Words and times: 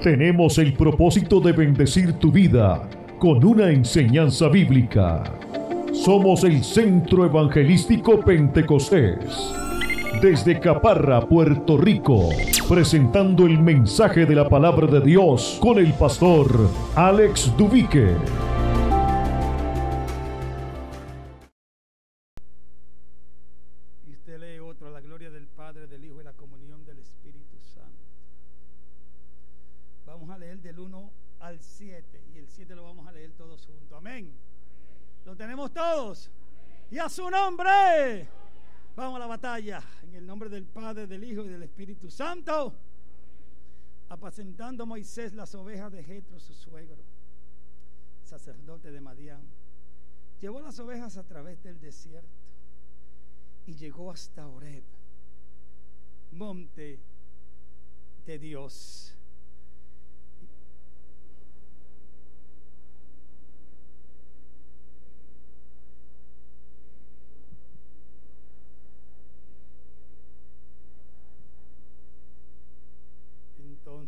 tenemos 0.00 0.56
el 0.56 0.72
propósito 0.72 1.40
de 1.40 1.52
bendecir 1.52 2.14
tu 2.14 2.32
vida 2.32 2.88
con 3.18 3.44
una 3.44 3.70
enseñanza 3.70 4.48
bíblica. 4.48 5.22
Somos 5.92 6.42
el 6.44 6.64
Centro 6.64 7.26
Evangelístico 7.26 8.20
Pentecostés. 8.20 9.52
Desde 10.22 10.58
Caparra, 10.58 11.20
Puerto 11.20 11.76
Rico, 11.76 12.30
presentando 12.68 13.46
el 13.46 13.58
mensaje 13.58 14.24
de 14.24 14.34
la 14.34 14.48
palabra 14.48 14.86
de 14.86 15.00
Dios 15.00 15.58
con 15.60 15.78
el 15.78 15.92
pastor 15.92 16.48
Alex 16.94 17.52
Dubique. 17.56 18.16
Su 37.10 37.28
nombre. 37.28 38.28
Vamos 38.94 39.16
a 39.16 39.18
la 39.18 39.26
batalla. 39.26 39.82
En 40.04 40.14
el 40.14 40.26
nombre 40.26 40.48
del 40.48 40.64
Padre, 40.64 41.06
del 41.06 41.24
Hijo 41.24 41.44
y 41.44 41.48
del 41.48 41.64
Espíritu 41.64 42.08
Santo. 42.08 42.72
Apacentando 44.08 44.86
Moisés 44.86 45.34
las 45.34 45.54
ovejas 45.54 45.90
de 45.92 46.04
Jetro, 46.04 46.38
su 46.38 46.54
suegro, 46.54 47.02
sacerdote 48.24 48.92
de 48.92 49.00
Madián. 49.00 49.42
Llevó 50.40 50.60
las 50.60 50.78
ovejas 50.78 51.16
a 51.16 51.24
través 51.24 51.62
del 51.62 51.80
desierto 51.80 52.28
y 53.66 53.74
llegó 53.74 54.10
hasta 54.10 54.46
Horeb, 54.46 54.84
monte 56.32 56.98
de 58.24 58.38
Dios. 58.38 59.14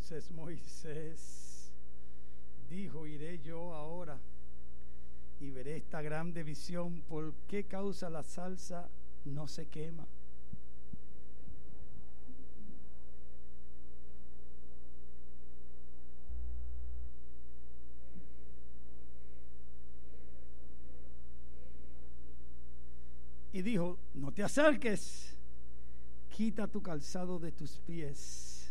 Entonces 0.03 0.33
Moisés 0.33 1.71
dijo, 2.69 3.07
iré 3.07 3.39
yo 3.39 3.73
ahora 3.73 4.19
y 5.39 5.49
veré 5.53 5.77
esta 5.77 6.03
grande 6.03 6.43
visión, 6.43 7.03
¿por 7.03 7.33
qué 7.47 7.63
causa 7.69 8.11
la 8.11 8.25
salsa 8.25 8.89
no 9.25 9.47
se 9.47 9.69
quema? 9.69 10.05
Y 23.53 23.63
dijo, 23.63 23.99
no 24.15 24.33
te 24.33 24.43
acerques, 24.43 25.37
quita 26.29 26.67
tu 26.67 26.83
calzado 26.83 27.39
de 27.39 27.53
tus 27.53 27.79
pies, 27.79 28.62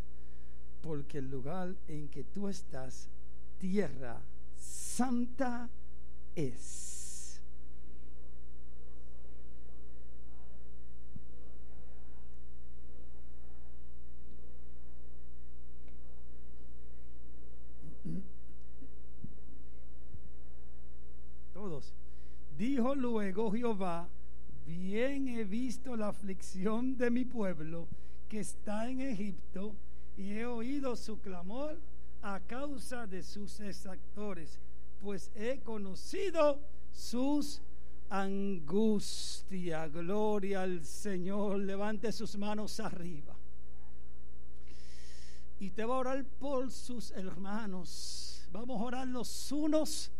porque 0.81 1.19
el 1.19 1.29
lugar 1.29 1.75
en 1.87 2.09
que 2.09 2.23
tú 2.23 2.47
estás, 2.47 3.07
tierra 3.59 4.19
santa 4.57 5.69
es. 6.35 7.41
Todos. 21.53 21.93
Dijo 22.57 22.95
luego 22.95 23.51
Jehová, 23.51 24.07
bien 24.65 25.27
he 25.27 25.43
visto 25.43 25.95
la 25.95 26.09
aflicción 26.09 26.97
de 26.97 27.11
mi 27.11 27.25
pueblo 27.25 27.87
que 28.27 28.39
está 28.39 28.89
en 28.89 29.01
Egipto 29.01 29.75
y 30.17 30.33
he 30.33 30.45
oído 30.45 30.95
su 30.95 31.19
clamor 31.19 31.79
a 32.21 32.39
causa 32.39 33.07
de 33.07 33.23
sus 33.23 33.59
exactores, 33.59 34.59
pues 35.01 35.31
he 35.35 35.59
conocido 35.59 36.59
sus 36.91 37.61
angustias. 38.09 39.91
Gloria 39.91 40.63
al 40.63 40.85
Señor. 40.85 41.59
Levante 41.59 42.11
sus 42.11 42.37
manos 42.37 42.79
arriba. 42.79 43.35
Y 45.59 45.69
te 45.71 45.85
va 45.85 45.95
a 45.95 45.99
orar 45.99 46.25
por 46.39 46.69
sus 46.71 47.11
hermanos. 47.11 48.47
Vamos 48.51 48.81
a 48.81 48.83
orar 48.83 49.07
los 49.07 49.51
unos 49.51 50.11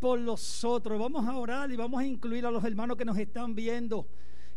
por 0.00 0.18
los 0.18 0.64
otros. 0.64 0.98
Vamos 0.98 1.26
a 1.26 1.36
orar 1.36 1.70
y 1.70 1.76
vamos 1.76 2.00
a 2.00 2.04
incluir 2.04 2.44
a 2.44 2.50
los 2.50 2.64
hermanos 2.64 2.96
que 2.96 3.04
nos 3.04 3.16
están 3.16 3.54
viendo 3.54 4.06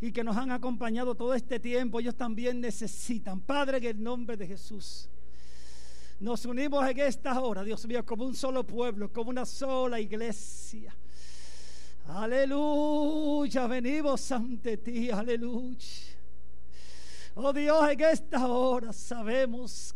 y 0.02 0.12
que 0.12 0.24
nos 0.24 0.36
han 0.38 0.52
acompañado 0.52 1.16
todo 1.16 1.34
este 1.34 1.60
tiempo. 1.60 2.00
Ellos 2.00 2.16
también 2.16 2.60
necesitan. 2.60 3.42
Padre, 3.42 3.78
en 3.78 3.86
el 3.86 4.04
nombre 4.04 4.38
de 4.38 4.48
Jesús. 4.48 5.10
Nos 6.20 6.46
unimos 6.46 6.88
en 6.90 7.00
esta 7.00 7.40
hora, 7.42 7.64
Dios 7.64 7.86
mío, 7.88 8.06
como 8.06 8.26
un 8.26 8.36
solo 8.36 8.66
pueblo, 8.66 9.12
como 9.12 9.30
una 9.30 9.46
sola 9.46 10.00
iglesia. 10.00 10.96
Aleluya, 12.08 13.68
venimos 13.68 14.32
ante 14.32 14.78
ti, 14.78 15.10
aleluya. 15.10 16.16
Oh 17.36 17.52
Dios, 17.52 17.90
en 17.90 18.02
esta 18.02 18.48
hora 18.48 18.94
sabemos 18.94 19.94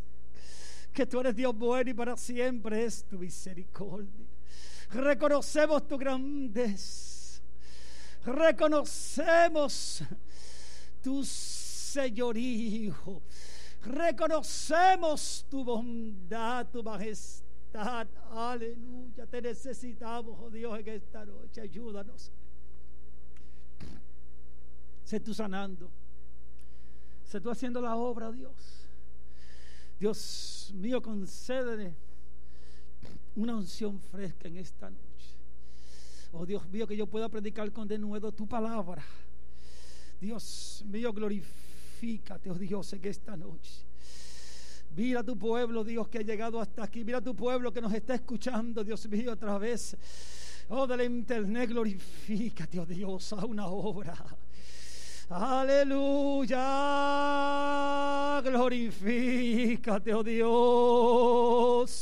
que 0.91 1.05
tú 1.05 1.21
eres 1.21 1.35
Dios 1.35 1.55
bueno 1.55 1.89
y 1.89 1.93
para 1.93 2.17
siempre 2.17 2.83
es 2.83 3.05
tu 3.05 3.17
misericordia. 3.17 4.25
Reconocemos 4.91 5.87
tu 5.87 5.97
grandeza. 5.97 7.18
Reconocemos 8.25 10.03
tu 11.01 11.23
señorío. 11.23 12.95
Reconocemos 13.85 15.45
tu 15.49 15.63
bondad, 15.63 16.67
tu 16.67 16.83
majestad. 16.83 18.07
Aleluya. 18.31 19.25
Te 19.25 19.41
necesitamos, 19.41 20.37
oh 20.39 20.49
Dios, 20.49 20.79
en 20.79 20.87
esta 20.89 21.25
noche. 21.25 21.61
Ayúdanos. 21.61 22.31
Sé 25.03 25.19
tú 25.19 25.33
sanando. 25.33 25.89
Sé 27.23 27.39
tú 27.39 27.49
haciendo 27.49 27.81
la 27.81 27.95
obra, 27.95 28.31
Dios. 28.31 28.87
Dios 29.99 30.71
mío, 30.75 31.01
concédele 31.01 31.93
una 33.35 33.55
unción 33.55 33.99
fresca 33.99 34.47
en 34.47 34.57
esta 34.57 34.89
noche. 34.89 35.08
Oh 36.31 36.45
Dios 36.45 36.67
mío, 36.69 36.85
que 36.85 36.95
yo 36.95 37.07
pueda 37.07 37.27
predicar 37.29 37.71
con 37.71 37.87
denuedo 37.87 38.31
tu 38.31 38.47
palabra. 38.47 39.03
Dios 40.21 40.83
mío, 40.87 41.11
glorifícate, 41.11 42.51
oh 42.51 42.55
Dios, 42.55 42.93
en 42.93 43.05
esta 43.05 43.35
noche. 43.35 43.85
Mira 44.95 45.23
tu 45.23 45.37
pueblo, 45.37 45.83
Dios, 45.83 46.07
que 46.07 46.19
ha 46.19 46.21
llegado 46.21 46.59
hasta 46.59 46.83
aquí. 46.83 47.03
Mira 47.03 47.21
tu 47.21 47.35
pueblo 47.35 47.71
que 47.71 47.81
nos 47.81 47.93
está 47.93 48.15
escuchando, 48.15 48.83
Dios 48.83 49.07
mío, 49.07 49.33
otra 49.33 49.57
vez. 49.57 49.95
Oh, 50.69 50.85
del 50.85 51.01
internet, 51.01 51.69
glorifícate, 51.69 52.79
oh 52.79 52.85
Dios, 52.85 53.33
a 53.33 53.43
una 53.45 53.67
obra. 53.67 54.15
Aleluya, 55.29 56.59
glorifícate, 58.43 60.13
oh 60.13 60.23
Dios. 60.23 61.99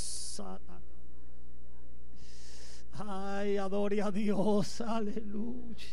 Ay, 3.00 3.58
adore 3.58 4.02
a 4.02 4.09
Dios, 4.09 4.81
aleluya. 4.81 5.85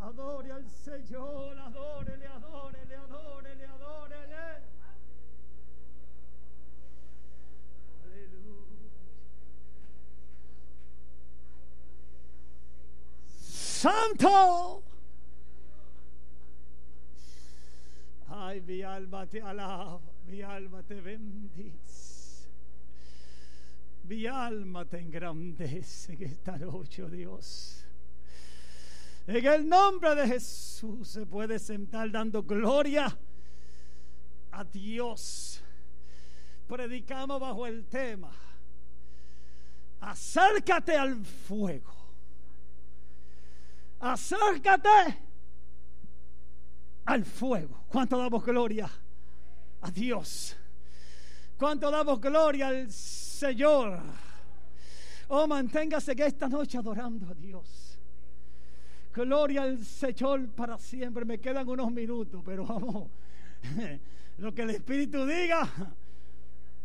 Adore 0.00 0.52
al 0.52 0.70
Señor, 0.70 1.58
adórele, 1.58 2.26
adórele, 2.26 2.94
adórele, 2.94 3.64
adórele. 3.66 4.62
Aleluya. 8.04 8.90
Santo. 13.40 14.82
Ay, 18.28 18.60
mi 18.60 18.82
alma 18.82 19.26
te 19.26 19.42
alaba, 19.42 20.00
mi 20.26 20.42
alma 20.42 20.82
te 20.84 21.00
bendice. 21.00 22.19
Mi 24.10 24.26
alma 24.26 24.84
te 24.84 24.98
engrandece 24.98 26.14
en 26.14 26.22
esta 26.24 26.58
noche, 26.58 27.04
oh 27.04 27.08
Dios. 27.08 27.84
En 29.24 29.46
el 29.46 29.68
nombre 29.68 30.16
de 30.16 30.26
Jesús 30.26 31.06
se 31.10 31.24
puede 31.24 31.60
sentar 31.60 32.10
dando 32.10 32.42
gloria 32.42 33.16
a 34.50 34.64
Dios. 34.64 35.62
Predicamos 36.66 37.38
bajo 37.38 37.64
el 37.68 37.86
tema. 37.86 38.32
Acércate 40.00 40.96
al 40.96 41.24
fuego. 41.24 41.94
Acércate 44.00 45.18
al 47.04 47.24
fuego. 47.24 47.84
¿Cuánto 47.86 48.18
damos 48.18 48.44
gloria 48.44 48.90
a 49.82 49.90
Dios. 49.92 50.56
¿Cuánto 51.56 51.92
damos 51.92 52.20
gloria 52.20 52.66
al 52.66 52.90
Señor? 52.90 53.29
Oh, 55.28 55.46
manténgase 55.46 56.14
que 56.14 56.26
esta 56.26 56.48
noche 56.48 56.76
adorando 56.76 57.30
a 57.30 57.34
Dios. 57.34 57.98
Gloria 59.14 59.62
al 59.62 59.84
Señor 59.84 60.48
para 60.50 60.76
siempre. 60.78 61.24
Me 61.24 61.38
quedan 61.38 61.68
unos 61.68 61.90
minutos, 61.90 62.42
pero 62.44 62.66
vamos. 62.66 63.08
Lo 64.38 64.54
que 64.54 64.62
el 64.62 64.70
Espíritu 64.70 65.26
diga, 65.26 65.68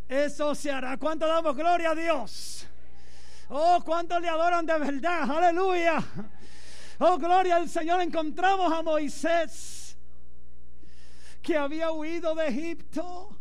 eso 0.08 0.54
se 0.56 0.72
hará. 0.72 0.98
¿Cuánto 0.98 1.28
damos 1.28 1.56
gloria 1.56 1.92
a 1.92 1.96
Dios? 1.96 2.68
Oh, 3.50 3.82
cuánto 3.84 4.20
le 4.20 4.30
adoran 4.30 4.66
de 4.66 4.80
verdad. 4.80 5.30
Aleluya. 5.30 6.04
Oh, 7.00 7.18
gloria 7.18 7.58
al 7.58 7.70
Señor. 7.70 8.02
Encontramos 8.02 8.72
a 8.72 8.82
Moisés 8.82 9.98
que 11.42 11.58
había 11.58 11.92
huido 11.92 12.34
de 12.36 12.48
Egipto 12.48 13.38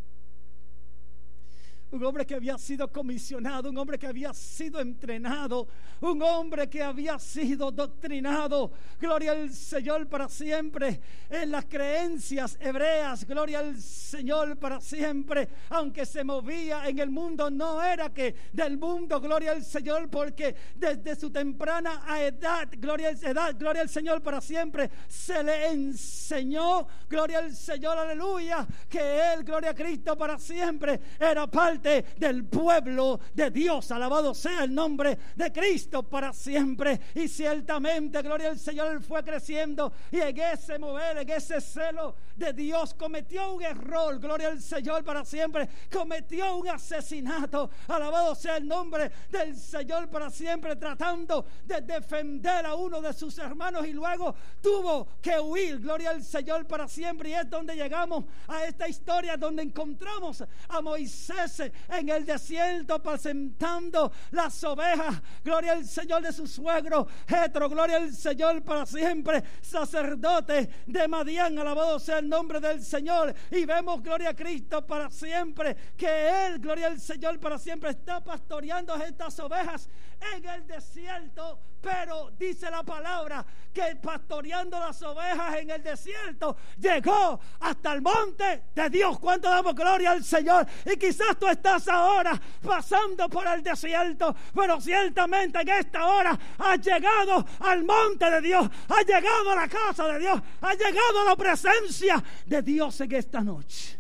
un 1.94 2.04
hombre 2.04 2.26
que 2.26 2.34
había 2.34 2.58
sido 2.58 2.90
comisionado, 2.90 3.70
un 3.70 3.78
hombre 3.78 3.98
que 4.00 4.08
había 4.08 4.34
sido 4.34 4.80
entrenado, 4.80 5.68
un 6.00 6.20
hombre 6.22 6.68
que 6.68 6.82
había 6.82 7.20
sido 7.20 7.70
doctrinado. 7.70 8.72
Gloria 9.00 9.30
al 9.30 9.52
Señor 9.52 10.08
para 10.08 10.28
siempre 10.28 11.00
en 11.30 11.52
las 11.52 11.66
creencias 11.66 12.58
hebreas. 12.60 13.24
Gloria 13.24 13.60
al 13.60 13.80
Señor 13.80 14.56
para 14.56 14.80
siempre. 14.80 15.48
Aunque 15.70 16.04
se 16.04 16.24
movía 16.24 16.88
en 16.88 16.98
el 16.98 17.10
mundo, 17.10 17.48
no 17.48 17.80
era 17.80 18.12
que 18.12 18.34
del 18.52 18.76
mundo, 18.76 19.20
gloria 19.20 19.52
al 19.52 19.64
Señor, 19.64 20.10
porque 20.10 20.54
desde 20.74 21.14
su 21.14 21.30
temprana 21.30 22.02
edad, 22.18 22.68
gloria 22.76 23.10
edad, 23.10 23.54
gloria 23.56 23.82
al 23.82 23.88
Señor 23.88 24.20
para 24.20 24.40
siempre, 24.40 24.90
se 25.08 25.44
le 25.44 25.68
enseñó, 25.68 26.88
gloria 27.08 27.38
al 27.38 27.54
Señor, 27.54 27.96
aleluya, 27.98 28.66
que 28.88 29.32
Él, 29.32 29.44
gloria 29.44 29.70
a 29.70 29.74
Cristo 29.74 30.16
para 30.18 30.40
siempre, 30.40 31.00
era 31.20 31.46
parte 31.46 31.83
del 32.16 32.44
pueblo 32.46 33.20
de 33.34 33.50
Dios. 33.50 33.90
Alabado 33.90 34.34
sea 34.34 34.64
el 34.64 34.74
nombre 34.74 35.18
de 35.36 35.52
Cristo 35.52 36.02
para 36.02 36.32
siempre. 36.32 37.00
Y 37.14 37.28
ciertamente, 37.28 38.22
gloria 38.22 38.50
al 38.50 38.58
Señor, 38.58 39.02
fue 39.02 39.22
creciendo 39.22 39.92
y 40.10 40.20
en 40.20 40.38
ese 40.38 40.78
mover, 40.78 41.18
en 41.18 41.30
ese 41.30 41.60
celo 41.60 42.16
de 42.36 42.52
Dios, 42.52 42.94
cometió 42.94 43.52
un 43.52 43.62
error. 43.62 44.18
Gloria 44.18 44.48
al 44.48 44.60
Señor 44.60 45.04
para 45.04 45.24
siempre. 45.24 45.68
Cometió 45.92 46.56
un 46.56 46.68
asesinato. 46.68 47.70
Alabado 47.88 48.34
sea 48.34 48.56
el 48.56 48.66
nombre 48.66 49.10
del 49.30 49.56
Señor 49.56 50.08
para 50.08 50.30
siempre, 50.30 50.76
tratando 50.76 51.46
de 51.64 51.80
defender 51.82 52.66
a 52.66 52.74
uno 52.74 53.00
de 53.00 53.12
sus 53.12 53.36
hermanos 53.38 53.86
y 53.86 53.92
luego 53.92 54.34
tuvo 54.62 55.08
que 55.20 55.38
huir. 55.38 55.80
Gloria 55.80 56.10
al 56.10 56.22
Señor 56.22 56.66
para 56.66 56.88
siempre. 56.88 57.30
Y 57.30 57.34
es 57.34 57.48
donde 57.48 57.74
llegamos 57.76 58.24
a 58.48 58.64
esta 58.64 58.88
historia 58.88 59.36
donde 59.36 59.62
encontramos 59.62 60.42
a 60.68 60.80
Moisés 60.80 61.63
en 61.88 62.08
el 62.08 62.24
desierto 62.24 62.94
apacentando 62.94 64.10
las 64.30 64.62
ovejas. 64.64 65.20
Gloria 65.42 65.72
al 65.72 65.84
Señor 65.84 66.22
de 66.22 66.32
su 66.32 66.46
suegro, 66.46 67.06
Jetro. 67.26 67.68
Gloria 67.68 67.96
al 67.96 68.12
Señor 68.12 68.62
para 68.62 68.86
siempre, 68.86 69.42
sacerdote 69.60 70.70
de 70.86 71.08
Madián. 71.08 71.58
Alabado 71.58 71.98
sea 71.98 72.18
el 72.18 72.28
nombre 72.28 72.60
del 72.60 72.82
Señor. 72.82 73.34
Y 73.50 73.64
vemos, 73.64 74.02
gloria 74.02 74.30
a 74.30 74.34
Cristo 74.34 74.86
para 74.86 75.10
siempre, 75.10 75.76
que 75.96 76.46
Él, 76.46 76.58
gloria 76.58 76.88
al 76.88 77.00
Señor 77.00 77.38
para 77.38 77.58
siempre, 77.58 77.90
está 77.90 78.22
pastoreando 78.22 78.94
estas 78.96 79.38
ovejas 79.40 79.88
en 80.34 80.44
el 80.44 80.66
desierto. 80.66 81.58
Pero 81.80 82.30
dice 82.38 82.70
la 82.70 82.82
palabra 82.82 83.44
que 83.72 83.96
pastoreando 83.96 84.80
las 84.80 85.02
ovejas 85.02 85.56
en 85.56 85.68
el 85.68 85.82
desierto 85.82 86.56
llegó 86.78 87.38
hasta 87.60 87.92
el 87.92 88.00
monte 88.00 88.62
de 88.74 88.88
Dios. 88.88 89.18
¿Cuánto 89.18 89.50
damos 89.50 89.74
gloria 89.74 90.12
al 90.12 90.24
Señor? 90.24 90.66
Y 90.86 90.96
quizás 90.96 91.38
tú 91.38 91.46
estás 91.54 91.88
ahora 91.88 92.40
pasando 92.62 93.28
por 93.28 93.46
el 93.46 93.62
desierto, 93.62 94.34
pero 94.54 94.80
ciertamente 94.80 95.60
en 95.60 95.68
esta 95.68 96.06
hora 96.06 96.38
has 96.58 96.80
llegado 96.80 97.44
al 97.60 97.84
monte 97.84 98.30
de 98.30 98.40
Dios, 98.40 98.68
has 98.88 99.06
llegado 99.06 99.50
a 99.50 99.56
la 99.56 99.68
casa 99.68 100.06
de 100.08 100.18
Dios, 100.20 100.40
has 100.60 100.76
llegado 100.76 101.20
a 101.22 101.24
la 101.24 101.36
presencia 101.36 102.22
de 102.46 102.62
Dios 102.62 103.00
en 103.00 103.12
esta 103.14 103.40
noche. 103.40 103.98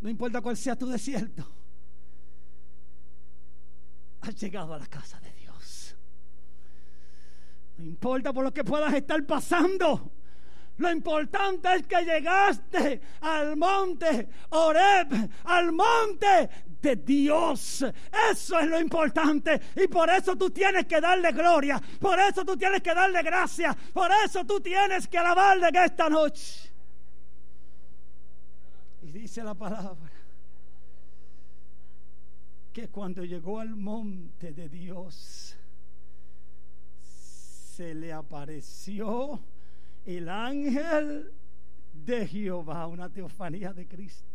No 0.00 0.08
importa 0.08 0.40
cuál 0.40 0.56
sea 0.56 0.76
tu 0.76 0.86
desierto 0.86 1.60
has 4.22 4.36
llegado 4.36 4.74
a 4.74 4.78
la 4.78 4.86
casa 4.86 5.18
de 5.20 5.32
Dios. 5.32 5.96
No 7.78 7.84
importa 7.84 8.32
por 8.32 8.44
lo 8.44 8.52
que 8.52 8.64
puedas 8.64 8.92
estar 8.94 9.24
pasando. 9.24 10.12
Lo 10.78 10.90
importante 10.90 11.74
es 11.74 11.86
que 11.86 12.04
llegaste 12.04 13.00
al 13.20 13.56
monte 13.56 14.28
Oreb, 14.50 15.30
al 15.44 15.72
monte 15.72 16.48
de 16.80 16.96
Dios. 16.96 17.84
Eso 18.30 18.58
es 18.58 18.66
lo 18.66 18.80
importante. 18.80 19.60
Y 19.76 19.88
por 19.88 20.08
eso 20.08 20.36
tú 20.36 20.50
tienes 20.50 20.86
que 20.86 21.00
darle 21.00 21.32
gloria. 21.32 21.80
Por 22.00 22.18
eso 22.18 22.44
tú 22.44 22.56
tienes 22.56 22.80
que 22.80 22.94
darle 22.94 23.22
gracia. 23.22 23.76
Por 23.92 24.10
eso 24.24 24.44
tú 24.44 24.60
tienes 24.60 25.06
que 25.06 25.18
alabarle 25.18 25.68
en 25.68 25.76
esta 25.76 26.08
noche. 26.08 26.72
Y 29.02 29.10
dice 29.12 29.42
la 29.42 29.54
palabra 29.54 30.10
que 32.72 32.88
cuando 32.88 33.24
llegó 33.24 33.60
al 33.60 33.74
monte 33.74 34.52
de 34.52 34.68
Dios, 34.68 35.56
se 37.76 37.94
le 37.94 38.12
apareció 38.12 39.40
el 40.04 40.28
ángel 40.28 41.32
de 41.92 42.26
Jehová, 42.26 42.86
una 42.86 43.08
teofanía 43.08 43.72
de 43.72 43.86
Cristo, 43.86 44.28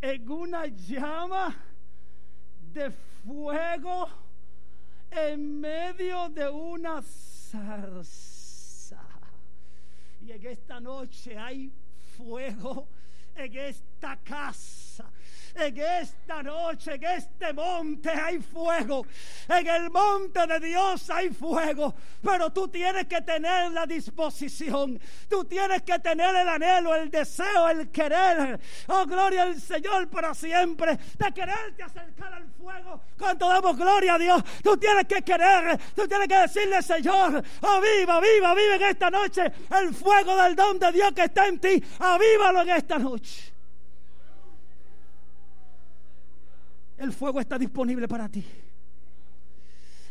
en 0.00 0.30
una 0.30 0.66
llama 0.66 1.56
de 2.72 2.90
fuego 2.90 4.08
en 5.10 5.60
medio 5.60 6.28
de 6.28 6.48
una 6.48 7.02
zarza. 7.02 9.02
Y 10.20 10.32
en 10.32 10.46
esta 10.46 10.80
noche 10.80 11.38
hay 11.38 11.72
fuego 12.16 12.88
en 13.34 13.56
esta 13.56 13.97
casa 14.24 15.04
en 15.58 15.78
esta 15.78 16.42
noche, 16.42 16.94
en 16.94 17.04
este 17.04 17.52
monte 17.52 18.10
hay 18.10 18.38
fuego. 18.38 19.04
En 19.48 19.66
el 19.66 19.90
monte 19.90 20.46
de 20.46 20.60
Dios 20.60 21.10
hay 21.10 21.30
fuego. 21.30 21.94
Pero 22.22 22.50
tú 22.50 22.68
tienes 22.68 23.06
que 23.06 23.20
tener 23.22 23.72
la 23.72 23.86
disposición. 23.86 25.00
Tú 25.28 25.44
tienes 25.44 25.82
que 25.82 25.98
tener 25.98 26.34
el 26.34 26.48
anhelo, 26.48 26.94
el 26.94 27.10
deseo, 27.10 27.68
el 27.68 27.90
querer. 27.90 28.58
Oh, 28.86 29.04
gloria 29.06 29.42
al 29.42 29.60
Señor 29.60 30.08
para 30.08 30.34
siempre. 30.34 30.96
De 31.18 31.32
quererte 31.32 31.82
acercar 31.82 32.34
al 32.34 32.46
fuego. 32.52 33.00
Cuando 33.18 33.48
damos 33.48 33.76
gloria 33.76 34.14
a 34.14 34.18
Dios, 34.18 34.42
tú 34.62 34.76
tienes 34.76 35.04
que 35.06 35.22
querer. 35.22 35.78
Tú 35.94 36.06
tienes 36.06 36.28
que 36.28 36.36
decirle, 36.36 36.82
Señor, 36.82 37.42
aviva, 37.62 38.20
viva, 38.20 38.54
viva 38.54 38.74
en 38.76 38.82
esta 38.82 39.10
noche 39.10 39.52
el 39.76 39.94
fuego 39.94 40.36
del 40.36 40.54
don 40.54 40.78
de 40.78 40.92
Dios 40.92 41.12
que 41.12 41.24
está 41.24 41.46
en 41.46 41.58
ti. 41.58 41.82
Avívalo 41.98 42.62
en 42.62 42.70
esta 42.70 42.98
noche. 42.98 43.57
El 46.98 47.12
fuego 47.12 47.40
está 47.40 47.56
disponible 47.56 48.08
para 48.08 48.28
ti. 48.28 48.44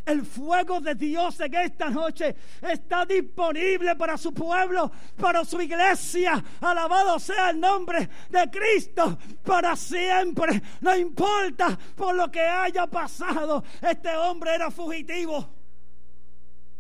El 0.06 0.26
fuego 0.26 0.80
de 0.80 0.96
Dios 0.96 1.38
en 1.42 1.54
esta 1.54 1.90
noche 1.90 2.34
está 2.62 3.06
disponible 3.06 3.94
para 3.98 4.18
su 4.18 4.34
pueblo, 4.34 4.90
para 5.18 5.44
su 5.44 5.62
iglesia. 5.62 6.42
Alabado 6.62 7.20
sea 7.20 7.50
el 7.50 7.60
nombre 7.60 8.10
de 8.30 8.50
Cristo 8.50 9.18
para 9.44 9.76
siempre. 9.76 10.62
No 10.80 10.96
importa 10.96 11.78
por 11.94 12.16
lo 12.16 12.32
que 12.32 12.40
haya 12.40 12.88
pasado. 12.88 13.62
Este 13.82 14.16
hombre 14.16 14.56
era 14.56 14.72
fugitivo. 14.72 15.46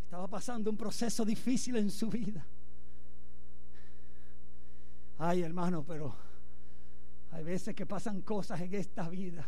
Estaba 0.05 0.29
pasando 0.29 0.71
un 0.71 0.77
proceso 0.77 1.25
difícil 1.25 1.75
en 1.75 1.91
su 1.91 2.09
vida. 2.09 2.45
Ay, 5.19 5.41
hermano, 5.41 5.83
pero 5.85 6.15
hay 7.33 7.43
veces 7.43 7.75
que 7.75 7.85
pasan 7.85 8.21
cosas 8.21 8.61
en 8.61 8.73
esta 8.73 9.09
vida 9.09 9.45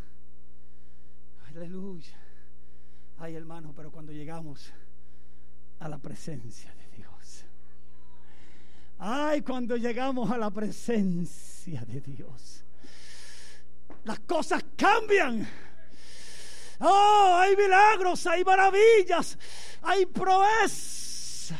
Aleluya. 1.55 2.13
Ay, 3.17 3.35
hermano, 3.35 3.73
pero 3.75 3.91
cuando 3.91 4.11
llegamos 4.11 4.71
a 5.79 5.89
la 5.89 5.97
presencia 5.97 6.73
de 6.75 6.87
Dios. 6.97 7.45
Ay, 8.99 9.41
cuando 9.41 9.75
llegamos 9.77 10.29
a 10.29 10.37
la 10.37 10.51
presencia 10.51 11.83
de 11.85 12.01
Dios. 12.01 12.63
Las 14.03 14.19
cosas 14.19 14.63
cambian. 14.75 15.47
Oh, 16.79 17.37
hay 17.39 17.55
milagros, 17.55 18.27
hay 18.27 18.43
maravillas, 18.43 19.37
hay 19.81 20.05
proezas. 20.05 21.59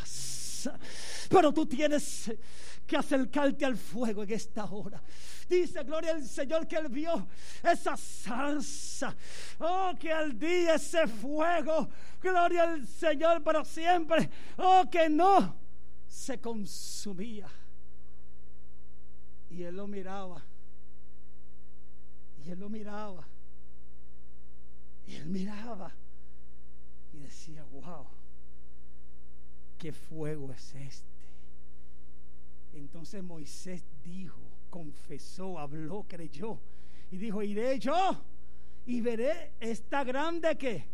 Pero 1.29 1.51
tú 1.51 1.65
tienes 1.65 2.31
que 2.89 2.97
acercarte 2.97 3.63
al 3.65 3.77
fuego 3.77 4.23
en 4.23 4.31
esta 4.31 4.65
hora. 4.65 4.99
Dice, 5.47 5.83
gloria 5.83 6.11
al 6.11 6.25
Señor, 6.25 6.67
que 6.67 6.75
Él 6.75 6.89
vio 6.89 7.27
esa 7.63 7.95
salsa. 7.95 9.15
Oh, 9.59 9.93
que 9.99 10.11
al 10.11 10.37
día 10.37 10.73
ese 10.73 11.07
fuego. 11.07 11.87
Gloria 12.19 12.63
al 12.63 12.87
Señor 12.87 13.43
para 13.43 13.63
siempre. 13.63 14.27
Oh, 14.57 14.85
que 14.91 15.07
no 15.07 15.55
se 16.07 16.39
consumía. 16.41 17.47
Y 19.51 19.63
lo 19.69 19.85
miraba. 19.87 20.41
Y 22.43 22.51
él 22.51 22.59
lo 22.59 22.69
miraba. 22.69 23.27
Y 25.05 25.15
él 25.15 25.27
miraba. 25.27 25.91
Y 27.13 27.17
decía, 27.19 27.63
wow, 27.65 28.07
¿qué 29.77 29.91
fuego 29.91 30.51
es 30.53 30.73
este? 30.73 31.18
Entonces 32.79 33.21
Moisés 33.21 33.83
dijo, 34.03 34.39
confesó, 34.69 35.59
habló, 35.59 36.05
creyó. 36.07 36.59
Y 37.11 37.17
dijo, 37.17 37.41
iré 37.43 37.79
yo 37.79 38.23
y 38.85 39.01
veré 39.01 39.53
esta 39.59 40.03
grande 40.03 40.57
que 40.57 40.85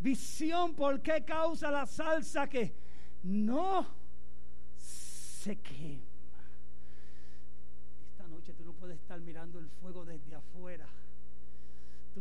visión. 0.00 0.74
¿Por 0.74 1.00
qué 1.02 1.24
causa 1.24 1.70
la 1.70 1.86
salsa 1.86 2.48
que 2.48 2.74
no 3.22 3.86
se 4.76 5.56
quema? 5.56 6.04
Esta 8.12 8.26
noche 8.28 8.52
tú 8.54 8.64
no 8.64 8.72
puedes 8.72 8.98
estar 8.98 9.20
mirando 9.20 9.58
el 9.58 9.68
fuego 9.68 10.04
desde 10.04 10.34
afuera. 10.34 10.55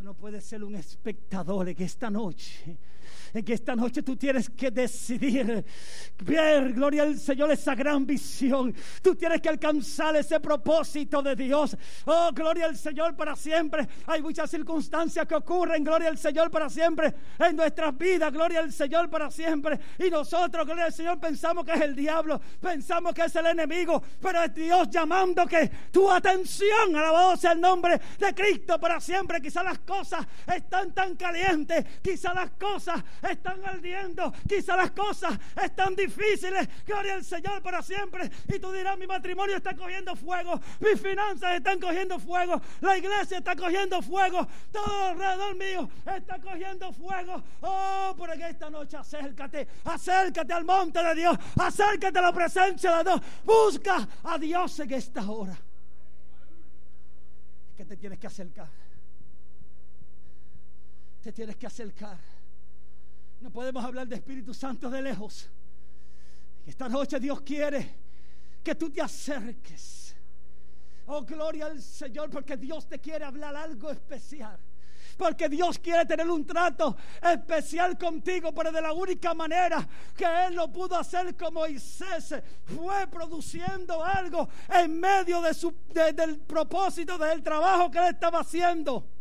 No 0.05 0.13
puedes 0.13 0.45
ser 0.45 0.63
un 0.63 0.75
espectador 0.75 1.67
en 1.67 1.81
esta 1.81 2.11
noche 2.11 2.77
en 3.33 3.43
que 3.43 3.53
esta 3.53 3.75
noche 3.75 4.01
tú 4.01 4.15
tienes 4.15 4.49
que 4.49 4.71
decidir 4.71 5.65
ver, 6.23 6.73
gloria 6.73 7.03
al 7.03 7.17
Señor, 7.17 7.51
esa 7.51 7.75
gran 7.75 8.05
visión. 8.05 8.73
Tú 9.01 9.15
tienes 9.15 9.41
que 9.41 9.49
alcanzar 9.49 10.15
ese 10.15 10.39
propósito 10.39 11.21
de 11.21 11.35
Dios. 11.35 11.75
Oh, 12.05 12.31
gloria 12.33 12.65
al 12.65 12.77
Señor 12.77 13.15
para 13.15 13.35
siempre. 13.35 13.87
Hay 14.07 14.21
muchas 14.21 14.49
circunstancias 14.49 15.27
que 15.27 15.35
ocurren, 15.35 15.83
gloria 15.83 16.09
al 16.09 16.17
Señor 16.17 16.49
para 16.49 16.69
siempre 16.69 17.13
en 17.39 17.55
nuestras 17.55 17.97
vidas, 17.97 18.31
gloria 18.31 18.59
al 18.59 18.71
Señor 18.71 19.09
para 19.09 19.29
siempre. 19.29 19.79
Y 19.99 20.09
nosotros, 20.09 20.65
gloria 20.65 20.85
al 20.85 20.93
Señor, 20.93 21.19
pensamos 21.19 21.65
que 21.65 21.73
es 21.73 21.81
el 21.81 21.95
diablo, 21.95 22.39
pensamos 22.61 23.13
que 23.13 23.23
es 23.23 23.35
el 23.35 23.47
enemigo, 23.47 24.01
pero 24.21 24.43
es 24.43 24.53
Dios 24.53 24.89
llamando 24.89 25.45
que 25.45 25.69
tu 25.91 26.09
atención, 26.09 26.95
alabado 26.95 27.35
sea 27.35 27.51
el 27.51 27.61
nombre 27.61 27.99
de 28.17 28.33
Cristo 28.33 28.79
para 28.79 28.99
siempre. 29.01 29.41
Quizás 29.41 29.63
las 29.63 29.79
cosas 29.79 29.94
están 30.47 30.93
tan 30.93 31.15
calientes, 31.15 31.85
quizás 32.01 32.35
las 32.35 32.51
cosas 32.51 33.03
están 33.21 33.63
ardiendo. 33.65 34.31
Quizá 34.47 34.75
las 34.75 34.91
cosas 34.91 35.37
están 35.61 35.95
difíciles. 35.95 36.67
Gloria 36.85 37.15
al 37.15 37.23
Señor 37.23 37.61
para 37.61 37.81
siempre. 37.81 38.29
Y 38.47 38.59
tú 38.59 38.71
dirás, 38.71 38.97
mi 38.97 39.07
matrimonio 39.07 39.57
está 39.57 39.75
cogiendo 39.75 40.15
fuego. 40.15 40.59
Mis 40.79 40.99
finanzas 40.99 41.55
están 41.55 41.79
cogiendo 41.79 42.19
fuego. 42.19 42.61
La 42.81 42.97
iglesia 42.97 43.37
está 43.39 43.55
cogiendo 43.55 44.01
fuego. 44.01 44.47
Todo 44.71 45.05
alrededor 45.05 45.55
mío 45.55 45.89
está 46.05 46.39
cogiendo 46.39 46.91
fuego. 46.93 47.43
Oh, 47.61 48.13
por 48.17 48.29
esta 48.29 48.69
noche 48.69 48.97
acércate. 48.97 49.67
Acércate 49.85 50.53
al 50.53 50.65
monte 50.65 51.01
de 51.03 51.15
Dios. 51.15 51.37
Acércate 51.57 52.19
a 52.19 52.21
la 52.21 52.33
presencia 52.33 52.97
de 52.97 53.03
Dios. 53.03 53.21
Busca 53.43 54.07
a 54.23 54.37
Dios 54.37 54.79
en 54.79 54.93
esta 54.93 55.29
hora. 55.29 55.53
Es 57.69 57.77
que 57.77 57.85
te 57.85 57.97
tienes 57.97 58.19
que 58.19 58.27
acercar. 58.27 58.84
Te 61.25 61.33
tienes 61.33 61.55
que 61.55 61.65
acercar. 61.65 62.19
No 63.41 63.49
podemos 63.49 63.83
hablar 63.83 64.07
de 64.07 64.13
Espíritu 64.13 64.53
Santo 64.53 64.91
de 64.91 65.01
lejos. 65.01 65.49
Esta 66.67 66.87
noche 66.87 67.19
Dios 67.19 67.41
quiere 67.41 67.95
que 68.63 68.75
tú 68.75 68.91
te 68.91 69.01
acerques. 69.01 70.15
Oh, 71.07 71.23
gloria 71.23 71.65
al 71.65 71.81
Señor, 71.81 72.29
porque 72.29 72.55
Dios 72.57 72.87
te 72.87 72.99
quiere 72.99 73.25
hablar 73.25 73.55
algo 73.55 73.89
especial. 73.89 74.59
Porque 75.17 75.49
Dios 75.49 75.79
quiere 75.79 76.05
tener 76.05 76.29
un 76.29 76.45
trato 76.45 76.95
especial 77.19 77.97
contigo, 77.97 78.53
pero 78.53 78.71
de 78.71 78.83
la 78.83 78.93
única 78.93 79.33
manera 79.33 79.83
que 80.15 80.25
Él 80.45 80.53
lo 80.53 80.71
pudo 80.71 80.95
hacer 80.95 81.35
con 81.35 81.55
Moisés 81.55 82.35
fue 82.65 83.07
produciendo 83.07 84.03
algo 84.03 84.47
en 84.69 84.99
medio 84.99 85.41
de 85.41 85.55
su, 85.55 85.73
del 85.91 86.37
propósito 86.41 87.17
del 87.17 87.41
trabajo 87.41 87.89
que 87.89 87.97
Él 87.97 88.13
estaba 88.13 88.41
haciendo 88.41 89.14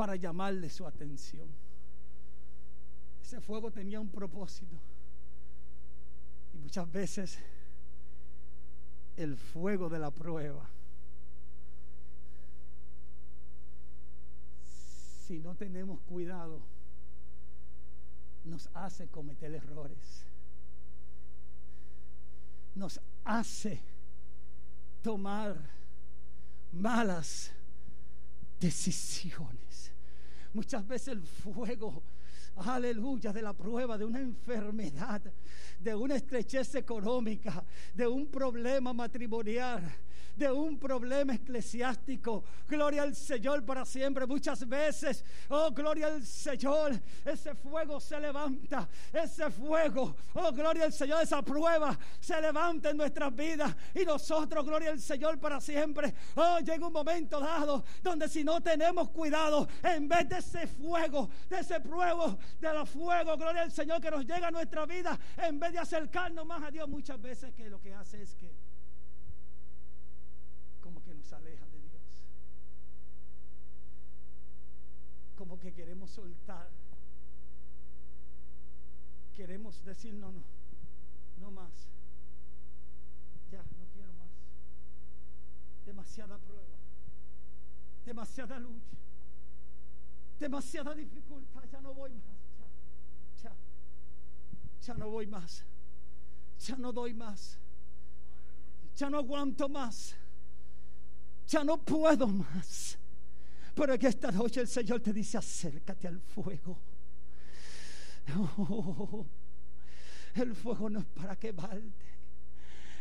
para 0.00 0.16
llamarle 0.16 0.70
su 0.70 0.86
atención. 0.86 1.46
Ese 3.22 3.38
fuego 3.38 3.70
tenía 3.70 4.00
un 4.00 4.08
propósito. 4.08 4.74
Y 6.54 6.56
muchas 6.56 6.90
veces 6.90 7.38
el 9.18 9.36
fuego 9.36 9.90
de 9.90 9.98
la 9.98 10.10
prueba, 10.10 10.66
si 15.26 15.38
no 15.38 15.54
tenemos 15.54 16.00
cuidado, 16.08 16.62
nos 18.44 18.70
hace 18.72 19.06
cometer 19.08 19.52
errores. 19.52 20.24
Nos 22.74 22.98
hace 23.26 23.82
tomar 25.02 25.58
malas 26.72 27.52
decisiones. 28.60 29.92
Muchas 30.52 30.86
veces 30.86 31.08
el 31.08 31.22
fuego, 31.22 32.02
aleluya, 32.56 33.32
de 33.32 33.42
la 33.42 33.52
prueba, 33.52 33.96
de 33.96 34.04
una 34.04 34.20
enfermedad, 34.20 35.22
de 35.78 35.94
una 35.94 36.16
estrechez 36.16 36.74
económica, 36.74 37.64
de 37.94 38.06
un 38.06 38.26
problema 38.26 38.92
matrimonial 38.92 39.82
de 40.40 40.50
un 40.50 40.78
problema 40.78 41.34
eclesiástico. 41.34 42.44
Gloria 42.66 43.02
al 43.02 43.14
Señor 43.14 43.62
para 43.64 43.84
siempre. 43.84 44.26
Muchas 44.26 44.66
veces, 44.66 45.22
oh, 45.50 45.70
gloria 45.70 46.06
al 46.06 46.24
Señor, 46.24 46.98
ese 47.24 47.54
fuego 47.54 48.00
se 48.00 48.18
levanta. 48.18 48.88
Ese 49.12 49.50
fuego, 49.50 50.16
oh, 50.34 50.50
gloria 50.52 50.84
al 50.84 50.92
Señor, 50.94 51.22
esa 51.22 51.42
prueba 51.42 51.96
se 52.18 52.40
levanta 52.40 52.88
en 52.90 52.96
nuestras 52.96 53.34
vidas. 53.36 53.76
Y 53.94 54.04
nosotros, 54.04 54.64
gloria 54.64 54.90
al 54.90 55.00
Señor 55.00 55.38
para 55.38 55.60
siempre. 55.60 56.14
Oh, 56.36 56.58
llega 56.60 56.86
un 56.86 56.92
momento 56.92 57.38
dado 57.38 57.84
donde 58.02 58.26
si 58.26 58.42
no 58.42 58.62
tenemos 58.62 59.10
cuidado, 59.10 59.68
en 59.82 60.08
vez 60.08 60.26
de 60.26 60.38
ese 60.38 60.66
fuego, 60.66 61.28
de 61.50 61.60
ese 61.60 61.80
pruebo, 61.80 62.38
de 62.60 62.74
los 62.74 62.88
fuegos, 62.88 63.38
gloria 63.38 63.62
al 63.62 63.72
Señor 63.72 64.00
que 64.00 64.10
nos 64.10 64.24
llega 64.24 64.48
a 64.48 64.50
nuestra 64.50 64.86
vida, 64.86 65.18
en 65.36 65.58
vez 65.58 65.72
de 65.72 65.78
acercarnos 65.78 66.46
más 66.46 66.62
a 66.62 66.70
Dios, 66.70 66.88
muchas 66.88 67.20
veces 67.20 67.52
que 67.54 67.68
lo 67.68 67.80
que 67.80 67.94
hace 67.94 68.22
es 68.22 68.34
que 68.34 68.70
aleja 71.32 71.66
de 71.66 71.80
Dios. 71.80 72.24
Como 75.36 75.58
que 75.58 75.72
queremos 75.72 76.10
soltar. 76.10 76.68
Queremos 79.34 79.82
decir 79.84 80.14
no, 80.14 80.32
no, 80.32 80.42
no 81.38 81.50
más. 81.50 81.88
Ya, 83.50 83.62
no 83.62 83.86
quiero 83.92 84.12
más. 84.14 84.30
Demasiada 85.86 86.38
prueba. 86.38 86.76
Demasiada 88.04 88.58
lucha. 88.58 88.96
Demasiada 90.40 90.94
dificultad. 90.94 91.62
Ya 91.70 91.80
no 91.80 91.94
voy 91.94 92.10
más. 92.10 93.44
Ya, 93.44 93.52
ya. 94.82 94.94
No 94.94 95.10
voy 95.10 95.26
más. 95.26 95.64
Ya 96.66 96.76
no 96.76 96.92
doy 96.92 97.14
más. 97.14 97.58
Ya 98.96 99.08
no 99.08 99.18
aguanto 99.18 99.68
más 99.68 100.16
ya 101.50 101.64
no 101.64 101.78
puedo 101.78 102.28
más. 102.28 102.96
Pero 103.74 103.98
que 103.98 104.06
esta 104.06 104.30
noche 104.30 104.60
el 104.60 104.68
Señor 104.68 105.00
te 105.00 105.12
dice, 105.12 105.36
acércate 105.38 106.08
al 106.08 106.20
fuego. 106.20 106.78
Oh, 108.36 109.26
el 110.36 110.54
fuego 110.54 110.88
no 110.88 111.00
es 111.00 111.06
para 111.06 111.34
quemarte. 111.34 112.10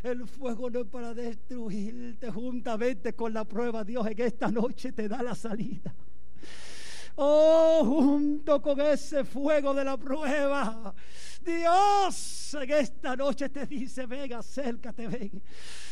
El 0.01 0.25
fuego 0.27 0.69
no 0.69 0.79
es 0.79 0.87
para 0.87 1.13
destruirte. 1.13 2.31
Juntamente 2.31 3.13
con 3.13 3.33
la 3.33 3.45
prueba, 3.45 3.83
Dios 3.83 4.07
en 4.07 4.19
esta 4.21 4.49
noche 4.49 4.91
te 4.91 5.07
da 5.07 5.21
la 5.21 5.35
salida. 5.35 5.93
Oh, 7.21 7.83
junto 7.83 8.61
con 8.61 8.79
ese 8.79 9.25
fuego 9.25 9.73
de 9.73 9.83
la 9.83 9.97
prueba, 9.97 10.95
Dios 11.43 12.53
en 12.53 12.71
esta 12.71 13.13
noche 13.17 13.49
te 13.49 13.65
dice, 13.65 14.05
ven, 14.05 14.31
acércate, 14.31 15.05
ven, 15.05 15.41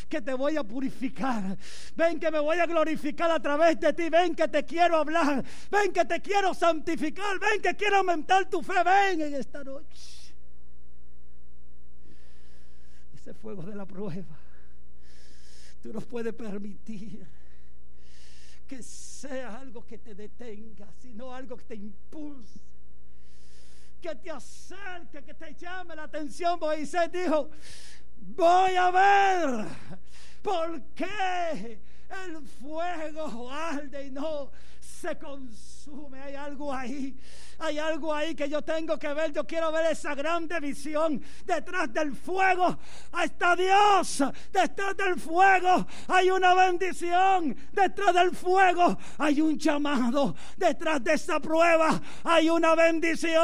que 0.08 0.22
te 0.22 0.32
voy 0.32 0.56
a 0.56 0.64
purificar. 0.64 1.54
Ven 1.94 2.18
que 2.18 2.30
me 2.30 2.38
voy 2.38 2.58
a 2.58 2.64
glorificar 2.64 3.30
a 3.30 3.38
través 3.38 3.78
de 3.78 3.92
ti. 3.92 4.08
Ven 4.08 4.34
que 4.34 4.48
te 4.48 4.64
quiero 4.64 4.96
hablar. 4.96 5.44
Ven 5.70 5.92
que 5.92 6.06
te 6.06 6.18
quiero 6.22 6.54
santificar. 6.54 7.38
Ven 7.38 7.60
que 7.60 7.76
quiero 7.76 7.98
aumentar 7.98 8.48
tu 8.48 8.62
fe. 8.62 8.82
Ven 8.82 9.20
en 9.20 9.34
esta 9.34 9.62
noche. 9.62 10.34
Ese 13.14 13.34
fuego 13.34 13.64
de 13.64 13.74
la 13.74 13.84
prueba. 13.84 14.38
Tú 15.82 15.92
no 15.92 16.00
puedes 16.00 16.32
permitir 16.32 17.26
que 18.68 18.82
sea 18.82 19.58
algo 19.58 19.84
que 19.84 19.98
te 19.98 20.14
detenga, 20.14 20.86
sino 21.00 21.34
algo 21.34 21.56
que 21.56 21.64
te 21.64 21.74
impulse 21.74 22.60
que 24.00 24.14
te 24.14 24.30
acerque, 24.30 25.22
que 25.24 25.34
te 25.34 25.54
llame 25.54 25.96
la 25.96 26.04
atención. 26.04 26.58
Moisés 26.58 27.10
dijo, 27.10 27.50
voy 28.16 28.74
a 28.76 28.90
ver 28.90 29.66
por 30.42 30.80
qué 30.94 31.80
el 32.10 32.40
fuego 32.60 33.50
arde 33.50 34.06
y 34.06 34.10
no 34.10 34.50
se 34.80 35.16
consume. 35.16 36.20
Hay 36.20 36.34
algo 36.34 36.72
ahí. 36.72 37.14
Hay 37.60 37.76
algo 37.76 38.14
ahí 38.14 38.36
que 38.36 38.48
yo 38.48 38.62
tengo 38.62 38.96
que 38.98 39.12
ver. 39.12 39.32
Yo 39.32 39.44
quiero 39.44 39.72
ver 39.72 39.90
esa 39.90 40.14
grande 40.14 40.60
visión. 40.60 41.20
Detrás 41.44 41.92
del 41.92 42.14
fuego 42.14 42.78
está 43.20 43.56
Dios. 43.56 44.22
Detrás 44.52 44.96
del 44.96 45.18
fuego 45.18 45.84
hay 46.06 46.30
una 46.30 46.54
bendición. 46.54 47.56
Detrás 47.72 48.14
del 48.14 48.30
fuego 48.34 48.96
hay 49.18 49.40
un 49.40 49.58
llamado. 49.58 50.36
Detrás 50.56 51.02
de 51.02 51.14
esa 51.14 51.40
prueba 51.40 52.00
hay 52.22 52.48
una 52.48 52.76
bendición. 52.76 53.42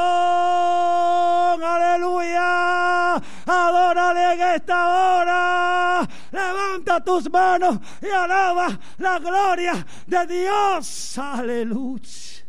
Aleluya. 1.64 3.16
Adórale 3.46 4.34
en 4.34 4.40
esta 4.54 4.86
hora. 4.86 6.08
Levanta 6.30 7.02
tus 7.02 7.28
manos 7.30 7.78
y 8.00 8.06
alaba 8.06 8.53
la 8.98 9.18
gloria 9.18 9.86
de 10.06 10.26
Dios. 10.26 11.18
Aleluya. 11.18 12.44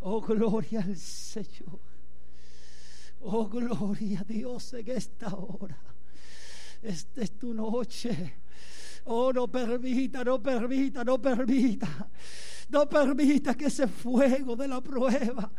Oh, 0.00 0.20
gloria 0.20 0.80
al 0.80 0.96
Señor. 0.96 1.78
Oh, 3.20 3.46
gloria 3.46 4.20
a 4.20 4.24
Dios 4.24 4.74
en 4.74 4.90
esta 4.90 5.28
hora. 5.28 5.78
Esta 6.82 7.22
es 7.22 7.38
tu 7.38 7.54
noche. 7.54 8.34
Oh, 9.04 9.32
no 9.32 9.48
permita, 9.48 10.24
no 10.24 10.42
permita, 10.42 11.04
no 11.04 11.20
permita. 11.20 12.08
No 12.68 12.88
permita 12.88 13.54
que 13.54 13.66
ese 13.66 13.86
fuego 13.86 14.56
de 14.56 14.66
la 14.66 14.80
prueba, 14.80 15.52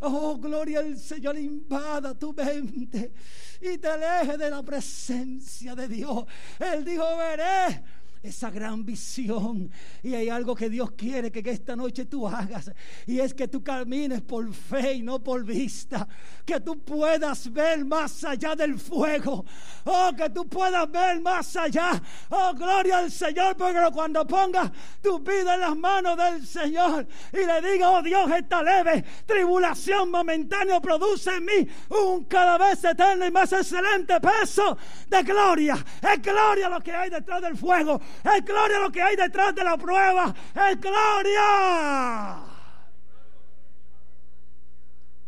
oh, 0.00 0.36
gloria 0.36 0.80
al 0.80 0.98
Señor, 0.98 1.38
invada 1.38 2.12
tu 2.18 2.32
mente 2.32 3.12
y 3.60 3.78
te 3.78 3.86
aleje 3.86 4.36
de 4.36 4.50
la 4.50 4.64
presencia 4.64 5.76
de 5.76 5.86
Dios. 5.86 6.24
Él 6.58 6.84
dijo, 6.84 7.04
veré 7.16 7.84
esa 8.22 8.50
gran 8.50 8.84
visión. 8.84 9.70
Y 10.02 10.14
hay 10.14 10.28
algo 10.28 10.54
que 10.54 10.68
Dios 10.68 10.92
quiere 10.92 11.30
que 11.30 11.48
esta 11.50 11.76
noche 11.76 12.06
tú 12.06 12.26
hagas. 12.26 12.70
Y 13.06 13.20
es 13.20 13.34
que 13.34 13.48
tú 13.48 13.62
camines 13.62 14.22
por 14.22 14.52
fe 14.52 14.94
y 14.94 15.02
no 15.02 15.22
por 15.22 15.44
vista. 15.44 16.06
Que 16.44 16.60
tú 16.60 16.78
puedas 16.78 17.52
ver 17.52 17.84
más 17.84 18.24
allá 18.24 18.54
del 18.54 18.78
fuego. 18.78 19.44
Oh, 19.84 20.10
que 20.16 20.30
tú 20.30 20.46
puedas 20.48 20.90
ver 20.90 21.20
más 21.20 21.56
allá. 21.56 22.00
Oh, 22.30 22.52
gloria 22.54 22.98
al 22.98 23.10
Señor. 23.10 23.56
Pero 23.56 23.90
cuando 23.92 24.26
pongas 24.26 24.70
tu 25.02 25.18
vida 25.20 25.54
en 25.54 25.60
las 25.60 25.76
manos 25.76 26.16
del 26.16 26.46
Señor 26.46 27.06
y 27.32 27.38
le 27.38 27.72
diga, 27.72 27.90
oh 27.90 28.02
Dios, 28.02 28.30
esta 28.30 28.62
leve 28.62 29.04
tribulación 29.26 30.10
momentánea 30.10 30.80
produce 30.80 31.30
en 31.30 31.44
mí 31.44 31.68
un 31.90 32.24
cada 32.24 32.58
vez 32.58 32.82
eterno 32.84 33.26
y 33.26 33.30
más 33.30 33.52
excelente 33.52 34.20
peso 34.20 34.76
de 35.08 35.22
gloria. 35.22 35.76
Es 36.02 36.22
gloria 36.22 36.68
lo 36.68 36.80
que 36.80 36.92
hay 36.92 37.10
detrás 37.10 37.42
del 37.42 37.56
fuego. 37.56 38.00
Es 38.24 38.44
gloria 38.44 38.78
lo 38.80 38.90
que 38.90 39.02
hay 39.02 39.16
detrás 39.16 39.54
de 39.54 39.64
la 39.64 39.76
prueba. 39.76 40.34
Es 40.70 40.80
gloria. 40.80 42.44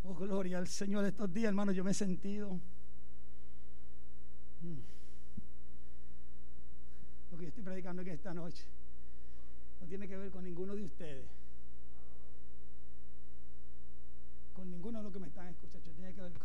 Oh, 0.05 0.15
gloria 0.15 0.59
al 0.59 0.69
Señor 0.69 1.05
estos 1.05 1.33
días, 1.33 1.49
hermano. 1.49 1.73
Yo 1.73 1.85
me 1.85 1.91
he 1.91 1.95
sentido. 1.95 2.59
Mm. 4.63 4.81
Lo 7.31 7.39
que 7.39 7.43
yo 7.45 7.49
estoy 7.49 7.63
predicando 7.63 8.03
aquí 8.03 8.11
esta 8.11 8.35
noche 8.35 8.65
no 9.81 9.87
tiene 9.87 10.09
que 10.09 10.17
ver 10.17 10.31
con 10.31 10.45
ninguno 10.45 10.75
de 10.75 10.85
ustedes. 10.85 11.27
Con 14.55 14.71
ninguno 14.71 14.99
de 14.99 15.05
los 15.05 15.13
que 15.13 15.19
me 15.19 15.29
están 15.29 15.49
escuchando. 15.49 15.93
Tiene 15.93 16.13
que 16.15 16.21
ver 16.21 16.31
con, 16.31 16.43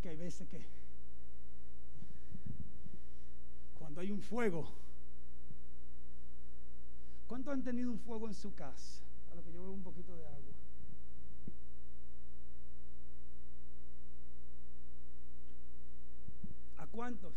conmigo. 0.00 0.15
Porque 0.26 0.58
que 0.58 0.66
cuando 3.78 4.00
hay 4.00 4.10
un 4.10 4.20
fuego, 4.20 4.68
¿cuántos 7.28 7.52
han 7.52 7.62
tenido 7.62 7.92
un 7.92 8.00
fuego 8.00 8.26
en 8.26 8.34
su 8.34 8.52
casa? 8.52 9.04
A 9.30 9.36
lo 9.36 9.44
que 9.44 9.52
yo 9.52 9.62
veo 9.62 9.70
un 9.70 9.84
poquito 9.84 10.16
de 10.16 10.26
agua. 10.26 10.52
¿A 16.78 16.86
cuántos? 16.88 17.34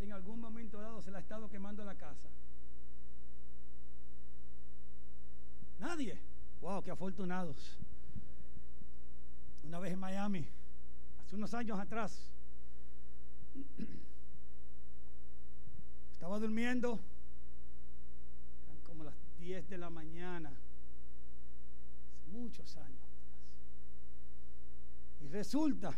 En 0.00 0.10
algún 0.10 0.40
momento 0.40 0.80
dado 0.80 1.02
se 1.02 1.10
le 1.10 1.18
ha 1.18 1.20
estado 1.20 1.50
quemando 1.50 1.84
la 1.84 1.96
casa. 1.96 2.30
Nadie. 5.78 6.18
Wow, 6.62 6.82
qué 6.82 6.90
afortunados. 6.90 7.78
Una 9.70 9.78
vez 9.78 9.92
en 9.92 10.00
Miami, 10.00 10.44
hace 11.20 11.36
unos 11.36 11.54
años 11.54 11.78
atrás, 11.78 12.28
estaba 16.10 16.40
durmiendo, 16.40 16.98
eran 18.64 18.80
como 18.82 19.04
las 19.04 19.14
10 19.38 19.70
de 19.70 19.78
la 19.78 19.88
mañana, 19.88 20.48
hace 20.48 22.26
muchos 22.32 22.76
años 22.78 22.98
atrás. 22.98 23.20
Y 25.20 25.28
resulta 25.28 25.96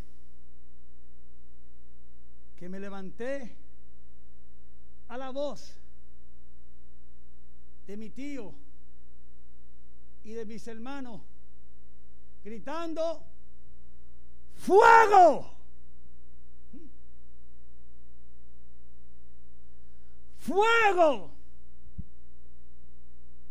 que 2.58 2.68
me 2.68 2.78
levanté 2.78 3.56
a 5.08 5.16
la 5.16 5.30
voz 5.30 5.78
de 7.86 7.96
mi 7.96 8.10
tío 8.10 8.52
y 10.24 10.32
de 10.32 10.44
mis 10.44 10.68
hermanos 10.68 11.22
gritando, 12.44 13.31
¡Fuego! 14.56 15.50
¡Fuego! 20.38 21.30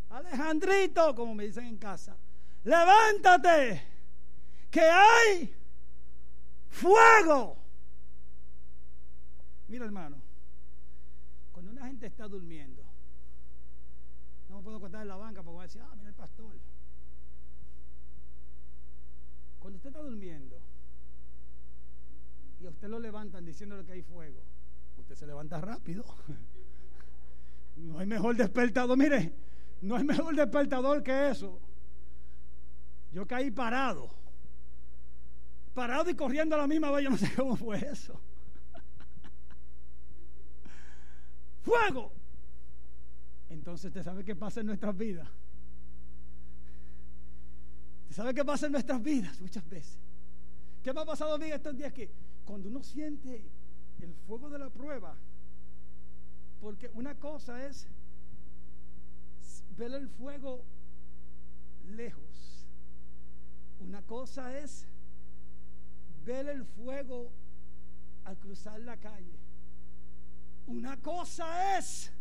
Alejandrito, 0.10 1.16
como 1.16 1.34
me 1.34 1.46
dicen 1.46 1.66
en 1.66 1.78
casa, 1.78 2.18
levántate, 2.66 3.82
que 4.70 4.82
hay 4.82 5.56
fuego. 6.70 7.58
Mira 9.70 9.86
hermano, 9.86 10.18
cuando 11.54 11.72
una 11.72 11.88
gente 11.88 12.08
está 12.08 12.28
durmiendo, 12.28 12.84
no 14.50 14.58
me 14.58 14.64
puedo 14.64 14.78
acostar 14.78 15.02
en 15.04 15.08
la 15.08 15.16
banca 15.16 15.42
porque 15.42 15.54
voy 15.54 15.64
a 15.64 15.68
decir, 15.68 15.82
ah, 15.82 15.96
mira 15.96 16.10
el 16.10 16.16
pastor. 16.16 16.56
Cuando 19.60 19.78
usted 19.78 19.90
está 19.90 20.02
durmiendo 20.02 20.60
y 22.62 22.68
usted 22.68 22.88
lo 22.88 23.00
levantan 23.00 23.44
diciéndole 23.44 23.84
que 23.84 23.94
hay 23.94 24.04
fuego, 24.04 24.40
usted 24.98 25.16
se 25.16 25.28
levanta 25.28 25.60
rápido. 25.60 26.04
No 27.74 27.98
hay 27.98 28.06
mejor 28.06 28.36
despertador, 28.36 28.98
mire, 28.98 29.34
no 29.82 29.96
hay 29.96 30.04
mejor 30.04 30.36
despertador 30.36 31.02
que 31.02 31.30
eso. 31.30 31.58
Yo 33.14 33.26
caí 33.26 33.50
parado. 33.50 34.10
Parado 35.74 36.10
y 36.10 36.14
corriendo 36.14 36.54
a 36.54 36.60
la 36.60 36.68
misma 36.68 36.92
vez, 36.92 37.06
yo 37.06 37.10
no 37.10 37.18
sé 37.18 37.34
cómo 37.34 37.56
fue 37.56 37.78
eso. 37.78 38.20
Fuego. 41.64 42.12
Entonces, 43.50 43.86
¿usted 43.86 44.04
sabe 44.04 44.26
qué 44.26 44.36
pasa 44.36 44.60
en 44.60 44.68
nuestras 44.68 44.96
vidas? 44.96 45.28
¿Usted 48.04 48.16
sabe 48.16 48.34
qué 48.34 48.46
pasa 48.46 48.66
en 48.66 48.74
nuestras 48.74 49.02
vidas 49.02 49.42
muchas 49.42 49.68
veces? 49.68 49.98
¿Qué 50.84 50.94
me 50.94 51.02
ha 51.02 51.06
pasado 51.06 51.36
a 51.36 51.38
mí 51.38 51.50
estos 51.50 51.76
días? 51.76 51.94
Que 51.94 52.12
cuando 52.46 52.70
uno 52.70 52.84
siente 52.84 53.44
el 54.00 54.14
fuego 54.28 54.50
de 54.50 54.60
la 54.60 54.70
prueba, 54.70 55.16
porque 56.60 56.90
una 56.94 57.16
cosa 57.16 57.66
es 57.66 57.88
ver 59.78 59.94
el 59.94 60.08
fuego 60.10 60.64
lejos. 61.88 62.68
Una 63.80 64.02
cosa 64.04 64.58
es 64.60 64.88
ver 66.26 66.48
el 66.48 66.66
fuego 66.66 67.32
al 68.26 68.38
cruzar 68.38 68.80
la 68.82 68.98
calle. 68.98 69.40
Una 70.68 70.98
cosa 70.98 71.78
es 71.78 72.12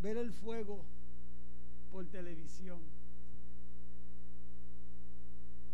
ver 0.00 0.16
el 0.16 0.32
fuego 0.32 0.84
por 1.90 2.06
televisión. 2.06 2.80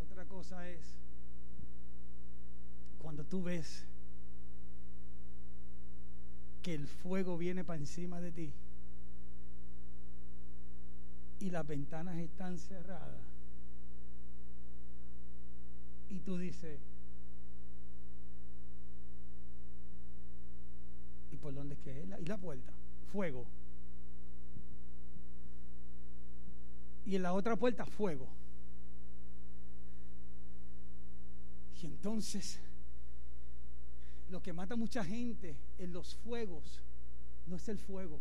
Otra 0.03 0.25
cosa 0.25 0.69
es 0.69 0.95
cuando 3.01 3.25
tú 3.25 3.43
ves 3.43 3.85
que 6.63 6.75
el 6.75 6.87
fuego 6.87 7.39
viene 7.39 7.65
para 7.65 7.79
encima 7.79 8.21
de 8.21 8.33
ti 8.33 8.53
y 11.41 11.51
las 11.51 11.67
ventanas 11.67 12.19
están 12.19 12.59
cerradas 12.59 13.21
y 16.11 16.19
tú 16.21 16.37
dices, 16.37 16.79
¿y 21.31 21.37
por 21.37 21.55
dónde 21.55 21.75
es 21.75 21.81
que 21.81 22.03
es? 22.03 22.21
y 22.21 22.27
la 22.27 22.37
puerta, 22.37 22.73
fuego. 23.13 23.47
Y 27.07 27.17
en 27.17 27.23
la 27.23 27.33
otra 27.33 27.57
puerta, 27.57 27.87
fuego. 27.87 28.29
Y 31.81 31.87
entonces 31.87 32.61
Lo 34.31 34.41
que 34.43 34.53
mata 34.53 34.77
mucha 34.77 35.05
gente 35.05 35.57
en 35.79 35.93
los 35.93 36.15
fuegos 36.15 36.81
no 37.47 37.57
es 37.57 37.69
el 37.69 37.79
fuego, 37.79 38.21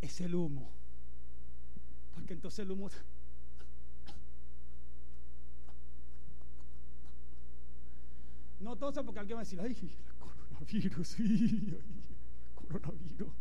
es 0.00 0.20
el 0.20 0.34
humo. 0.34 0.68
Porque 2.14 2.32
entonces 2.34 2.58
el 2.60 2.72
humo 2.72 2.88
No 8.60 8.76
tosa 8.76 9.02
porque 9.02 9.20
alguien 9.20 9.36
va 9.36 9.40
a 9.40 9.44
decir, 9.44 9.60
ay, 9.60 9.76
el 9.80 9.90
coronavirus, 10.18 11.16
coronavirus. 12.54 13.32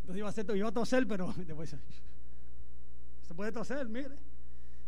Entonces 0.00 0.16
iba 0.16 0.26
a, 0.26 0.30
hacer, 0.30 0.56
iba 0.56 0.68
a 0.68 0.72
toser, 0.72 1.06
pero 1.06 1.32
después 1.46 1.76
se 3.22 3.34
puede 3.34 3.52
toser, 3.52 3.88
mire. 3.88 4.16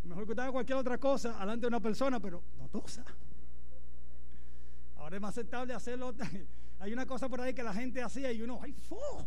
Mejor 0.05 0.25
que 0.25 0.33
usted 0.33 0.43
haga 0.43 0.53
cualquier 0.53 0.79
otra 0.79 0.99
cosa 0.99 1.39
delante 1.39 1.61
de 1.61 1.69
una 1.69 1.79
persona, 1.81 2.19
pero 2.19 2.43
no 2.59 2.69
tosa. 2.69 3.05
Ahora 5.03 5.17
es 5.17 5.23
más 5.23 5.31
aceptable 5.31 5.75
hacerlo. 5.75 6.15
Hay 6.79 6.93
una 6.93 7.05
cosa 7.07 7.29
por 7.29 7.41
ahí 7.41 7.53
que 7.53 7.65
la 7.65 7.75
gente 7.75 8.01
hacía 8.01 8.31
y 8.31 8.41
uno, 8.41 8.61
¡ay, 8.63 8.73
fo! 8.73 9.27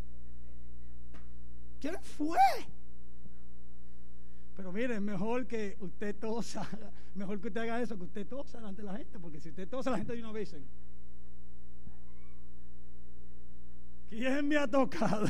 ¿Quién 1.82 2.02
fue? 2.02 2.38
Pero 4.56 4.72
mire, 4.72 5.02
mejor 5.02 5.46
que 5.46 5.76
usted 5.82 6.16
tosa, 6.16 6.66
mejor 7.16 7.42
que 7.42 7.50
usted 7.50 7.60
haga 7.62 7.82
eso, 7.82 7.98
que 7.98 8.06
usted 8.06 8.26
tosa 8.26 8.60
delante 8.60 8.84
de 8.84 8.86
la 8.86 8.98
gente, 8.98 9.20
porque 9.20 9.42
si 9.42 9.50
usted 9.50 9.68
tosa, 9.68 9.92
la 9.92 9.98
gente 9.98 10.14
de 10.14 10.22
una 10.22 10.32
vez 10.32 10.56
¿quién 14.10 14.48
me 14.48 14.56
ha 14.56 14.66
tocado? 14.68 15.28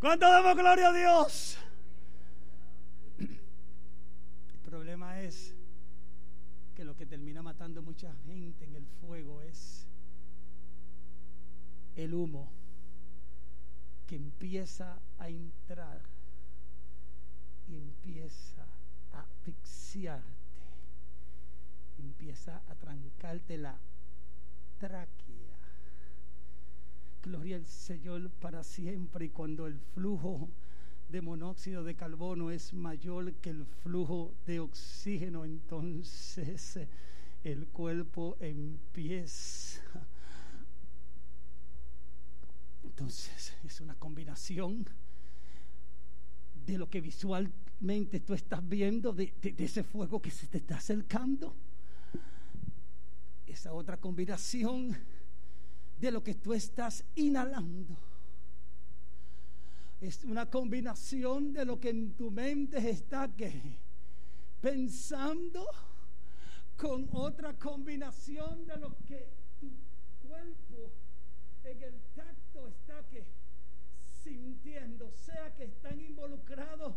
¿Cuánto 0.00 0.26
damos 0.26 0.56
gloria 0.56 0.88
a 0.88 0.92
Dios? 0.94 1.58
Termina 7.06 7.42
matando 7.42 7.82
mucha 7.82 8.14
gente 8.26 8.64
en 8.64 8.76
el 8.76 8.86
fuego 9.00 9.42
es 9.42 9.86
el 11.96 12.14
humo 12.14 12.48
que 14.06 14.16
empieza 14.16 15.00
a 15.18 15.28
entrar 15.28 16.00
y 17.68 17.76
empieza 17.76 18.64
a 19.12 19.20
asfixiarte, 19.20 20.26
empieza 21.98 22.62
a 22.68 22.74
trancarte 22.74 23.56
la 23.58 23.76
tráquea 24.78 25.56
gloria 27.26 27.56
al 27.56 27.66
Señor 27.66 28.30
para 28.40 28.62
siempre. 28.62 29.26
Y 29.26 29.30
cuando 29.30 29.66
el 29.66 29.78
flujo 29.94 30.48
de 31.08 31.20
monóxido 31.20 31.84
de 31.84 31.94
carbono 31.94 32.50
es 32.50 32.72
mayor 32.72 33.32
que 33.34 33.50
el 33.50 33.64
flujo 33.64 34.34
de 34.46 34.60
oxígeno, 34.60 35.44
entonces 35.44 36.80
el 37.44 37.66
cuerpo 37.68 38.36
empieza. 38.40 39.80
Entonces 42.82 43.54
es 43.64 43.80
una 43.80 43.94
combinación 43.94 44.88
de 46.66 46.78
lo 46.78 46.90
que 46.90 47.00
visualmente 47.00 48.20
tú 48.20 48.34
estás 48.34 48.66
viendo, 48.68 49.12
de, 49.12 49.32
de 49.40 49.64
ese 49.64 49.84
fuego 49.84 50.20
que 50.20 50.30
se 50.30 50.48
te 50.48 50.58
está 50.58 50.76
acercando. 50.76 51.54
Esa 53.46 53.72
otra 53.72 53.96
combinación 53.96 54.96
de 56.00 56.10
lo 56.10 56.22
que 56.24 56.34
tú 56.34 56.52
estás 56.52 57.04
inhalando. 57.14 57.96
Es 60.00 60.24
una 60.24 60.50
combinación 60.50 61.52
de 61.52 61.64
lo 61.64 61.80
que 61.80 61.90
en 61.90 62.12
tu 62.14 62.30
mente 62.30 62.90
está 62.90 63.28
que 63.28 63.78
pensando 64.60 65.66
con 66.76 67.08
otra 67.12 67.54
combinación 67.54 68.66
de 68.66 68.76
lo 68.76 68.96
que 69.06 69.26
tu 69.58 69.70
cuerpo 70.28 70.92
en 71.64 71.82
el 71.82 71.94
tacto 72.14 72.68
está 72.68 73.02
que 73.08 73.24
sintiendo, 74.22 75.10
sea 75.12 75.54
que 75.54 75.64
están 75.64 76.00
involucrados, 76.00 76.94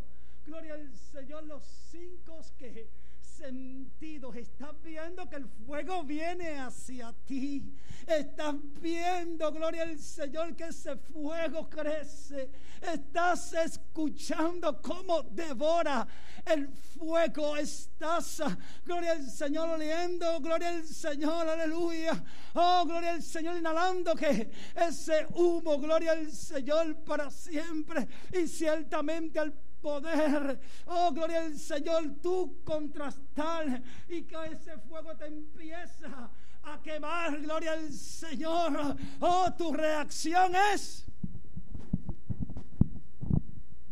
gloria 0.50 0.74
al 0.74 0.92
Señor, 0.98 1.44
los 1.44 1.64
cinco 1.92 2.42
que 2.58 2.90
sentidos. 3.22 4.36
Estás 4.36 4.76
viendo 4.84 5.30
que 5.30 5.38
el 5.38 5.48
fuego 5.48 6.04
viene 6.04 6.58
hacia 6.58 7.14
ti. 7.26 7.64
Estás 8.08 8.56
viendo, 8.82 9.52
gloria 9.52 9.84
al 9.84 10.00
Señor, 10.00 10.56
que 10.56 10.66
ese 10.66 10.96
fuego 10.98 11.70
crece. 11.70 12.50
Estás 12.82 13.54
escuchando 13.54 14.82
cómo 14.82 15.22
devora 15.24 16.08
el 16.46 16.68
fuego. 16.68 17.56
Estás, 17.56 18.42
gloria 18.84 19.12
al 19.12 19.30
Señor, 19.30 19.70
oliendo. 19.70 20.40
Gloria 20.40 20.70
al 20.70 20.86
Señor, 20.86 21.48
aleluya. 21.48 22.24
Oh, 22.56 22.84
gloria 22.86 23.12
al 23.12 23.24
Señor, 23.24 23.56
inhalando 23.58 24.16
que 24.16 24.50
ese 24.76 25.28
humo, 25.36 25.78
gloria 25.78 26.14
al 26.14 26.32
Señor 26.32 26.96
para 27.04 27.30
siempre. 27.30 28.08
Y 28.34 28.48
ciertamente 28.48 29.40
al 29.40 29.54
poder, 29.82 30.60
oh 30.86 31.12
gloria 31.12 31.40
al 31.42 31.58
Señor, 31.58 32.16
tú 32.22 32.62
contrastar 32.64 33.82
y 34.08 34.24
que 34.24 34.36
ese 34.52 34.78
fuego 34.80 35.16
te 35.16 35.26
empieza 35.26 36.30
a 36.64 36.82
quemar, 36.82 37.40
gloria 37.42 37.74
al 37.74 37.92
Señor, 37.92 38.96
oh 39.20 39.54
tu 39.58 39.74
reacción 39.74 40.54
es 40.74 41.06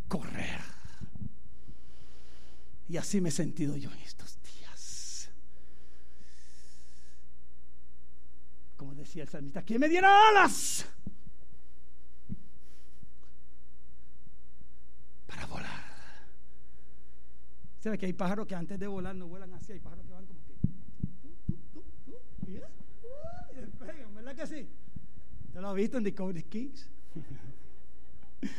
correr. 0.08 0.62
Y 2.90 2.98
así 2.98 3.20
me 3.20 3.30
he 3.30 3.32
sentido 3.34 3.76
yo 3.76 3.92
en 3.92 4.00
estos 4.00 4.38
días. 4.42 5.30
Como 8.78 8.94
decía 8.96 9.24
el 9.24 9.30
salmista, 9.30 9.62
¿quién 9.64 9.82
me 9.82 9.90
diera 9.90 10.30
alas? 10.30 10.86
para 15.28 15.46
volar. 15.46 15.84
¿Sabe 17.80 17.98
que 17.98 18.06
hay 18.08 18.14
pájaros 18.14 18.48
que 18.48 18.56
antes 18.56 18.80
de 18.80 18.88
volar 18.88 19.16
no 19.16 19.28
vuelan 19.28 19.54
así? 19.54 19.74
Hay 19.74 19.80
pájaros 19.80 20.06
que 20.06 20.14
van 20.14 20.26
como 20.26 20.40
que. 20.44 20.58
despegan, 23.56 24.16
¿verdad 24.16 24.36
que 24.36 24.48
sí? 24.48 24.68
¿Te 25.54 25.62
lo 25.62 25.70
has 25.70 25.76
visto 25.76 25.98
en 25.98 26.04
Discovery 26.04 26.44
Kings? 26.44 26.90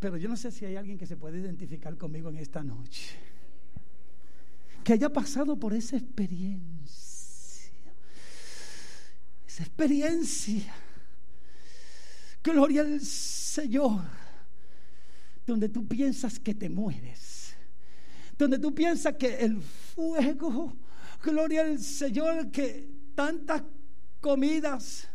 Pero 0.00 0.16
yo 0.18 0.28
no 0.28 0.36
sé 0.36 0.50
si 0.50 0.66
hay 0.66 0.76
alguien 0.76 0.98
que 0.98 1.06
se 1.06 1.16
puede 1.16 1.38
identificar 1.38 1.96
conmigo 1.96 2.28
en 2.28 2.36
esta 2.36 2.62
noche. 2.62 3.16
Que 4.82 4.92
haya 4.92 5.10
pasado 5.10 5.58
por 5.58 5.72
esa 5.72 5.96
experiencia. 5.96 7.72
Esa 9.46 9.62
experiencia. 9.62 10.74
Gloria 12.42 12.82
al 12.82 13.00
Señor 13.00 14.02
donde 15.46 15.68
tú 15.68 15.86
piensas 15.86 16.38
que 16.38 16.54
te 16.54 16.68
mueres, 16.68 17.54
donde 18.38 18.58
tú 18.58 18.74
piensas 18.74 19.14
que 19.14 19.40
el 19.40 19.60
fuego, 19.60 20.76
gloria 21.22 21.62
al 21.62 21.78
Señor, 21.78 22.50
que 22.50 22.88
tantas 23.14 23.62
comidas, 24.20 25.08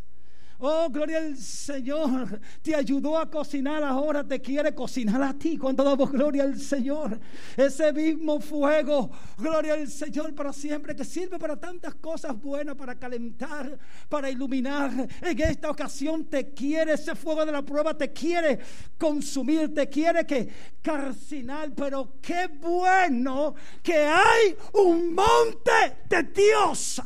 Oh, 0.62 0.89
gloria 0.89 1.19
al 1.19 1.38
Señor. 1.38 2.39
Te 2.62 2.76
ayudó 2.76 3.17
a 3.17 3.30
cocinar, 3.30 3.82
ahora 3.82 4.28
te 4.28 4.41
quiere 4.41 4.76
cocinar 4.76 5.24
a 5.24 5.34
ti. 5.34 5.58
Cuando 5.58 5.86
damos 5.86 6.12
gloria 6.12 6.43
al 6.43 6.60
Señor. 6.60 7.17
Ese 7.56 7.93
mismo 7.93 8.41
fuego, 8.41 9.10
gloria 9.38 9.74
al 9.74 9.88
Señor 9.88 10.36
para 10.36 10.52
siempre, 10.52 10.93
que 10.98 11.06
sirve 11.06 11.39
para 11.39 11.58
tantas 11.58 11.95
cosas 11.95 12.38
buenas, 12.38 12.76
para 12.76 12.95
calentar, 12.95 13.80
para 14.10 14.30
iluminar. 14.30 14.91
En 15.22 15.41
esta 15.41 15.72
ocasión 15.72 16.26
te 16.26 16.54
quiere, 16.54 16.93
ese 16.93 17.15
fuego 17.15 17.45
de 17.45 17.54
la 17.54 17.62
prueba 17.62 17.98
te 17.98 18.12
quiere 18.12 18.60
consumir, 18.98 19.74
te 19.74 19.88
quiere 19.88 20.26
que 20.26 20.50
carcinar. 20.82 21.72
Pero 21.74 22.15
qué 22.22 22.48
bueno 22.60 23.56
que 23.82 23.95
hay 23.95 24.58
un 24.74 25.15
monte 25.15 25.72
de 26.10 26.24
Dios 26.24 27.02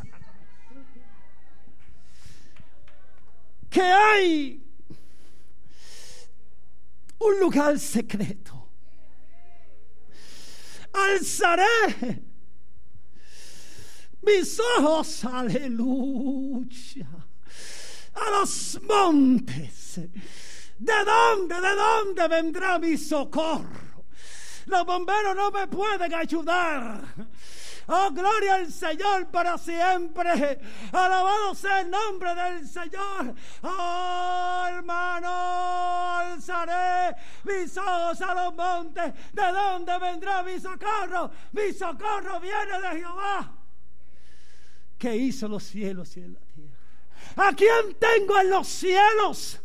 que 3.73 3.81
hay 3.81 4.63
un 7.17 7.39
lugar 7.39 7.79
secreto. 7.79 8.69
Alzaré 10.93 12.21
mis 14.21 14.59
ojos, 14.77 15.25
aleluya, 15.25 17.07
a 18.13 18.29
los 18.29 18.79
montes. 18.83 20.01
¿De 20.77 21.05
dónde, 21.05 21.55
de 21.55 21.75
dónde 21.75 22.27
vendrá 22.27 22.77
mi 22.77 22.95
socorro? 22.95 24.05
Los 24.67 24.85
bomberos 24.85 25.35
no 25.35 25.49
me 25.49 25.65
pueden 25.67 26.13
ayudar. 26.13 27.01
Oh, 27.87 28.11
gloria 28.11 28.55
al 28.55 28.71
Señor 28.71 29.27
para 29.27 29.57
siempre. 29.57 30.59
Alabado 30.91 31.53
sea 31.55 31.81
el 31.81 31.89
nombre 31.89 32.33
del 32.33 32.67
Señor. 32.67 33.35
Oh, 33.61 34.65
hermano, 34.69 35.29
alzaré 35.29 37.15
mis 37.43 37.77
ojos 37.77 38.21
a 38.21 38.33
los 38.33 38.55
montes. 38.55 39.13
¿De 39.33 39.51
dónde 39.51 39.97
vendrá 39.99 40.43
mi 40.43 40.59
socorro? 40.59 41.31
Mi 41.51 41.73
socorro 41.73 42.39
viene 42.39 42.81
de 42.81 42.99
Jehová. 42.99 43.51
Que 44.97 45.15
hizo 45.15 45.47
los 45.47 45.63
cielos 45.63 46.15
y 46.15 46.21
la 46.21 46.39
tierra. 46.39 46.77
¿A 47.35 47.53
quién 47.53 47.95
tengo 47.99 48.39
en 48.39 48.49
los 48.49 48.67
cielos? 48.67 49.59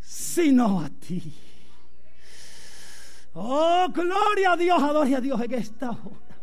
Sino 0.00 0.80
a 0.80 0.88
ti. 0.88 1.47
Oh, 3.40 3.88
gloria 3.94 4.52
a 4.52 4.56
Dios, 4.56 4.82
adore 4.82 5.14
a 5.14 5.20
Dios 5.20 5.40
en 5.40 5.54
esta 5.54 5.90
hora. 5.90 6.36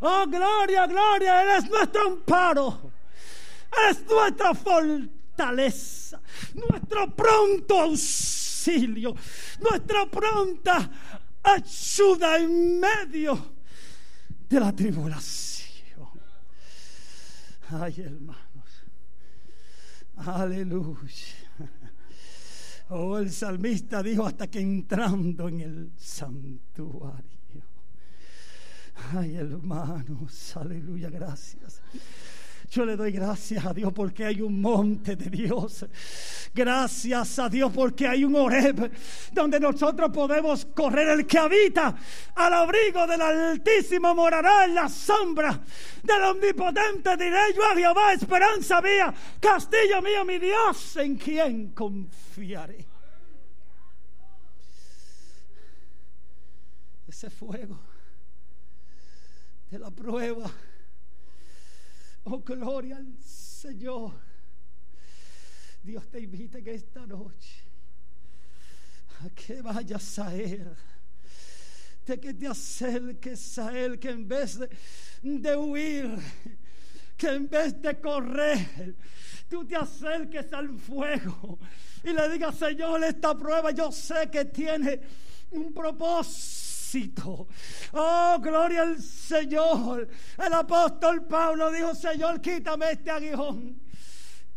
Oh, 0.00 0.26
gloria, 0.26 0.86
gloria, 0.86 1.42
Él 1.42 1.58
es 1.58 1.70
nuestro 1.70 2.06
amparo. 2.06 2.92
Es 3.90 4.02
nuestra 4.06 4.54
fortaleza, 4.54 6.20
nuestro 6.54 7.14
pronto 7.14 7.80
auxilio, 7.80 9.14
nuestra 9.60 10.06
pronta 10.06 10.90
ayuda 11.42 12.38
en 12.38 12.80
medio 12.80 13.52
de 14.48 14.60
la 14.60 14.72
tribulación. 14.72 16.08
Ay, 17.70 18.00
hermanos. 18.00 18.38
Aleluya. 20.16 21.42
Oh, 22.94 23.16
el 23.16 23.30
salmista 23.30 24.02
dijo 24.02 24.26
hasta 24.26 24.48
que 24.48 24.60
entrando 24.60 25.48
en 25.48 25.60
el 25.62 25.92
santuario. 25.96 27.22
Ay, 29.14 29.36
hermanos, 29.36 30.54
aleluya, 30.58 31.08
gracias. 31.08 31.80
Yo 32.72 32.86
le 32.86 32.96
doy 32.96 33.12
gracias 33.12 33.66
a 33.66 33.74
Dios 33.74 33.92
porque 33.92 34.24
hay 34.24 34.40
un 34.40 34.58
monte 34.58 35.14
de 35.14 35.28
Dios. 35.28 35.84
Gracias 36.54 37.38
a 37.38 37.50
Dios 37.50 37.70
porque 37.70 38.08
hay 38.08 38.24
un 38.24 38.34
Oreb 38.34 38.90
donde 39.30 39.60
nosotros 39.60 40.10
podemos 40.10 40.64
correr. 40.74 41.08
El 41.08 41.26
que 41.26 41.38
habita 41.38 41.94
al 42.34 42.54
abrigo 42.54 43.06
del 43.06 43.20
Altísimo 43.20 44.14
morará 44.14 44.64
en 44.64 44.74
la 44.74 44.88
sombra 44.88 45.62
del 46.02 46.22
Omnipotente. 46.22 47.14
Diré 47.18 47.52
yo 47.54 47.62
a 47.62 47.76
Jehová, 47.76 48.14
esperanza 48.14 48.80
mía, 48.80 49.12
castillo 49.38 50.00
mío, 50.00 50.24
mi 50.24 50.38
Dios, 50.38 50.96
en 50.96 51.16
quien 51.16 51.72
confiaré. 51.72 52.86
Ese 57.06 57.28
fuego 57.28 57.78
de 59.70 59.78
la 59.78 59.90
prueba 59.90 60.50
Oh, 62.24 62.38
gloria 62.38 62.96
al 62.96 63.16
Señor. 63.20 64.12
Dios 65.82 66.08
te 66.08 66.20
invita 66.20 66.62
que 66.62 66.74
esta 66.74 67.04
noche 67.06 67.64
a 69.20 69.28
que 69.30 69.60
vayas 69.60 70.18
a 70.18 70.34
Él. 70.34 70.74
De 72.06 72.20
que 72.20 72.34
te 72.34 72.46
acerques 72.46 73.58
a 73.58 73.76
Él, 73.76 73.98
que 73.98 74.10
en 74.10 74.26
vez 74.26 74.58
de, 75.22 75.56
huir, 75.56 76.16
que 77.16 77.28
en 77.28 77.48
vez 77.48 77.80
de 77.80 78.00
correr, 78.00 78.96
tú 79.48 79.64
te 79.64 79.76
acerques 79.76 80.52
al 80.52 80.76
fuego 80.78 81.58
y 82.04 82.12
le 82.12 82.28
digas, 82.30 82.56
Señor, 82.56 83.02
esta 83.04 83.36
prueba 83.36 83.70
yo 83.70 83.92
sé 83.92 84.28
que 84.30 84.44
tiene 84.44 85.00
un 85.52 85.72
propósito 85.72 86.71
Oh, 87.92 88.38
gloria 88.40 88.82
al 88.82 89.00
Señor. 89.00 90.08
El 90.38 90.52
apóstol 90.52 91.26
Pablo 91.26 91.70
dijo, 91.70 91.94
Señor, 91.94 92.40
quítame 92.40 92.92
este 92.92 93.10
aguijón. 93.10 93.80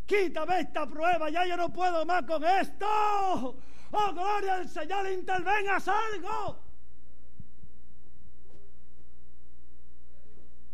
Quítame 0.06 0.60
esta 0.60 0.86
prueba, 0.88 1.30
ya 1.30 1.46
yo 1.48 1.58
no 1.58 1.72
puedo 1.74 2.06
más 2.06 2.24
con 2.24 2.44
esto. 2.44 2.86
Oh, 3.92 4.14
gloria 4.14 4.56
al 4.56 4.70
Señor, 4.70 5.10
intervengas 5.12 5.88
algo. 5.88 6.60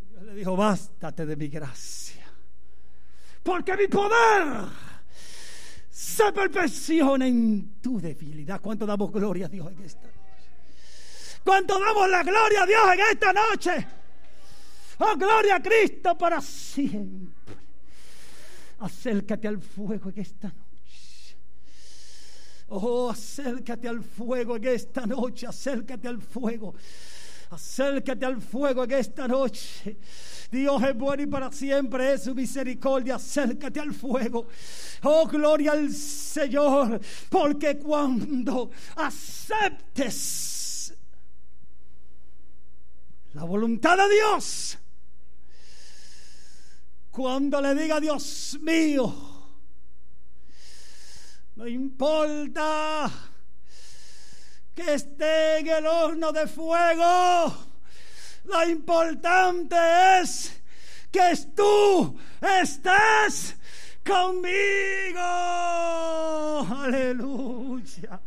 Dios 0.10 0.24
le 0.24 0.34
dijo, 0.34 0.56
bástate 0.56 1.26
de 1.26 1.36
mi 1.36 1.48
gracia. 1.48 2.26
Porque 3.44 3.76
mi 3.76 3.88
poder 3.88 4.68
se 5.90 6.32
perfecciona 6.32 7.28
en 7.28 7.80
tu 7.82 8.00
debilidad. 8.00 8.60
¿Cuánto 8.62 8.86
damos 8.86 9.12
gloria 9.12 9.46
a 9.46 9.50
Dios 9.50 9.72
en 9.72 9.84
esta? 9.84 10.21
Cuando 11.44 11.80
damos 11.80 12.10
la 12.10 12.24
gloria 12.24 12.64
a 12.64 12.66
Dios 12.66 12.94
en 12.94 13.00
esta 13.00 13.34
noche. 13.34 13.88
Oh, 15.00 15.16
gloria 15.16 15.56
a 15.56 15.62
Cristo 15.62 16.16
para 16.18 16.40
siempre. 16.42 17.56
Acércate 18.80 19.48
al 19.48 19.60
fuego 19.60 20.10
en 20.10 20.20
esta 20.20 20.48
noche. 20.48 21.38
Oh, 22.70 23.10
acércate 23.10 23.88
al 23.88 24.04
fuego 24.04 24.56
en 24.58 24.66
esta 24.66 25.06
noche. 25.06 25.48
Acércate 25.48 26.08
al 26.08 26.22
fuego. 26.22 26.76
Acércate 27.50 28.26
al 28.26 28.42
fuego 28.42 28.84
en 28.84 28.92
esta 28.92 29.28
noche. 29.28 29.98
Dios 30.52 30.84
es 30.84 30.96
bueno 30.96 31.24
y 31.24 31.28
para 31.28 31.52
siempre 31.52 32.14
es 32.14 32.24
su 32.24 32.36
misericordia. 32.36 33.16
Acércate 33.16 33.80
al 33.80 33.94
fuego. 33.94 34.48
Oh, 35.04 35.28
gloria 35.28 35.72
al 35.72 35.92
Señor. 35.92 37.02
Porque 37.30 37.78
cuando 37.78 38.70
aceptes 38.96 40.61
la 43.34 43.44
voluntad 43.44 43.98
de 43.98 44.14
Dios. 44.14 44.78
Cuando 47.12 47.62
le 47.62 47.76
diga 47.76 48.00
Dios 48.00 48.58
mío, 48.62 49.14
no 51.56 51.68
importa 51.68 53.12
que 54.74 54.94
esté 54.94 55.60
en 55.60 55.68
el 55.68 55.86
horno 55.86 56.32
de 56.32 56.48
fuego, 56.48 57.54
lo 58.46 58.70
importante 58.70 59.76
es 60.22 60.62
que 61.12 61.38
tú 61.54 62.18
estés 62.42 63.56
conmigo. 64.06 65.20
Aleluya. 66.82 68.22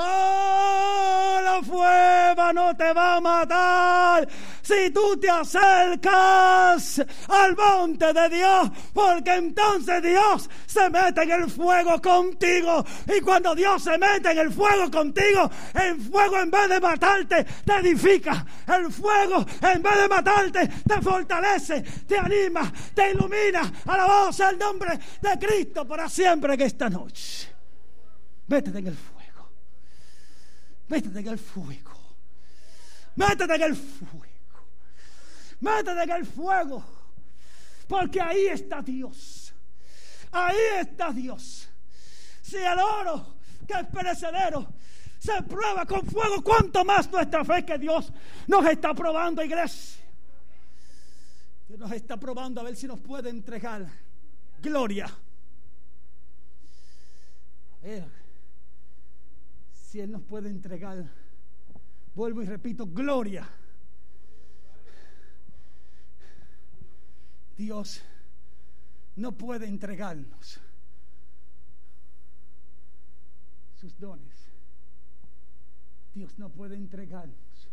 Oh, 0.00 1.40
la 1.42 1.60
prueba 1.60 2.52
no 2.52 2.76
te 2.76 2.92
va 2.92 3.16
a 3.16 3.20
matar 3.20 4.28
si 4.62 4.90
tú 4.90 5.18
te 5.18 5.28
acercas 5.28 7.02
al 7.26 7.56
monte 7.56 8.12
de 8.12 8.28
Dios, 8.28 8.70
porque 8.92 9.34
entonces 9.34 10.00
Dios 10.00 10.48
se 10.66 10.88
mete 10.88 11.22
en 11.22 11.32
el 11.32 11.50
fuego 11.50 12.00
contigo. 12.00 12.84
Y 13.12 13.20
cuando 13.20 13.56
Dios 13.56 13.82
se 13.82 13.98
mete 13.98 14.30
en 14.30 14.38
el 14.38 14.52
fuego 14.52 14.88
contigo, 14.88 15.50
el 15.74 16.00
fuego 16.00 16.38
en 16.38 16.50
vez 16.50 16.68
de 16.68 16.80
matarte, 16.80 17.44
te 17.64 17.72
edifica. 17.78 18.46
El 18.68 18.92
fuego 18.92 19.44
en 19.62 19.82
vez 19.82 19.98
de 19.98 20.08
matarte, 20.08 20.68
te 20.86 21.02
fortalece, 21.02 21.82
te 22.06 22.18
anima, 22.18 22.72
te 22.94 23.10
ilumina. 23.10 23.72
Alabado 23.86 24.32
sea 24.32 24.50
el 24.50 24.58
nombre 24.58 24.96
de 25.20 25.38
Cristo 25.44 25.88
para 25.88 26.08
siempre 26.08 26.54
en 26.54 26.60
esta 26.60 26.88
noche. 26.88 27.48
Métete 28.46 28.78
en 28.78 28.86
el 28.86 28.94
fuego. 28.94 29.17
Métete 30.88 31.20
en 31.20 31.28
el 31.28 31.38
fuego. 31.38 31.92
Métete 33.16 33.54
en 33.54 33.62
el 33.62 33.76
fuego. 33.76 34.24
Métete 35.60 36.02
en 36.02 36.10
el 36.10 36.26
fuego. 36.26 36.84
Porque 37.86 38.20
ahí 38.20 38.46
está 38.46 38.82
Dios. 38.82 39.52
Ahí 40.32 40.56
está 40.80 41.12
Dios. 41.12 41.68
Si 42.42 42.56
el 42.56 42.78
oro 42.78 43.36
que 43.66 43.74
es 43.74 43.86
perecedero 43.86 44.66
se 45.18 45.42
prueba 45.42 45.84
con 45.84 46.06
fuego, 46.06 46.42
cuánto 46.42 46.84
más 46.84 47.10
nuestra 47.10 47.44
fe 47.44 47.64
que 47.64 47.76
Dios 47.76 48.12
nos 48.46 48.64
está 48.66 48.94
probando, 48.94 49.42
iglesia. 49.42 50.02
Dios 51.66 51.78
nos 51.78 51.92
está 51.92 52.16
probando 52.16 52.60
a 52.60 52.64
ver 52.64 52.76
si 52.76 52.86
nos 52.86 53.00
puede 53.00 53.28
entregar 53.28 53.86
gloria. 54.62 55.06
A 57.82 57.86
ver 57.86 58.27
si 59.88 60.00
Él 60.00 60.12
nos 60.12 60.22
puede 60.22 60.50
entregar, 60.50 61.02
vuelvo 62.14 62.42
y 62.42 62.44
repito, 62.44 62.86
gloria. 62.86 63.48
Dios 67.56 68.02
no 69.16 69.32
puede 69.32 69.66
entregarnos 69.66 70.60
sus 73.80 73.98
dones. 73.98 74.36
Dios 76.14 76.38
no 76.38 76.50
puede 76.50 76.76
entregarnos 76.76 77.70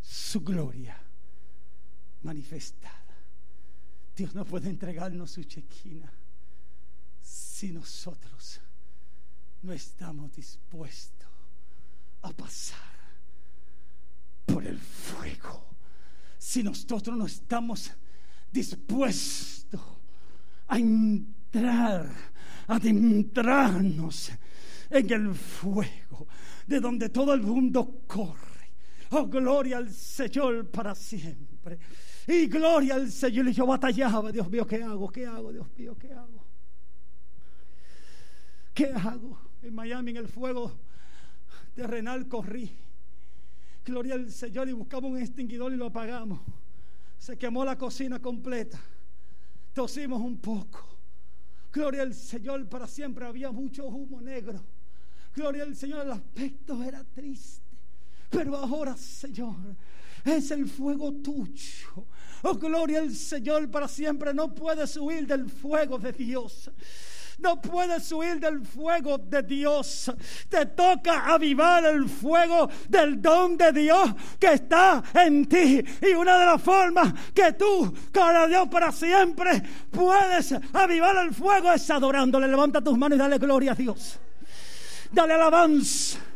su 0.00 0.40
gloria 0.40 0.98
manifestada. 2.22 3.14
Dios 4.16 4.34
no 4.34 4.46
puede 4.46 4.70
entregarnos 4.70 5.32
su 5.32 5.44
chequina 5.44 6.10
si 7.20 7.72
nosotros 7.72 8.62
no 9.62 9.72
estamos 9.72 10.34
dispuestos 10.34 11.28
a 12.22 12.32
pasar 12.32 12.78
por 14.46 14.66
el 14.66 14.78
fuego, 14.78 15.66
si 16.38 16.62
nosotros 16.62 17.16
no 17.16 17.26
estamos 17.26 17.92
dispuestos 18.50 19.80
a 20.68 20.78
entrar 20.78 22.10
adentrarnos 22.68 24.30
en 24.90 25.12
el 25.12 25.34
fuego 25.34 26.28
de 26.66 26.80
donde 26.80 27.08
todo 27.08 27.34
el 27.34 27.42
mundo 27.42 28.02
corre. 28.06 28.38
Oh, 29.10 29.26
gloria 29.26 29.78
al 29.78 29.90
Señor 29.90 30.70
para 30.70 30.94
siempre. 30.94 31.78
Y 32.26 32.46
gloria 32.46 32.96
al 32.96 33.10
Señor. 33.10 33.48
Y 33.48 33.52
yo 33.54 33.66
batallaba, 33.66 34.30
Dios 34.30 34.48
mío, 34.50 34.66
¿qué 34.66 34.82
hago? 34.82 35.08
¿Qué 35.10 35.26
hago? 35.26 35.50
Dios 35.50 35.66
mío, 35.76 35.96
¿qué 35.98 36.12
hago? 36.12 36.44
¿Qué 38.74 38.92
hago? 38.92 39.47
En 39.62 39.74
Miami, 39.74 40.12
en 40.12 40.16
el 40.18 40.28
fuego 40.28 40.72
terrenal, 41.74 42.28
corrí. 42.28 42.70
Gloria 43.84 44.14
al 44.14 44.30
Señor 44.30 44.68
y 44.68 44.72
buscamos 44.72 45.10
un 45.10 45.18
extinguidor 45.18 45.72
y 45.72 45.76
lo 45.76 45.86
apagamos. 45.86 46.40
Se 47.18 47.36
quemó 47.36 47.64
la 47.64 47.76
cocina 47.76 48.20
completa. 48.20 48.80
Tosimos 49.74 50.20
un 50.20 50.38
poco. 50.38 50.86
Gloria 51.72 52.02
al 52.02 52.14
Señor, 52.14 52.68
para 52.68 52.86
siempre 52.86 53.26
había 53.26 53.50
mucho 53.50 53.86
humo 53.86 54.20
negro. 54.20 54.60
Gloria 55.34 55.62
al 55.62 55.76
Señor, 55.76 56.06
el 56.06 56.12
aspecto 56.12 56.82
era 56.82 57.04
triste. 57.04 57.62
Pero 58.30 58.56
ahora, 58.56 58.96
Señor, 58.96 59.54
es 60.24 60.50
el 60.50 60.68
fuego 60.68 61.12
tuyo. 61.12 62.06
Oh, 62.42 62.54
gloria 62.54 63.00
al 63.00 63.14
Señor 63.14 63.70
para 63.70 63.88
siempre. 63.88 64.34
No 64.34 64.54
puedes 64.54 64.96
huir 64.96 65.26
del 65.26 65.48
fuego 65.48 65.98
de 65.98 66.12
Dios. 66.12 66.70
No 67.38 67.60
puedes 67.60 68.10
huir 68.10 68.40
del 68.40 68.66
fuego 68.66 69.18
de 69.18 69.42
Dios. 69.42 70.10
Te 70.48 70.66
toca 70.66 71.26
avivar 71.26 71.84
el 71.84 72.08
fuego 72.08 72.68
del 72.88 73.22
don 73.22 73.56
de 73.56 73.72
Dios 73.72 74.10
que 74.38 74.54
está 74.54 75.02
en 75.14 75.46
ti. 75.46 75.84
Y 76.02 76.14
una 76.14 76.38
de 76.38 76.46
las 76.46 76.60
formas 76.60 77.14
que 77.32 77.52
tú, 77.52 77.94
cara 78.10 78.46
Dios, 78.48 78.68
para 78.68 78.90
siempre 78.90 79.62
puedes 79.90 80.52
avivar 80.72 81.16
el 81.24 81.32
fuego 81.32 81.72
es 81.72 81.88
adorándole. 81.90 82.48
Levanta 82.48 82.80
tus 82.80 82.98
manos 82.98 83.16
y 83.16 83.20
dale 83.20 83.38
gloria 83.38 83.72
a 83.72 83.74
Dios. 83.76 84.18
Dale 85.12 85.34
alabanza. 85.34 86.27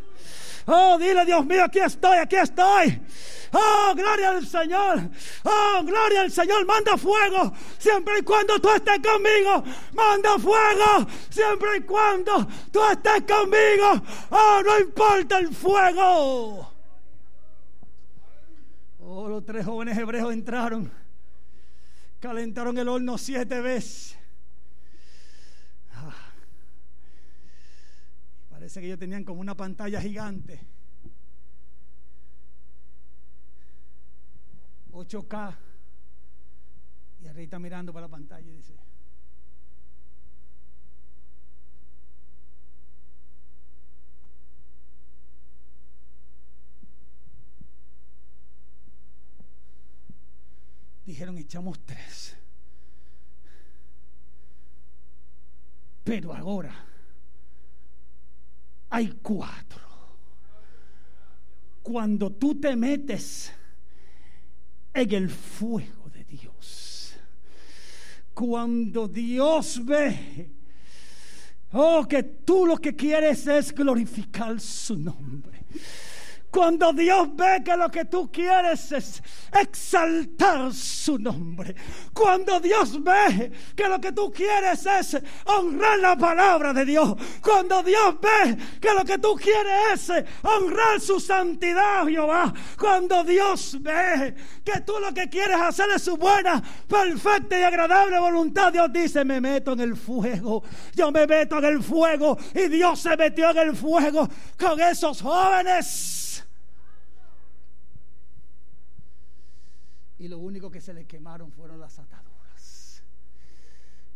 Oh, 0.67 0.99
dile, 0.99 1.25
Dios 1.25 1.45
mío, 1.45 1.65
aquí 1.65 1.81
estoy, 1.81 2.19
aquí 2.19 2.37
estoy. 2.37 3.01
Oh, 3.55 3.93
gloria 3.95 4.31
al 4.31 4.47
Señor. 4.47 5.11
Oh, 5.45 5.83
gloria 5.85 6.23
al 6.23 6.31
Señor. 6.31 6.65
Manda 6.65 6.97
fuego. 6.97 7.53
Siempre 7.79 8.21
y 8.21 8.23
cuando 8.23 8.59
tú 8.59 8.71
estés 8.71 8.99
conmigo. 9.01 9.63
Manda 9.93 10.39
fuego. 10.39 11.07
Siempre 11.29 11.77
y 11.77 11.81
cuando 11.83 12.47
tú 12.71 12.81
estés 12.91 13.23
conmigo. 13.23 14.03
Oh, 14.31 14.63
no 14.65 14.79
importa 14.79 15.39
el 15.39 15.55
fuego. 15.55 16.73
Oh, 19.01 19.29
los 19.29 19.45
tres 19.45 19.67
jóvenes 19.67 19.99
hebreos 19.99 20.33
entraron. 20.33 20.91
Calentaron 22.21 22.79
el 22.79 22.89
horno 22.89 23.19
siete 23.19 23.61
veces. 23.61 24.17
Parece 28.63 28.79
que 28.79 28.87
ellos 28.87 29.01
tenían 29.01 29.25
como 29.25 29.41
una 29.41 29.57
pantalla 29.57 30.01
gigante 30.01 30.61
8K. 34.93 35.57
Y 37.25 37.27
el 37.27 37.35
rey 37.35 37.45
está 37.47 37.59
mirando 37.59 37.93
para 37.93 38.07
la 38.07 38.11
pantalla 38.13 38.47
y 38.47 38.53
dice, 38.53 38.77
dijeron 51.05 51.37
echamos 51.37 51.81
tres. 51.85 52.37
Pero 56.05 56.33
ahora 56.33 56.93
hay 58.93 59.09
cuatro. 59.23 59.81
Cuando 61.83 62.31
tú 62.31 62.61
te 62.61 62.77
metes 62.77 63.51
en 64.93 65.13
el 65.13 65.31
fuego 65.31 66.11
de 66.11 66.25
Dios. 66.25 67.15
Cuando 68.35 69.09
Dios 69.09 69.83
ve, 69.83 70.51
oh, 71.73 72.07
que 72.07 72.23
tú 72.23 72.67
lo 72.67 72.77
que 72.77 72.95
quieres 72.95 73.47
es 73.47 73.75
glorificar 73.75 74.61
su 74.61 74.99
nombre. 74.99 75.65
Cuando 76.53 76.93
Dios 76.93 77.35
ve 77.35 77.63
que 77.65 77.75
lo 77.79 77.91
que 77.91 78.05
tú 78.05 78.31
quieres 78.31 78.93
es 78.93 79.23
exaltar 79.59 80.71
su 80.75 81.19
nombre. 81.19 81.75
Cuando 82.13 82.61
Dios 82.61 83.03
ve 83.03 83.51
que 83.75 83.89
lo 83.89 83.99
que 83.99 84.13
tú 84.13 84.31
quieres 84.31 84.85
es 84.85 85.17
honrar 85.47 85.99
la 85.99 86.15
palabra 86.15 86.75
de 86.75 86.85
Dios. 86.85 87.15
Cuando 87.41 87.83
Dios 87.83 88.17
ve 88.21 88.59
que 88.79 88.93
lo 88.93 89.03
que 89.03 89.17
tú 89.17 89.35
quieres 89.35 90.11
es 90.11 90.25
honrar 90.43 91.01
su 91.01 91.19
santidad, 91.19 92.07
Jehová. 92.07 92.53
Cuando 92.79 93.25
Dios 93.25 93.79
ve 93.81 94.35
que 94.63 94.83
tú 94.83 95.01
lo 95.01 95.15
que 95.15 95.31
quieres 95.31 95.59
hacer 95.59 95.89
es 95.97 96.03
su 96.03 96.19
buena, 96.19 96.63
perfecta 96.87 97.59
y 97.59 97.63
agradable 97.63 98.19
voluntad, 98.19 98.71
Dios 98.71 98.93
dice, 98.93 99.25
me 99.25 99.41
meto 99.41 99.73
en 99.73 99.81
el 99.81 99.97
fuego. 99.97 100.63
Yo 100.95 101.11
me 101.11 101.27
meto 101.27 101.57
en 101.57 101.65
el 101.65 101.83
fuego 101.83 102.37
y 102.55 102.69
Dios 102.69 103.01
se 103.01 103.17
metió 103.17 103.53
en 103.53 103.59
el 103.71 103.75
fuego 103.75 104.29
con 104.59 104.79
esos 104.83 105.23
jóvenes. 105.23 106.42
Y 110.23 110.29
lo 110.29 110.39
único 110.39 110.71
que 110.71 110.81
se 110.81 110.95
le 110.95 111.05
quemaron 111.05 111.51
fueron 111.51 111.81
las 111.81 111.99
ataduras. 111.99 113.03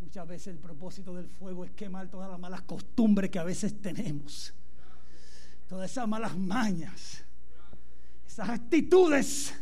Muchas 0.01 0.29
veces 0.29 0.47
el 0.55 0.59
propósito 0.59 1.12
del 1.12 1.27
fuego 1.27 1.64
es 1.64 1.73
quemar 1.73 2.09
todas 2.09 2.31
las 2.31 2.38
malas 2.38 2.62
costumbres 2.62 3.29
que 3.29 3.40
a 3.40 3.42
veces 3.42 3.83
tenemos, 3.83 4.55
todas 5.69 5.90
esas 5.90 6.07
malas 6.07 6.38
mañas, 6.38 7.25
esas 8.25 8.49
actitudes. 8.49 9.53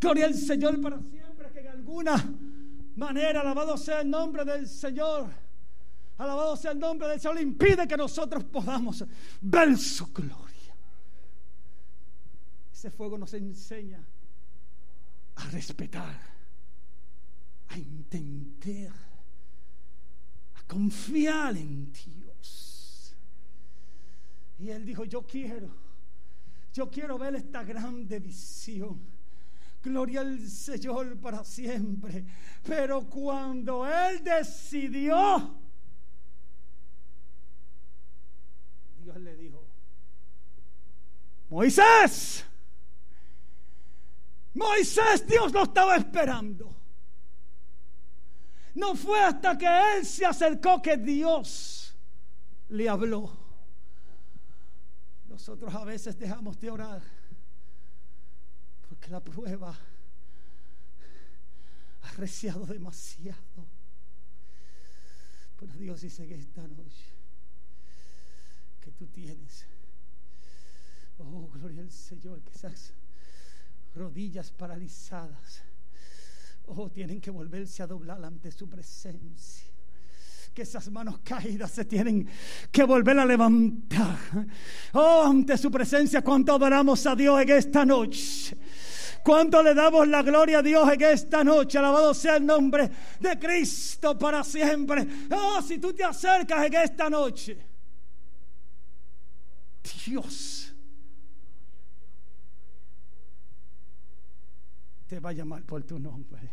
Gloria 0.00 0.26
al 0.26 0.34
Señor 0.34 0.80
para 0.80 1.00
siempre, 1.00 1.50
que 1.50 1.58
en 1.58 1.66
alguna 1.66 2.32
manera, 2.94 3.40
alabado 3.40 3.76
sea 3.76 4.02
el 4.02 4.08
nombre 4.10 4.44
del 4.44 4.68
Señor. 4.68 5.30
Alabado 6.16 6.56
sea 6.56 6.70
el 6.70 6.78
nombre 6.78 7.08
del 7.08 7.20
Señor, 7.20 7.40
impide 7.40 7.88
que 7.88 7.96
nosotros 7.96 8.44
podamos 8.44 9.04
ver 9.40 9.76
su 9.76 10.12
gloria. 10.12 10.76
Ese 12.72 12.92
fuego 12.92 13.18
nos 13.18 13.34
enseña 13.34 14.00
a 15.40 15.50
respetar, 15.50 16.20
a 17.68 17.74
entender, 17.76 18.92
a 20.54 20.62
confiar 20.66 21.56
en 21.56 21.92
Dios. 21.92 23.16
Y 24.58 24.68
él 24.68 24.84
dijo, 24.84 25.04
yo 25.04 25.26
quiero, 25.26 25.70
yo 26.72 26.90
quiero 26.90 27.18
ver 27.18 27.36
esta 27.36 27.64
grande 27.64 28.18
visión. 28.18 29.00
Gloria 29.82 30.20
al 30.20 30.46
Señor 30.46 31.16
para 31.18 31.42
siempre. 31.42 32.24
Pero 32.62 33.08
cuando 33.08 33.86
Él 33.86 34.22
decidió, 34.22 35.54
Dios 39.02 39.16
le 39.16 39.36
dijo, 39.36 39.66
Moisés, 41.48 42.44
Moisés, 44.54 45.26
Dios 45.26 45.52
lo 45.52 45.62
estaba 45.62 45.96
esperando. 45.96 46.74
No 48.74 48.94
fue 48.94 49.20
hasta 49.20 49.56
que 49.56 49.66
él 49.66 50.06
se 50.06 50.24
acercó 50.24 50.80
que 50.80 50.96
Dios 50.96 51.94
le 52.68 52.88
habló. 52.88 53.30
Nosotros 55.28 55.74
a 55.74 55.84
veces 55.84 56.18
dejamos 56.18 56.58
de 56.60 56.70
orar 56.70 57.02
porque 58.88 59.08
la 59.08 59.20
prueba 59.20 59.78
ha 62.02 62.10
reciado 62.12 62.66
demasiado. 62.66 63.38
Pero 65.58 65.72
Dios 65.74 66.00
dice 66.00 66.26
que 66.26 66.34
esta 66.34 66.66
noche 66.66 67.04
que 68.80 68.90
tú 68.92 69.06
tienes, 69.06 69.66
oh 71.18 71.48
gloria 71.48 71.82
al 71.82 71.90
Señor, 71.90 72.40
que 72.42 72.52
seas 72.52 72.92
rodillas 73.94 74.50
paralizadas. 74.52 75.62
Oh, 76.66 76.88
tienen 76.90 77.20
que 77.20 77.30
volverse 77.30 77.82
a 77.82 77.86
doblar 77.86 78.24
ante 78.24 78.50
su 78.52 78.68
presencia. 78.68 79.66
Que 80.54 80.62
esas 80.62 80.90
manos 80.90 81.20
caídas 81.20 81.70
se 81.70 81.84
tienen 81.84 82.28
que 82.70 82.84
volver 82.84 83.18
a 83.18 83.24
levantar. 83.24 84.18
Oh, 84.92 85.24
ante 85.26 85.56
su 85.56 85.70
presencia, 85.70 86.22
cuánto 86.22 86.54
adoramos 86.54 87.06
a 87.06 87.14
Dios 87.14 87.40
en 87.42 87.50
esta 87.50 87.84
noche. 87.84 88.56
Cuánto 89.22 89.62
le 89.62 89.74
damos 89.74 90.08
la 90.08 90.22
gloria 90.22 90.58
a 90.58 90.62
Dios 90.62 90.92
en 90.92 91.02
esta 91.02 91.44
noche. 91.44 91.78
Alabado 91.78 92.14
sea 92.14 92.36
el 92.36 92.46
nombre 92.46 92.90
de 93.20 93.38
Cristo 93.38 94.18
para 94.18 94.42
siempre. 94.42 95.06
Oh, 95.30 95.60
si 95.62 95.78
tú 95.78 95.92
te 95.92 96.04
acercas 96.04 96.66
en 96.66 96.74
esta 96.74 97.10
noche. 97.10 97.58
Dios 100.06 100.69
te 105.10 105.18
va 105.18 105.30
a 105.30 105.32
llamar 105.32 105.64
por 105.64 105.82
tu 105.82 105.98
nombre. 105.98 106.48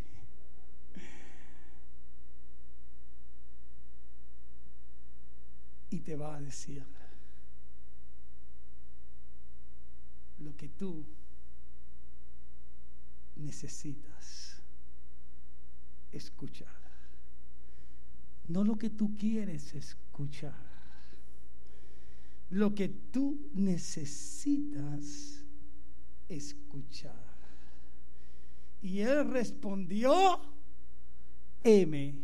y 5.89 5.99
te 5.99 6.17
va 6.17 6.35
a 6.35 6.41
decir 6.41 6.83
lo 10.39 10.57
que 10.57 10.67
tú 10.69 11.05
necesitas 13.35 14.59
escuchar. 16.11 16.75
No 18.47 18.63
lo 18.63 18.75
que 18.75 18.89
tú 18.89 19.15
quieres 19.17 19.75
escuchar. 19.75 20.67
Lo 22.49 22.73
que 22.75 22.89
tú 22.89 23.49
necesitas 23.53 25.45
escuchar. 26.27 27.26
Y 28.81 29.01
él 29.01 29.29
respondió, 29.31 30.39
heme 31.63 32.15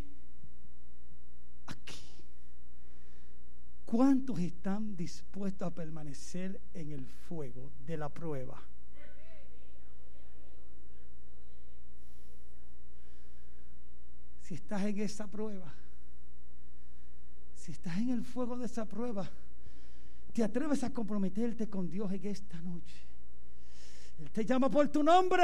aquí. 1.67 1.99
¿Cuántos 3.85 4.39
están 4.39 4.95
dispuestos 4.95 5.67
a 5.67 5.73
permanecer 5.73 6.59
en 6.73 6.91
el 6.91 7.05
fuego 7.05 7.71
de 7.85 7.97
la 7.97 8.09
prueba? 8.09 8.61
Si 14.41 14.55
estás 14.55 14.83
en 14.83 14.99
esa 14.99 15.27
prueba, 15.27 15.73
si 17.55 17.71
estás 17.71 17.97
en 17.97 18.09
el 18.09 18.23
fuego 18.23 18.57
de 18.57 18.65
esa 18.65 18.85
prueba, 18.85 19.29
te 20.33 20.43
atreves 20.43 20.83
a 20.83 20.91
comprometerte 20.91 21.69
con 21.69 21.89
Dios 21.89 22.11
en 22.11 22.25
esta 22.25 22.59
noche. 22.61 22.97
Él 24.19 24.29
te 24.31 24.45
llama 24.45 24.69
por 24.69 24.89
tu 24.89 25.01
nombre. 25.01 25.43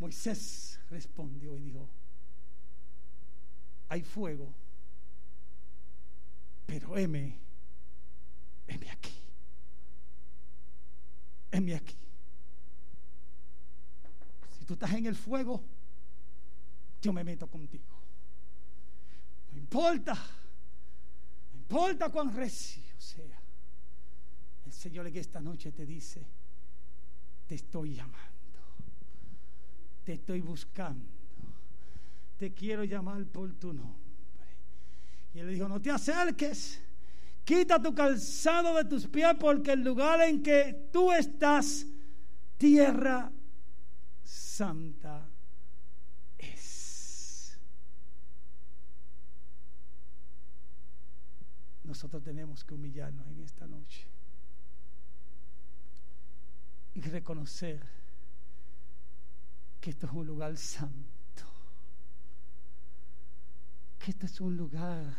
Moisés 0.00 0.80
respondió 0.88 1.54
y 1.58 1.60
dijo, 1.60 1.86
hay 3.90 4.02
fuego, 4.02 4.50
pero 6.66 6.96
heme, 6.96 7.36
heme 8.66 8.90
aquí, 8.90 9.12
heme 11.50 11.74
aquí. 11.74 11.96
Si 14.58 14.64
tú 14.64 14.72
estás 14.72 14.92
en 14.94 15.04
el 15.04 15.16
fuego, 15.16 15.62
yo 17.02 17.12
me 17.12 17.22
meto 17.22 17.46
contigo. 17.46 17.84
No 19.52 19.58
importa, 19.58 20.14
no 20.14 21.58
importa 21.58 22.08
cuán 22.08 22.34
recio 22.34 22.82
sea. 22.96 23.38
El 24.64 24.72
Señor 24.72 25.08
en 25.08 25.16
esta 25.16 25.42
noche 25.42 25.72
te 25.72 25.84
dice, 25.84 26.24
te 27.46 27.56
estoy 27.56 27.96
llamando 27.96 28.39
te 30.10 30.14
estoy 30.14 30.40
buscando. 30.40 31.06
Te 32.36 32.52
quiero 32.52 32.82
llamar 32.82 33.24
por 33.26 33.52
tu 33.52 33.72
nombre. 33.72 33.94
Y 35.32 35.38
él 35.38 35.46
le 35.46 35.52
dijo, 35.52 35.68
no 35.68 35.80
te 35.80 35.88
acerques. 35.88 36.82
Quita 37.44 37.80
tu 37.80 37.94
calzado 37.94 38.74
de 38.74 38.86
tus 38.86 39.06
pies 39.06 39.36
porque 39.38 39.70
el 39.70 39.84
lugar 39.84 40.20
en 40.22 40.42
que 40.42 40.88
tú 40.92 41.12
estás, 41.12 41.86
tierra 42.58 43.30
santa 44.24 45.28
es. 46.38 47.56
Nosotros 51.84 52.20
tenemos 52.24 52.64
que 52.64 52.74
humillarnos 52.74 53.28
en 53.28 53.40
esta 53.44 53.68
noche 53.68 54.08
y 56.94 57.00
reconocer 57.00 57.99
que 59.80 59.90
esto 59.90 60.06
es 60.06 60.12
un 60.12 60.26
lugar 60.26 60.56
santo, 60.56 61.44
que 63.98 64.10
esto 64.10 64.26
es 64.26 64.40
un 64.40 64.56
lugar 64.56 65.16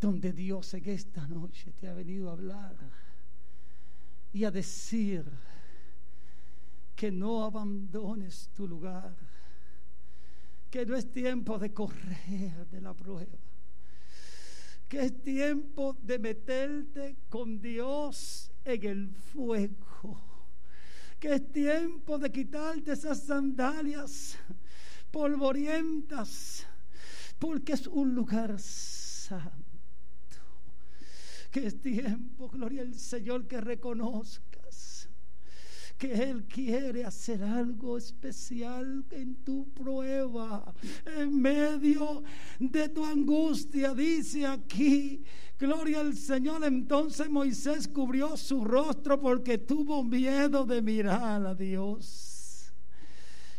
donde 0.00 0.32
Dios 0.32 0.72
en 0.74 0.88
esta 0.88 1.26
noche 1.26 1.72
te 1.72 1.88
ha 1.88 1.94
venido 1.94 2.30
a 2.30 2.32
hablar 2.32 2.76
y 4.32 4.44
a 4.44 4.50
decir 4.50 5.24
que 6.94 7.10
no 7.10 7.44
abandones 7.44 8.50
tu 8.54 8.68
lugar, 8.68 9.14
que 10.70 10.86
no 10.86 10.94
es 10.96 11.10
tiempo 11.10 11.58
de 11.58 11.72
correr 11.72 12.66
de 12.68 12.80
la 12.80 12.94
prueba, 12.94 13.38
que 14.88 15.00
es 15.02 15.22
tiempo 15.22 15.96
de 16.00 16.18
meterte 16.18 17.16
con 17.28 17.60
Dios 17.60 18.52
en 18.64 18.84
el 18.84 19.08
fuego 19.10 20.29
que 21.20 21.34
es 21.34 21.52
tiempo 21.52 22.18
de 22.18 22.32
quitarte 22.32 22.92
esas 22.92 23.24
sandalias 23.24 24.38
polvorientas, 25.10 26.66
porque 27.38 27.74
es 27.74 27.86
un 27.86 28.14
lugar 28.14 28.58
santo. 28.58 29.60
Que 31.50 31.66
es 31.66 31.80
tiempo, 31.80 32.48
gloria 32.48 32.82
al 32.82 32.94
Señor, 32.94 33.46
que 33.46 33.60
reconozcas 33.60 34.99
que 36.00 36.14
Él 36.14 36.46
quiere 36.46 37.04
hacer 37.04 37.44
algo 37.44 37.98
especial 37.98 39.04
en 39.10 39.34
tu 39.44 39.68
prueba, 39.74 40.74
en 41.04 41.42
medio 41.42 42.22
de 42.58 42.88
tu 42.88 43.04
angustia. 43.04 43.92
Dice 43.92 44.46
aquí 44.46 45.22
Gloria 45.58 46.00
al 46.00 46.16
Señor. 46.16 46.64
Entonces 46.64 47.28
Moisés 47.28 47.86
cubrió 47.86 48.34
su 48.38 48.64
rostro 48.64 49.20
porque 49.20 49.58
tuvo 49.58 50.02
miedo 50.02 50.64
de 50.64 50.80
mirar 50.80 51.46
a 51.46 51.54
Dios. 51.54 52.72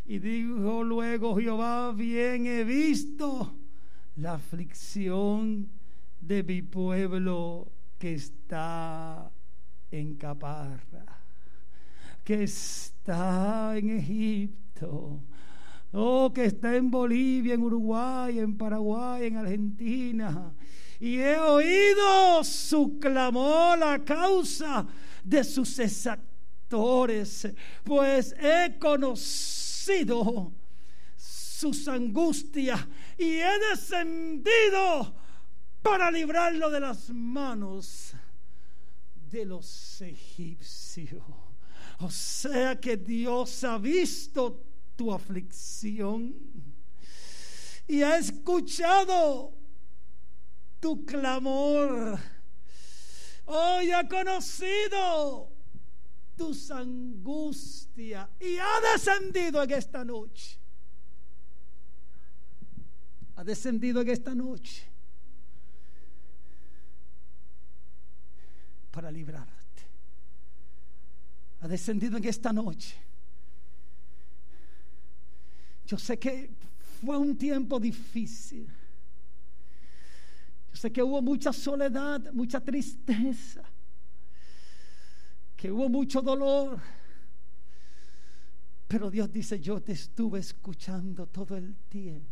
Y 0.07 0.17
dijo 0.17 0.83
luego 0.83 1.37
Jehová, 1.37 1.93
bien 1.93 2.47
he 2.47 2.63
visto 2.63 3.53
la 4.15 4.33
aflicción 4.33 5.69
de 6.19 6.41
mi 6.41 6.63
pueblo 6.63 7.71
que 7.99 8.15
está 8.15 9.31
en 9.91 10.15
Caparra, 10.15 11.20
que 12.23 12.43
está 12.43 13.77
en 13.77 13.97
Egipto. 13.97 15.21
Oh, 15.93 16.31
que 16.33 16.45
está 16.45 16.75
en 16.75 16.89
Bolivia, 16.89 17.53
en 17.53 17.63
Uruguay, 17.63 18.39
en 18.39 18.57
Paraguay, 18.57 19.27
en 19.27 19.37
Argentina 19.37 20.53
y 21.01 21.19
he 21.19 21.35
oído 21.39 22.43
su 22.43 22.99
clamor 22.99 23.83
a 23.83 24.05
causa 24.05 24.85
de 25.23 25.43
sus 25.43 25.79
exactores, 25.79 27.51
pues 27.83 28.35
he 28.39 28.77
conocido 28.77 30.53
sus 31.17 31.87
angustias 31.87 32.87
y 33.17 33.39
he 33.39 33.59
descendido 33.71 35.15
para 35.81 36.11
librarlo 36.11 36.69
de 36.69 36.79
las 36.79 37.09
manos 37.09 38.13
de 39.31 39.43
los 39.43 40.01
egipcios. 40.01 41.23
O 42.03 42.09
sea 42.09 42.79
que 42.79 42.97
Dios 42.97 43.63
ha 43.63 43.77
visto 43.77 44.63
tu 44.95 45.13
aflicción 45.13 46.35
y 47.87 48.01
ha 48.01 48.17
escuchado 48.17 49.53
tu 50.79 51.05
clamor. 51.05 52.17
Hoy 53.45 53.91
ha 53.91 54.07
conocido 54.07 55.51
tus 56.35 56.71
angustias 56.71 58.27
y 58.39 58.57
ha 58.57 58.79
descendido 58.93 59.61
en 59.61 59.71
esta 59.71 60.03
noche. 60.03 60.57
Ha 63.35 63.43
descendido 63.43 64.01
en 64.01 64.09
esta 64.09 64.33
noche 64.33 64.87
para 68.89 69.11
librarte. 69.11 69.60
Ha 71.61 71.67
descendido 71.67 72.17
en 72.17 72.25
esta 72.25 72.51
noche. 72.51 72.95
Yo 75.87 75.97
sé 75.97 76.17
que 76.17 76.49
fue 77.01 77.17
un 77.17 77.37
tiempo 77.37 77.79
difícil 77.79 78.67
yo 80.71 80.77
sé 80.77 80.91
que 80.91 81.03
hubo 81.03 81.21
mucha 81.21 81.51
soledad, 81.51 82.31
mucha 82.31 82.61
tristeza, 82.61 83.61
que 85.57 85.69
hubo 85.69 85.89
mucho 85.89 86.21
dolor. 86.21 86.79
Pero 88.87 89.11
Dios 89.11 89.31
dice, 89.31 89.59
yo 89.59 89.81
te 89.81 89.91
estuve 89.91 90.39
escuchando 90.39 91.27
todo 91.27 91.57
el 91.57 91.75
tiempo. 91.89 92.29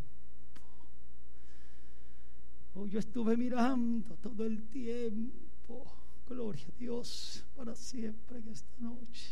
Oh, 2.76 2.86
yo 2.86 3.00
estuve 3.00 3.36
mirando 3.36 4.16
todo 4.16 4.46
el 4.46 4.64
tiempo. 4.70 5.86
Gloria 6.30 6.64
a 6.68 6.80
Dios 6.80 7.44
para 7.58 7.76
siempre 7.76 8.38
en 8.38 8.48
esta 8.50 8.78
noche. 8.80 9.32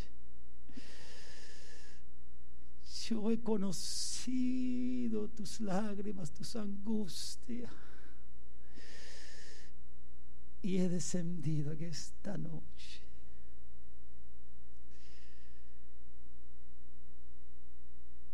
Yo 3.08 3.32
he 3.32 3.40
conocido 3.40 5.30
tus 5.30 5.62
lágrimas, 5.62 6.32
tus 6.32 6.56
angustias 6.56 7.72
y 10.62 10.80
he 10.80 10.90
descendido 10.90 11.72
en 11.72 11.84
esta 11.84 12.38
noche. 12.38 13.02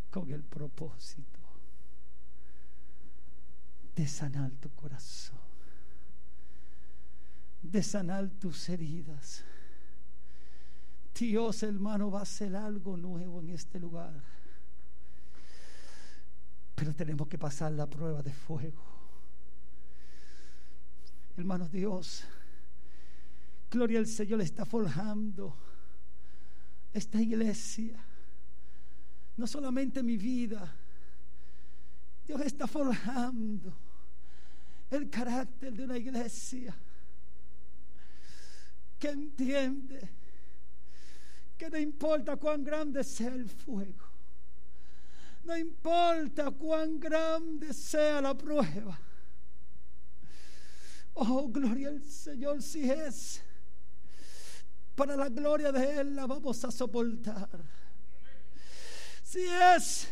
Con 0.10 0.32
el 0.32 0.42
propósito 0.42 1.40
de 3.96 4.08
sanar 4.08 4.52
tu 4.54 4.70
corazón, 4.70 5.43
de 7.64 7.82
sanar 7.82 8.30
tus 8.30 8.68
heridas. 8.70 9.44
Dios, 11.18 11.64
hermano, 11.64 12.12
va 12.12 12.20
a 12.20 12.24
hacer 12.24 12.56
algo 12.56 12.98
nuevo 12.98 13.40
en 13.40 13.50
este 13.50 13.80
lugar. 13.80 14.14
Pero 16.76 16.94
tenemos 16.94 17.28
que 17.28 17.38
pasar 17.38 17.72
la 17.72 17.90
prueba 17.90 18.22
de 18.22 18.34
fuego. 18.34 18.84
Hermanos, 21.38 21.72
Dios, 21.72 22.26
gloria 23.72 24.00
al 24.00 24.08
Señor, 24.08 24.42
está 24.42 24.66
forjando 24.66 25.56
esta 26.92 27.22
iglesia. 27.22 28.04
No 29.38 29.48
solamente 29.48 30.04
mi 30.04 30.18
vida, 30.18 30.76
Dios 32.28 32.42
está 32.42 32.68
forjando 32.68 33.74
el 34.92 35.10
carácter 35.10 35.74
de 35.74 35.86
una 35.86 35.98
iglesia 35.98 36.76
que 39.04 39.10
entiende 39.10 40.10
que 41.58 41.70
no 41.70 41.78
importa 41.78 42.38
cuán 42.38 42.64
grande 42.64 43.04
sea 43.04 43.34
el 43.34 43.50
fuego, 43.50 44.08
no 45.44 45.58
importa 45.58 46.52
cuán 46.52 47.02
grande 47.02 47.74
sea 47.74 48.22
la 48.22 48.34
prueba. 48.34 48.98
Oh, 51.16 51.50
gloria 51.50 51.90
al 51.90 52.02
Señor, 52.02 52.62
si 52.64 52.90
es 52.90 53.42
para 54.96 55.18
la 55.18 55.28
gloria 55.28 55.74
de 55.74 56.00
Él, 56.00 56.16
la 56.16 56.26
vamos 56.26 56.64
a 56.64 56.72
soportar. 56.72 57.50
Si 59.22 59.42
es 59.42 60.08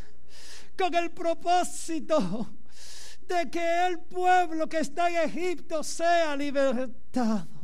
con 0.78 0.94
el 0.96 1.12
propósito 1.12 2.46
de 3.26 3.50
que 3.50 3.88
el 3.88 4.00
pueblo 4.00 4.68
que 4.68 4.80
está 4.80 5.10
en 5.10 5.30
Egipto 5.30 5.82
sea 5.82 6.36
libertado. 6.36 7.61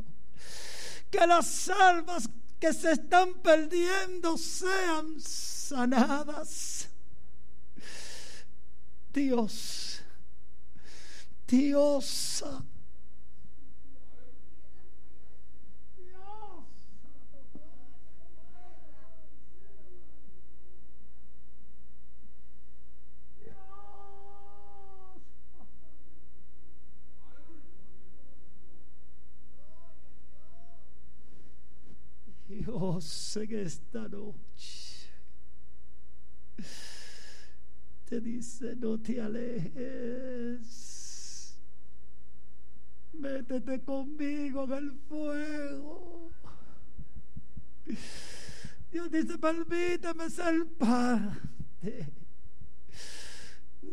Que 1.11 1.25
las 1.25 1.69
almas 1.69 2.29
que 2.59 2.73
se 2.73 2.91
están 2.93 3.33
perdiendo 3.35 4.37
sean 4.37 5.19
sanadas. 5.19 6.89
Dios, 9.13 10.01
Dios 11.47 12.43
Dios 32.77 33.43
en 33.43 33.63
esta 33.63 34.07
noche. 34.07 35.09
Te 38.05 38.21
dice 38.21 38.75
no 38.75 38.99
te 38.99 39.19
alejes. 39.19 40.67
Métete 43.13 43.81
conmigo 43.81 44.65
en 44.65 44.73
el 44.73 44.91
fuego. 45.09 46.29
Dios 48.91 49.11
dice 49.11 49.39
permíteme 49.39 50.29
ser 50.29 50.67
parte 50.77 52.07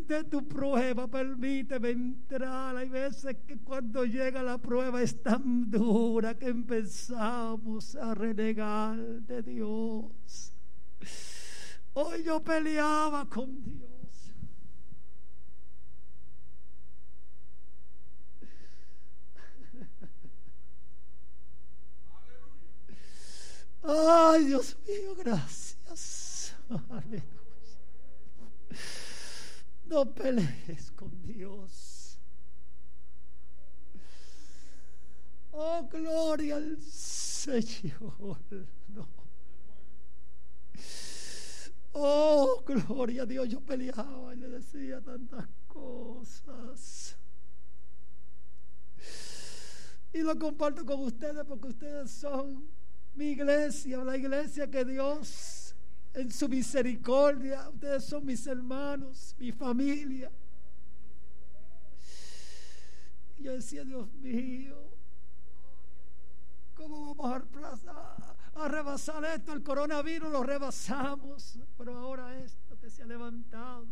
de 0.06 0.24
tu 0.24 0.46
prueba, 0.46 1.06
permíteme 1.06 1.90
entrar. 1.90 2.76
Hay 2.76 2.88
veces 2.88 3.36
que 3.46 3.56
cuando 3.58 4.04
llega 4.04 4.42
la 4.42 4.58
prueba 4.58 5.02
es 5.02 5.22
tan 5.22 5.70
dura 5.70 6.34
que 6.36 6.48
empezamos 6.48 7.96
a 7.96 8.14
renegar 8.14 8.96
de 8.98 9.42
Dios. 9.42 10.52
Hoy 11.94 12.24
yo 12.24 12.42
peleaba 12.42 13.28
con 13.28 13.62
Dios. 13.62 13.94
Ay, 23.86 24.46
Dios 24.46 24.76
mío, 24.86 25.14
gracias. 25.16 26.54
Aleluya. 26.90 27.22
No 29.86 30.04
pelees 30.12 30.90
con 30.92 31.10
Dios. 31.26 32.18
Oh, 35.52 35.86
gloria 35.88 36.56
al 36.56 36.78
Señor. 36.80 38.38
Oh, 41.96 42.64
gloria 42.66 43.22
a 43.22 43.26
Dios. 43.26 43.48
Yo 43.48 43.60
peleaba 43.60 44.34
y 44.34 44.38
le 44.38 44.48
decía 44.48 45.00
tantas 45.00 45.46
cosas. 45.68 47.16
Y 50.12 50.18
lo 50.18 50.36
comparto 50.38 50.84
con 50.84 51.04
ustedes 51.04 51.44
porque 51.46 51.68
ustedes 51.68 52.10
son 52.10 52.68
mi 53.14 53.26
iglesia, 53.26 53.98
la 54.04 54.16
iglesia 54.16 54.68
que 54.68 54.84
Dios 54.84 55.63
en 56.14 56.30
su 56.30 56.48
misericordia. 56.48 57.68
Ustedes 57.68 58.04
son 58.04 58.24
mis 58.24 58.46
hermanos, 58.46 59.34
mi 59.38 59.52
familia. 59.52 60.30
Yo 63.38 63.52
decía, 63.52 63.84
Dios 63.84 64.10
mío, 64.14 64.76
¿cómo 66.74 67.14
vamos 67.14 67.42
a, 67.86 68.36
a 68.54 68.68
rebasar 68.68 69.24
esto? 69.24 69.52
El 69.52 69.62
coronavirus 69.62 70.30
lo 70.30 70.42
rebasamos, 70.42 71.58
pero 71.76 71.96
ahora 71.98 72.38
esto 72.38 72.78
que 72.78 72.88
se 72.88 73.02
ha 73.02 73.06
levantado. 73.06 73.86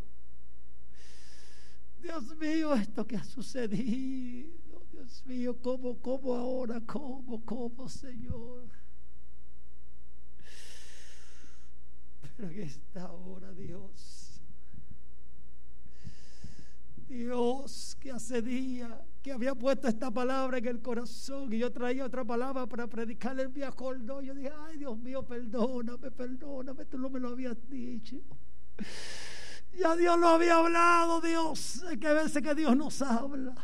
Dios 2.01 2.37
mío, 2.37 2.75
esto 2.75 3.07
que 3.07 3.17
ha 3.17 3.25
sucedido. 3.25 4.51
Dios 4.91 5.25
mío, 5.27 5.57
¿cómo, 5.61 6.01
cómo 6.01 6.35
ahora? 6.35 6.81
¿Cómo, 6.87 7.45
cómo, 7.45 7.89
Señor? 7.89 8.82
Pero 12.37 12.49
en 12.49 12.61
esta 12.61 13.11
hora, 13.13 13.53
Dios, 13.53 14.41
Dios 17.09 17.97
que 18.01 18.11
hace 18.11 18.41
día 18.41 19.05
que 19.23 19.33
había 19.33 19.55
puesto 19.55 19.87
esta 19.87 20.11
palabra 20.11 20.59
en 20.59 20.67
el 20.67 20.81
corazón 20.81 21.53
y 21.53 21.59
yo 21.59 21.71
traía 21.71 22.07
otra 22.07 22.25
palabra 22.25 22.67
para 22.67 22.87
predicarle 22.87 23.43
el 23.43 23.49
viejo 23.49 23.95
no 23.95 24.23
yo 24.23 24.35
dije 24.35 24.51
ay 24.67 24.79
Dios 24.79 24.97
mío 24.99 25.23
perdóname 25.23 26.11
perdóname 26.11 26.87
tú 26.87 26.99
no 26.99 27.11
me 27.11 27.21
lo 27.21 27.29
habías 27.29 27.57
dicho 27.69 28.17
ya 29.79 29.95
Dios 29.95 30.19
lo 30.19 30.29
había 30.29 30.57
hablado 30.57 31.21
Dios 31.21 31.85
hay 31.85 31.99
que 31.99 32.13
veces 32.13 32.43
que 32.43 32.55
Dios 32.55 32.75
nos 32.77 33.03
habla. 33.03 33.55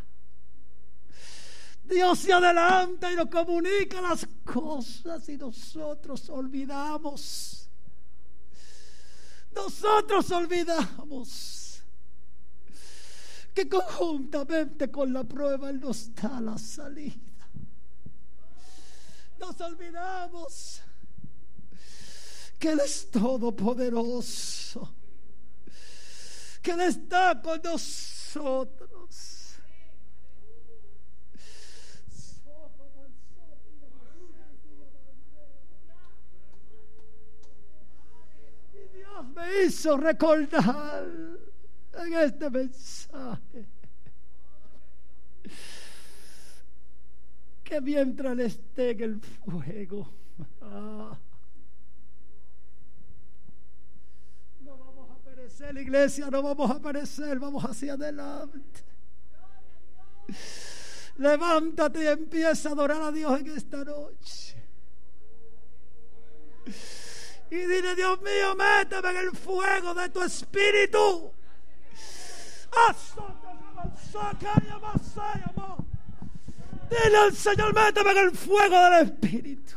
Dios 1.85 2.19
se 2.19 2.33
adelanta 2.35 3.11
y 3.11 3.17
nos 3.17 3.29
comunica 3.29 4.01
las 4.03 4.27
cosas 4.45 5.27
y 5.31 5.39
nosotros 5.39 6.29
olvidamos 6.29 7.68
nosotros 9.53 10.31
olvidamos 10.31 11.83
que 13.55 13.69
conjuntamente 13.69 14.91
con 14.91 15.13
la 15.13 15.25
prueba 15.25 15.71
Él 15.71 15.81
nos 15.81 16.15
da 16.15 16.41
la 16.41 16.57
salida. 16.57 17.49
Nos 19.39 19.61
olvidamos 19.61 20.81
que 22.59 22.71
Él 22.71 22.81
es 22.81 23.11
todopoderoso, 23.11 24.95
que 26.63 26.71
Él 26.73 26.81
está 26.83 27.41
con 27.43 27.61
nosotros. 27.63 28.88
Me 39.39 39.65
hizo 39.65 39.97
recordar 39.97 41.07
en 41.95 42.15
este 42.15 42.51
mensaje 42.51 43.69
que 47.63 47.81
mientras 47.81 48.33
él 48.33 48.41
esté 48.41 48.91
en 48.91 49.01
el 49.03 49.21
fuego, 49.21 50.11
ah, 50.63 51.17
no 54.61 54.79
vamos 54.79 55.11
a 55.11 55.19
perecer, 55.23 55.77
iglesia, 55.77 56.31
no 56.31 56.43
vamos 56.43 56.71
a 56.71 56.81
perecer, 56.81 57.39
vamos 57.39 57.65
hacia 57.65 57.93
adelante. 57.93 58.85
Levántate 61.19 62.05
y 62.05 62.07
empieza 62.07 62.71
a 62.71 62.73
adorar 62.73 63.03
a 63.03 63.13
Dios 63.13 63.41
en 63.41 63.57
esta 63.57 63.85
noche. 63.85 64.57
Y 67.51 67.57
dile, 67.57 67.95
Dios 67.95 68.21
mío, 68.21 68.55
méteme 68.55 69.11
en 69.11 69.17
el 69.17 69.31
fuego 69.37 69.95
de 69.95 70.09
tu 70.11 70.23
espíritu. 70.23 71.33
Dile 76.91 77.17
al 77.17 77.35
Señor, 77.35 77.75
méteme 77.75 78.11
en 78.11 78.19
el 78.19 78.37
fuego 78.37 78.77
del 78.85 79.09
Espíritu. 79.09 79.77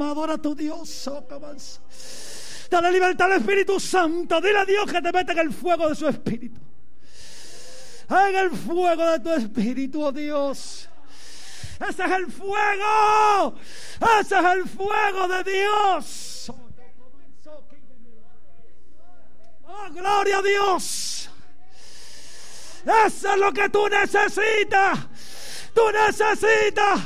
Adora 0.00 0.34
a 0.34 0.38
tu 0.38 0.54
Dios. 0.54 1.08
Dale 2.68 2.92
libertad 2.92 3.32
al 3.32 3.40
Espíritu 3.40 3.78
Santo. 3.80 4.40
Dile 4.40 4.58
a 4.58 4.64
Dios 4.64 4.90
que 4.90 5.00
te 5.00 5.12
meta 5.12 5.32
en 5.32 5.38
el 5.38 5.52
fuego 5.52 5.88
de 5.88 5.94
su 5.94 6.08
Espíritu. 6.08 6.60
En 8.08 8.36
el 8.36 8.50
fuego 8.50 9.06
de 9.06 9.20
tu 9.20 9.30
Espíritu, 9.30 10.02
oh 10.02 10.12
Dios. 10.12 10.89
Ese 11.88 12.04
es 12.04 12.10
el 12.12 12.30
fuego. 12.30 13.54
Ese 14.20 14.38
es 14.38 14.44
el 14.44 14.68
fuego 14.68 15.28
de 15.28 15.44
Dios. 15.44 16.52
Oh, 19.64 19.90
gloria 19.90 20.38
a 20.38 20.42
Dios. 20.42 21.30
Eso 23.06 23.32
es 23.32 23.38
lo 23.38 23.52
que 23.52 23.68
tú 23.68 23.88
necesitas. 23.88 24.98
Tú 25.74 25.82
necesitas 25.92 27.00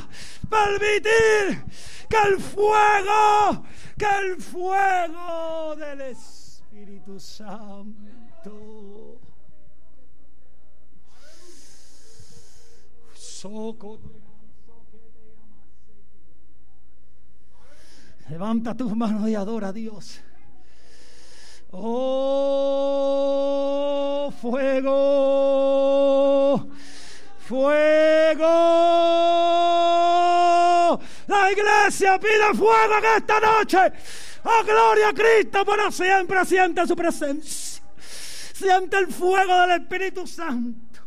permitir 0.48 1.64
que 2.08 2.16
el 2.28 2.40
fuego, 2.40 3.64
que 3.98 4.06
el 4.06 4.42
fuego 4.42 5.76
del 5.76 6.00
Espíritu 6.00 7.20
Santo. 7.20 8.54
Soco. 13.14 14.00
Levanta 18.30 18.74
tus 18.74 18.96
manos 18.96 19.28
y 19.28 19.34
adora 19.34 19.68
a 19.68 19.72
Dios. 19.72 20.20
Oh, 21.72 22.32
fuego, 24.40 25.90
fuego. 27.40 28.44
La 31.26 31.52
iglesia 31.52 32.18
pide 32.18 32.54
fuego 32.54 32.98
en 32.98 33.04
esta 33.16 33.40
noche. 33.40 33.92
Oh, 34.44 34.62
gloria 34.64 35.08
a 35.08 35.12
Cristo, 35.12 35.64
pero 35.66 35.90
siempre 35.90 36.44
siente 36.46 36.86
su 36.86 36.94
presencia. 36.96 37.82
Siente 38.54 38.98
el 38.98 39.08
fuego 39.08 39.60
del 39.62 39.82
Espíritu 39.82 40.26
Santo. 40.26 41.00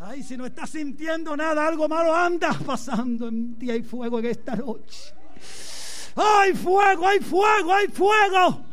Ay, 0.00 0.22
si 0.22 0.36
no 0.36 0.46
estás 0.46 0.70
sintiendo 0.70 1.36
nada, 1.36 1.68
algo 1.68 1.88
malo 1.88 2.12
anda 2.14 2.52
pasando 2.66 3.28
en 3.28 3.56
ti. 3.58 3.70
Hay 3.70 3.82
fuego 3.82 4.18
en 4.18 4.26
esta 4.26 4.56
noche. 4.56 5.14
Hay 6.16 6.54
fuego, 6.54 7.06
hay 7.06 7.20
fuego, 7.20 7.72
hay 7.72 7.88
fuego. 7.88 8.66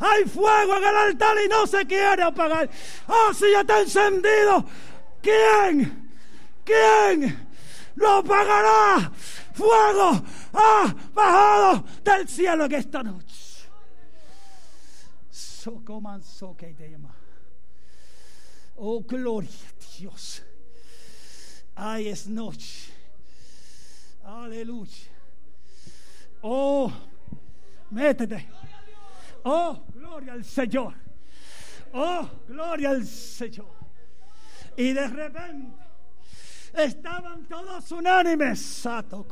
Hay 0.00 0.24
fuego 0.24 0.76
en 0.76 0.84
el 0.84 0.96
altar 0.96 1.36
y 1.44 1.48
no 1.48 1.66
se 1.66 1.84
quiere 1.86 2.22
apagar. 2.22 2.70
Oh, 3.08 3.34
si 3.34 3.50
ya 3.50 3.60
está 3.60 3.80
encendido. 3.80 4.64
¿Quién? 5.20 6.10
¿Quién 6.64 7.48
lo 7.96 8.10
apagará? 8.18 9.10
Fuego 9.54 10.22
ha 10.52 10.94
bajado 11.12 11.84
del 12.04 12.28
cielo 12.28 12.66
en 12.66 12.74
esta 12.74 13.02
noche. 13.02 13.66
Oh, 18.76 19.00
gloria 19.00 19.50
a 19.50 19.98
Dios. 19.98 20.42
Ay, 21.74 22.08
es 22.08 22.28
noche. 22.28 22.92
Aleluya. 24.24 25.17
Oh, 26.42 26.92
métete. 27.90 28.48
Oh, 29.44 29.84
gloria 29.94 30.32
al 30.34 30.44
Señor. 30.44 30.94
Oh, 31.92 32.28
gloria 32.46 32.90
al 32.90 33.04
Señor. 33.04 33.74
Y 34.76 34.92
de 34.92 35.08
repente 35.08 35.82
estaban 36.74 37.46
todos 37.46 37.90
unánimes. 37.92 38.60
Sato 38.60 39.26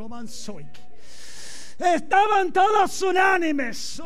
Estaban 1.79 2.53
todos 2.53 3.03
unánimes. 3.03 4.01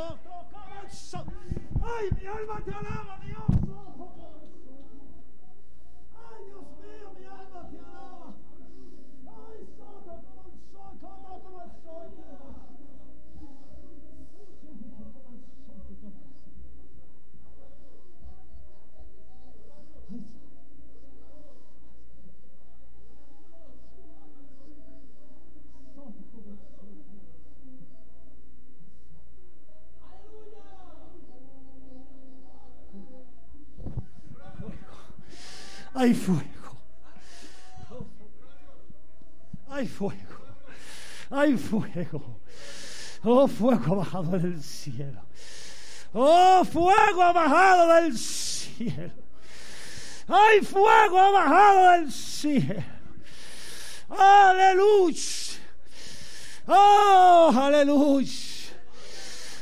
Ay, 1.83 2.11
mi 2.21 2.27
alma 2.27 2.61
te 2.65 2.73
alaba, 2.73 3.19
Dios. 3.25 3.80
Hay 36.01 36.15
fuego. 36.15 36.79
Hay 39.69 39.87
fuego. 39.87 40.17
Hay 41.31 41.57
fuego. 41.59 42.41
Oh, 43.23 43.47
fuego 43.47 43.97
bajado 43.97 44.39
del 44.39 44.63
cielo. 44.63 45.21
Oh, 46.15 46.65
fuego 46.65 47.35
bajado 47.35 47.95
del 47.97 48.17
cielo. 48.17 49.13
Hay 50.27 50.61
fuego 50.63 51.33
bajado 51.33 51.91
del 51.91 52.11
cielo. 52.11 52.83
Aleluya. 54.09 55.23
Oh, 56.67 57.53
aleluya. 57.55 58.33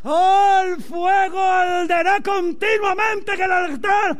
Oh, 0.04 0.62
el 0.64 0.80
fuego 0.80 1.42
arderá 1.42 2.20
continuamente 2.22 3.34
en 3.34 3.42
el 3.42 3.50
altar 3.50 4.16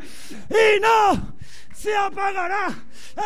y 0.49 0.79
no 0.81 1.38
se 1.79 1.95
apagará. 1.95 2.67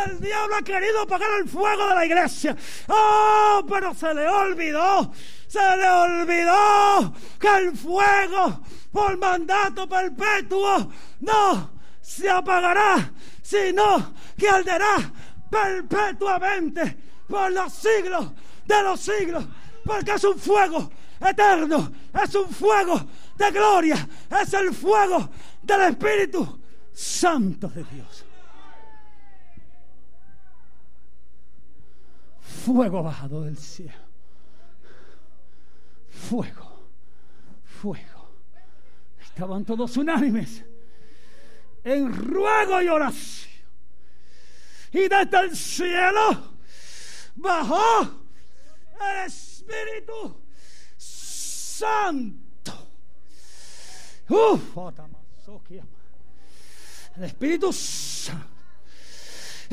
El 0.06 0.20
diablo 0.20 0.56
ha 0.56 0.62
querido 0.62 1.02
apagar 1.02 1.30
el 1.42 1.50
fuego 1.50 1.88
de 1.88 1.96
la 1.96 2.06
iglesia. 2.06 2.56
Oh, 2.88 3.66
pero 3.68 3.94
se 3.96 4.14
le 4.14 4.28
olvidó. 4.28 5.12
Se 5.48 5.60
le 5.78 5.90
olvidó 5.90 7.14
que 7.40 7.48
el 7.48 7.76
fuego 7.76 8.62
por 8.92 9.18
mandato 9.18 9.88
perpetuo 9.88 10.92
no 11.22 11.72
se 12.02 12.30
apagará, 12.30 13.12
sino 13.42 14.14
que 14.38 14.50
arderá 14.50 14.98
perpetuamente 15.50 16.98
por 17.28 17.52
los 17.52 17.74
siglos 17.74 18.32
de 18.66 18.84
los 18.84 19.00
siglos. 19.00 19.46
Porque 19.84 20.12
es 20.12 20.24
un 20.24 20.38
fuego 20.38 20.92
eterno, 21.20 21.92
es 22.24 22.36
un 22.36 22.50
fuego 22.50 23.02
de 23.36 23.52
gloria, 23.52 24.08
es 24.42 24.54
el 24.54 24.74
fuego 24.74 25.30
del 25.62 25.82
Espíritu 25.82 26.60
Santo 26.94 27.68
de 27.70 27.84
Dios. 27.86 28.23
Fuego 32.64 33.04
bajado 33.04 33.44
del 33.44 33.58
cielo. 33.58 33.92
Fuego, 36.10 36.88
fuego. 37.66 38.30
Estaban 39.22 39.66
todos 39.66 39.98
unánimes 39.98 40.64
en 41.84 42.14
ruego 42.14 42.82
y 42.82 42.88
oración. 42.88 43.52
Y 44.94 45.10
desde 45.10 45.40
el 45.42 45.56
cielo 45.56 46.54
bajó 47.36 48.02
el 49.02 49.26
Espíritu 49.26 50.42
Santo. 50.98 52.14
Uf, 54.30 54.78
el 57.18 57.24
Espíritu 57.24 57.74
Santo 57.74 58.53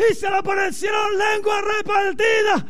y 0.08 0.14
se 0.14 0.30
le 0.30 0.36
aparecieron 0.36 1.18
lenguas 1.18 1.62
repartidas 1.64 2.64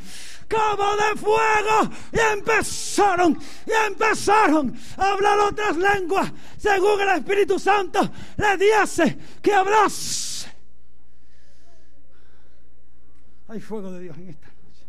como 0.51 0.97
de 0.97 1.21
fuego 1.21 1.95
y 2.13 2.19
empezaron 2.19 3.39
y 3.67 3.87
empezaron 3.87 4.77
a 4.97 5.13
hablar 5.13 5.39
otras 5.39 5.77
lenguas 5.77 6.33
según 6.59 7.01
el 7.01 7.09
Espíritu 7.11 7.59
Santo 7.59 8.11
le 8.37 8.57
dice 8.57 9.17
que 9.41 9.53
hablase. 9.53 10.51
Hay 13.49 13.61
fuego 13.61 13.93
de 13.93 14.01
Dios 14.01 14.17
en 14.17 14.29
esta 14.29 14.47
noche. 14.47 14.87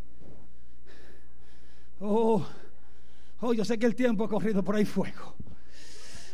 Oh, 2.00 2.46
oh, 3.40 3.54
yo 3.54 3.66
sé 3.66 3.78
que 3.78 3.88
el 3.88 3.96
tiempo 3.96 4.26
ha 4.26 4.30
corrido, 4.30 4.64
por 4.64 4.76
ahí 4.76 4.86
fuego. 4.86 5.36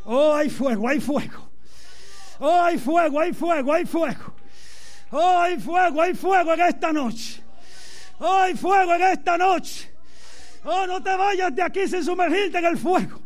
Oh, 0.06 0.34
hay 0.34 0.50
fuego, 0.50 0.88
hay 0.88 1.00
fuego. 1.00 1.50
Oh, 2.40 2.62
hay 2.62 2.78
fuego, 2.78 3.20
hay 3.20 3.34
fuego, 3.34 3.74
hay 3.74 3.86
fuego. 3.86 4.34
Oh, 5.12 5.40
hay 5.40 5.60
fuego, 5.60 6.02
hay 6.02 6.14
fuego 6.14 6.54
en 6.54 6.62
esta 6.62 6.92
noche. 6.92 7.42
Oh, 8.20 8.38
hay 8.40 8.56
fuego 8.56 8.94
en 8.96 9.02
esta 9.04 9.38
noche. 9.38 9.92
Oh, 10.64 10.86
no 10.86 11.02
te 11.02 11.16
vayas 11.16 11.56
de 11.56 11.62
aquí 11.62 11.88
sin 11.88 12.04
sumergirte 12.04 12.58
en 12.58 12.66
el 12.66 12.78
fuego. 12.78 13.22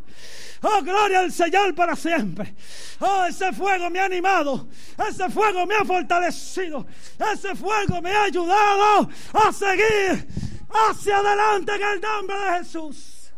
Oh, 0.64 0.82
gloria 0.84 1.22
al 1.22 1.32
Señor 1.32 1.74
para 1.74 1.96
siempre. 1.96 2.54
Oh, 3.00 3.26
ese 3.26 3.52
fuego 3.52 3.90
me 3.90 4.00
ha 4.00 4.06
animado. 4.06 4.68
Ese 5.10 5.28
fuego 5.30 5.66
me 5.66 5.74
ha 5.74 5.84
fortalecido. 5.84 6.86
Ese 7.34 7.56
fuego 7.56 8.00
me 8.00 8.12
ha 8.12 8.24
ayudado 8.26 9.10
a 9.34 9.52
seguir 9.52 10.28
hacia 10.70 11.18
adelante 11.18 11.74
en 11.74 11.82
el 11.82 12.02
nombre 12.02 12.38
de 12.38 12.58
Jesús. 12.60 13.32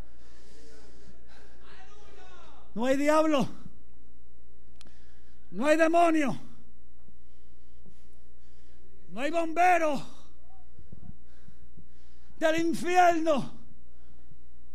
No 2.76 2.86
hay 2.88 2.98
diablo. 2.98 3.48
No 5.52 5.68
hay 5.68 5.78
demonio. 5.78 6.38
No 9.14 9.22
hay 9.22 9.30
bombero 9.30 10.02
del 12.40 12.62
infierno 12.62 13.52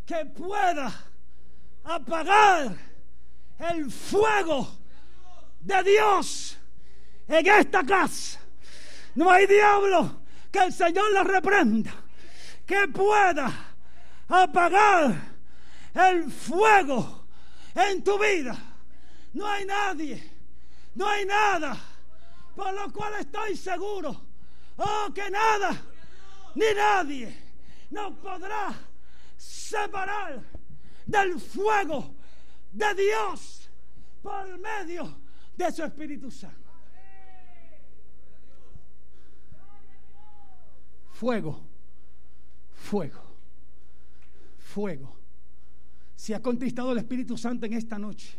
que 0.07 0.25
pueda 0.27 0.95
apagar 1.83 2.77
el 3.59 3.91
fuego 3.91 4.79
de 5.59 5.83
Dios 5.83 6.57
en 7.27 7.49
esta 7.49 7.83
casa. 7.83 8.39
No 9.17 9.29
hay 9.29 9.45
diablo 9.49 10.21
que 10.53 10.61
el 10.61 10.73
Señor 10.73 11.13
le 11.13 11.25
reprenda 11.25 11.93
que 12.65 12.87
pueda 12.87 13.53
apagar 14.29 15.17
el 15.95 16.31
fuego 16.31 17.25
en 17.75 18.05
tu 18.05 18.17
vida. 18.21 18.57
No 19.33 19.49
hay 19.49 19.65
nadie, 19.65 20.31
no 20.95 21.09
hay 21.09 21.27
nada 21.27 21.77
por 22.59 22.75
lo 22.75 22.93
cual 22.93 23.15
estoy 23.21 23.57
seguro, 23.57 24.21
oh, 24.79 25.13
que 25.15 25.31
nada 25.31 25.81
ni 26.55 26.75
nadie 26.75 27.35
nos 27.91 28.15
podrá 28.19 28.75
separar 29.37 30.43
del 31.07 31.39
fuego 31.41 32.15
de 32.73 32.95
Dios 32.95 33.71
por 34.23 34.59
medio 34.59 35.17
de 35.57 35.73
su 35.73 35.85
Espíritu 35.85 36.31
Santo. 36.31 36.69
Fuego, 41.13 41.61
fuego, 42.73 43.23
fuego. 44.59 45.17
Si 46.15 46.33
ha 46.33 46.41
contristado 46.41 46.93
el 46.93 46.99
Espíritu 46.99 47.37
Santo 47.37 47.67
en 47.67 47.73
esta 47.73 47.99
noche 47.99 48.37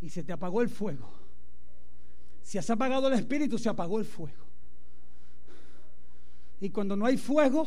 y 0.00 0.10
se 0.10 0.22
te 0.22 0.32
apagó 0.32 0.62
el 0.62 0.68
fuego, 0.68 1.25
si 2.46 2.58
has 2.58 2.70
apagado 2.70 3.08
el 3.08 3.14
Espíritu, 3.14 3.58
se 3.58 3.68
apagó 3.68 3.98
el 3.98 4.04
fuego. 4.04 4.44
Y 6.60 6.70
cuando 6.70 6.94
no 6.94 7.04
hay 7.04 7.16
fuego, 7.16 7.66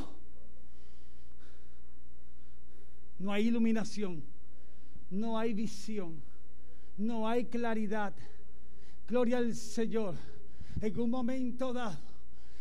no 3.19 3.33
hay 3.33 3.49
iluminación, 3.49 4.23
no 5.11 5.37
hay 5.37 5.53
visión, 5.53 6.21
no 6.97 7.27
hay 7.27 7.43
claridad. 7.43 8.13
Gloria 9.05 9.39
al 9.39 9.53
Señor. 9.53 10.15
En 10.79 10.97
un 10.97 11.09
momento 11.09 11.73
dado, 11.73 11.99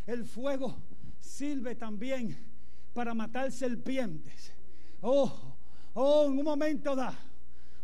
el 0.04 0.24
fuego 0.24 0.76
sirve 1.20 1.76
también 1.76 2.36
para 2.94 3.14
matar 3.14 3.52
serpientes. 3.52 4.50
Oh, 5.02 5.54
oh, 5.94 6.26
en 6.26 6.36
un 6.36 6.44
momento 6.44 6.96
dado. 6.96 7.16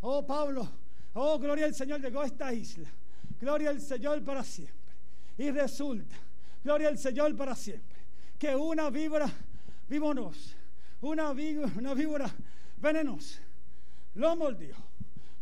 Oh, 0.01 0.27
Pablo, 0.27 0.69
oh, 1.13 1.39
gloria 1.39 1.67
al 1.67 1.75
Señor, 1.77 2.01
llegó 2.01 2.23
a 2.23 2.27
esta 2.27 2.53
isla. 2.53 2.91
Gloria 3.45 3.69
al 3.69 3.81
Señor 3.83 4.25
para 4.25 4.43
siempre. 4.43 4.75
Y 5.37 5.51
resulta, 5.51 6.17
gloria 6.65 6.89
al 6.89 6.97
Señor 6.97 7.37
para 7.37 7.55
siempre 7.55 7.95
que 8.39 8.57
una 8.57 8.89
víbora 8.89 9.31
vímonos, 9.87 10.57
una 11.03 11.31
víbora, 11.35 11.71
una 11.77 11.93
víbora 11.93 12.35
venenosa, 12.79 13.41
lo 14.15 14.35
mordió. 14.35 14.75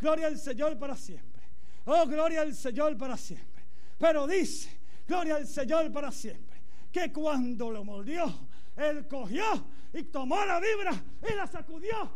Gloria 0.01 0.27
al 0.27 0.37
Señor 0.37 0.77
para 0.81 0.97
siempre. 0.97 1.43
Oh, 1.85 2.05
gloria 2.07 2.41
al 2.41 2.57
Señor 2.57 2.97
para 2.97 3.17
siempre. 3.17 3.63
Pero 4.01 4.27
dice, 4.27 4.81
gloria 5.07 5.37
al 5.37 5.47
Señor 5.47 5.93
para 5.93 6.11
siempre, 6.11 6.61
que 6.91 7.13
cuando 7.13 7.71
lo 7.71 7.85
mordió, 7.85 8.49
él 8.79 9.07
cogió 9.07 9.45
y 9.93 10.03
tomó 10.03 10.45
la 10.45 10.59
vibra 10.59 11.01
y 11.31 11.37
la 11.37 11.47
sacudió 11.47 12.11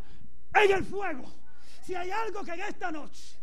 en 0.53 0.69
el 0.69 0.83
fuego. 0.83 1.33
Si 1.81 1.95
hay 1.95 2.11
algo 2.11 2.43
que 2.43 2.51
en 2.51 2.61
esta 2.61 2.91
noche 2.91 3.37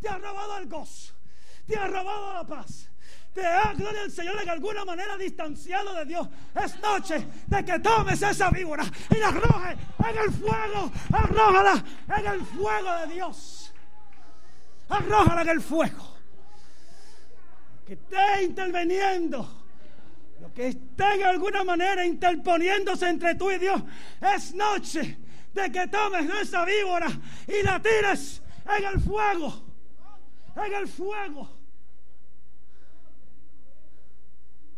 te 0.00 0.08
ha 0.08 0.18
robado 0.18 0.58
el 0.58 0.68
gozo, 0.68 1.13
te 1.66 1.76
ha 1.76 1.86
robado 1.86 2.34
la 2.34 2.44
paz, 2.44 2.88
te 3.34 3.44
ha, 3.44 3.72
gloria 3.72 4.02
al 4.02 4.12
Señor, 4.12 4.44
de 4.44 4.50
alguna 4.50 4.84
manera 4.84 5.16
distanciado 5.16 5.92
de 5.94 6.04
Dios. 6.04 6.28
Es 6.54 6.78
noche 6.80 7.26
de 7.48 7.64
que 7.64 7.80
tomes 7.80 8.22
esa 8.22 8.48
víbora 8.50 8.84
y 9.10 9.16
la 9.16 9.28
arrojes 9.28 9.76
en 9.98 10.18
el 10.18 10.30
fuego. 10.30 10.92
Arrójala 11.12 11.84
en 12.16 12.26
el 12.26 12.40
fuego 12.46 12.96
de 12.98 13.14
Dios. 13.14 13.72
Arrójala 14.88 15.42
en 15.42 15.48
el 15.48 15.60
fuego. 15.60 16.14
Que 17.84 17.94
esté 17.94 18.44
interviniendo. 18.44 19.62
Lo 20.40 20.52
que 20.52 20.68
esté 20.68 21.14
en 21.14 21.24
alguna 21.24 21.64
manera 21.64 22.06
interponiéndose 22.06 23.08
entre 23.08 23.34
tú 23.34 23.50
y 23.50 23.58
Dios. 23.58 23.82
Es 24.20 24.54
noche 24.54 25.18
de 25.52 25.72
que 25.72 25.88
tomes 25.88 26.30
esa 26.40 26.64
víbora 26.64 27.08
y 27.48 27.64
la 27.64 27.82
tires 27.82 28.42
en 28.78 28.84
el 28.84 29.00
fuego. 29.00 29.73
En 30.56 30.74
el 30.74 30.88
fuego. 30.88 31.64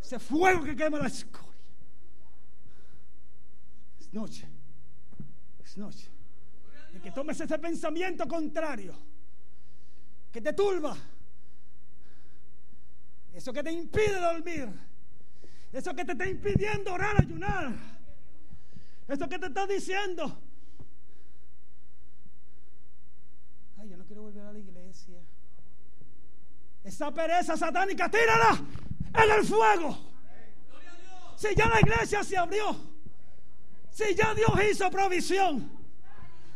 ese 0.06 0.20
fuego 0.20 0.62
que 0.62 0.76
quema 0.76 0.98
la 0.98 1.08
escoria. 1.08 1.50
Es 3.98 4.12
noche, 4.12 4.46
es 5.64 5.76
noche. 5.76 6.08
De 6.92 7.00
que 7.00 7.10
tomes 7.10 7.40
ese 7.40 7.58
pensamiento 7.58 8.26
contrario, 8.28 8.94
que 10.30 10.40
te 10.40 10.52
turba, 10.52 10.96
eso 13.34 13.52
que 13.52 13.64
te 13.64 13.72
impide 13.72 14.20
dormir, 14.20 14.68
eso 15.72 15.92
que 15.92 16.04
te 16.04 16.12
está 16.12 16.28
impidiendo 16.28 16.94
orar, 16.94 17.20
ayunar, 17.20 17.74
eso 19.08 19.28
que 19.28 19.38
te 19.40 19.46
está 19.46 19.66
diciendo. 19.66 20.40
Ay, 23.76 23.88
yo 23.88 23.96
no 23.96 24.04
quiero 24.06 24.22
volver 24.22 24.46
a 24.46 24.52
la 24.52 24.58
iglesia. 24.60 25.20
Esa 26.86 27.10
pereza 27.10 27.56
satánica, 27.56 28.08
tírala 28.08 28.60
en 29.12 29.30
el 29.32 29.44
fuego. 29.44 29.98
Si 31.34 31.52
ya 31.56 31.66
la 31.66 31.80
iglesia 31.80 32.22
se 32.22 32.38
abrió, 32.38 32.76
si 33.90 34.14
ya 34.14 34.32
Dios 34.34 34.52
hizo 34.70 34.88
provisión, 34.88 35.68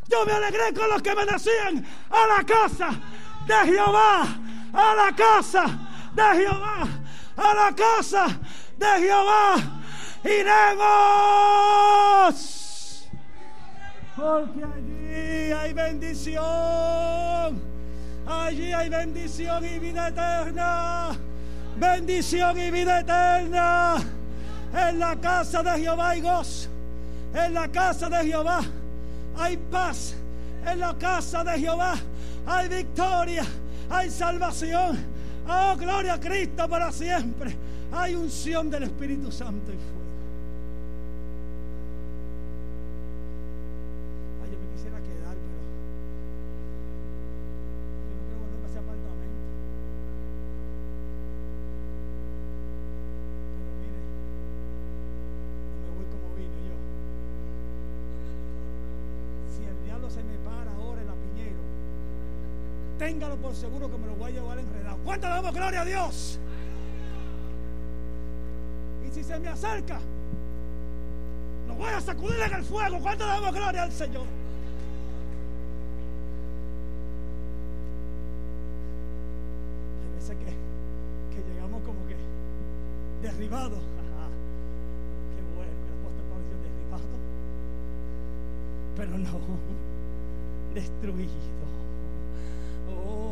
yo 0.07 0.25
me 0.25 0.31
alegré 0.31 0.73
con 0.73 0.87
los 0.87 1.01
que 1.01 1.13
me 1.13 1.25
decían 1.25 1.85
a 2.09 2.27
la 2.27 2.45
casa 2.45 2.91
de 3.45 3.55
Jehová, 3.73 4.21
a 4.71 4.95
la 4.95 5.13
casa 5.13 5.65
de 6.13 6.23
Jehová, 6.23 6.87
a 7.35 7.53
la 7.53 7.75
casa 7.75 8.39
de 8.77 8.87
Jehová. 8.99 9.55
Iremos. 10.23 10.69
Porque 14.15 14.63
allí 14.63 15.51
hay 15.51 15.73
bendición. 15.73 17.70
Allí 18.31 18.73
hay 18.73 18.89
bendición 18.89 19.65
y 19.65 19.79
vida 19.79 20.07
eterna 20.07 21.17
bendición 21.75 22.57
y 22.57 22.71
vida 22.71 22.99
eterna. 22.99 23.97
En 24.73 24.99
la 24.99 25.15
casa 25.17 25.63
de 25.63 25.79
Jehová 25.79 26.09
hay 26.09 26.21
gozo. 26.21 26.69
En 27.33 27.53
la 27.53 27.67
casa 27.69 28.09
de 28.09 28.25
Jehová 28.25 28.61
hay 29.37 29.57
paz. 29.57 30.15
En 30.65 30.79
la 30.79 30.97
casa 30.97 31.43
de 31.43 31.59
Jehová 31.59 31.95
hay 32.45 32.69
victoria. 32.69 33.45
Hay 33.89 34.09
salvación. 34.09 34.97
Oh, 35.47 35.75
gloria 35.77 36.13
a 36.13 36.19
Cristo 36.19 36.67
para 36.69 36.91
siempre. 36.91 37.55
Hay 37.91 38.15
unción 38.15 38.69
del 38.69 38.83
Espíritu 38.83 39.31
Santo 39.31 39.71
y 39.71 39.75
fuego. 39.75 40.10
Seguro 63.55 63.89
que 63.89 63.97
me 63.97 64.07
lo 64.07 64.15
voy 64.15 64.31
a 64.31 64.33
llevar 64.35 64.59
enredado. 64.59 64.97
¿Cuánto 65.03 65.27
damos 65.27 65.53
gloria 65.53 65.81
a 65.81 65.85
Dios? 65.85 66.39
Y 69.07 69.11
si 69.11 69.23
se 69.23 69.39
me 69.39 69.47
acerca, 69.49 69.99
lo 71.67 71.75
voy 71.75 71.89
a 71.89 72.01
sacudir 72.01 72.39
en 72.41 72.53
el 72.53 72.63
fuego. 72.63 72.99
¿Cuánto 72.99 73.25
damos 73.25 73.53
gloria 73.53 73.83
al 73.83 73.91
Señor? 73.91 74.25
Hay 80.03 80.15
veces 80.15 80.37
que, 80.37 81.35
que 81.35 81.49
llegamos 81.49 81.81
como 81.83 82.05
que 82.07 82.15
derribados. 83.21 83.79
Qué 85.35 85.41
bueno 85.55 85.71
que 85.71 85.85
el 85.87 85.93
apóstol 85.99 86.25
Pablo 86.29 86.43
dice 86.45 86.57
derribado. 86.63 87.17
Pero 88.95 89.17
no, 89.17 89.39
destruido. 90.73 91.51
Oh, 92.89 93.30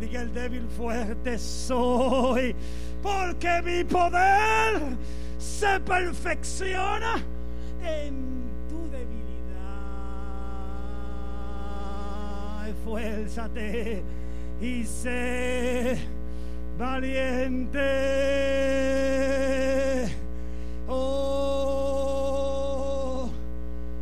diga 0.00 0.22
el 0.22 0.32
débil 0.32 0.66
fuerte 0.76 1.38
soy, 1.38 2.54
porque 3.02 3.62
mi 3.64 3.84
poder 3.84 4.96
se 5.38 5.80
perfecciona 5.80 7.16
en 7.82 8.50
tu 8.68 8.88
debilidad. 8.90 9.18
Esfuérzate 12.68 14.02
y 14.60 14.84
sé 14.84 15.98
valiente. 16.78 17.80
Oh, 20.88 22.08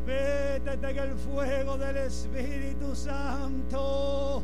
métete 0.07 0.90
en 0.90 0.99
el 0.99 1.14
fuego 1.16 1.76
del 1.78 1.97
Espíritu 1.97 2.94
Santo. 2.94 4.42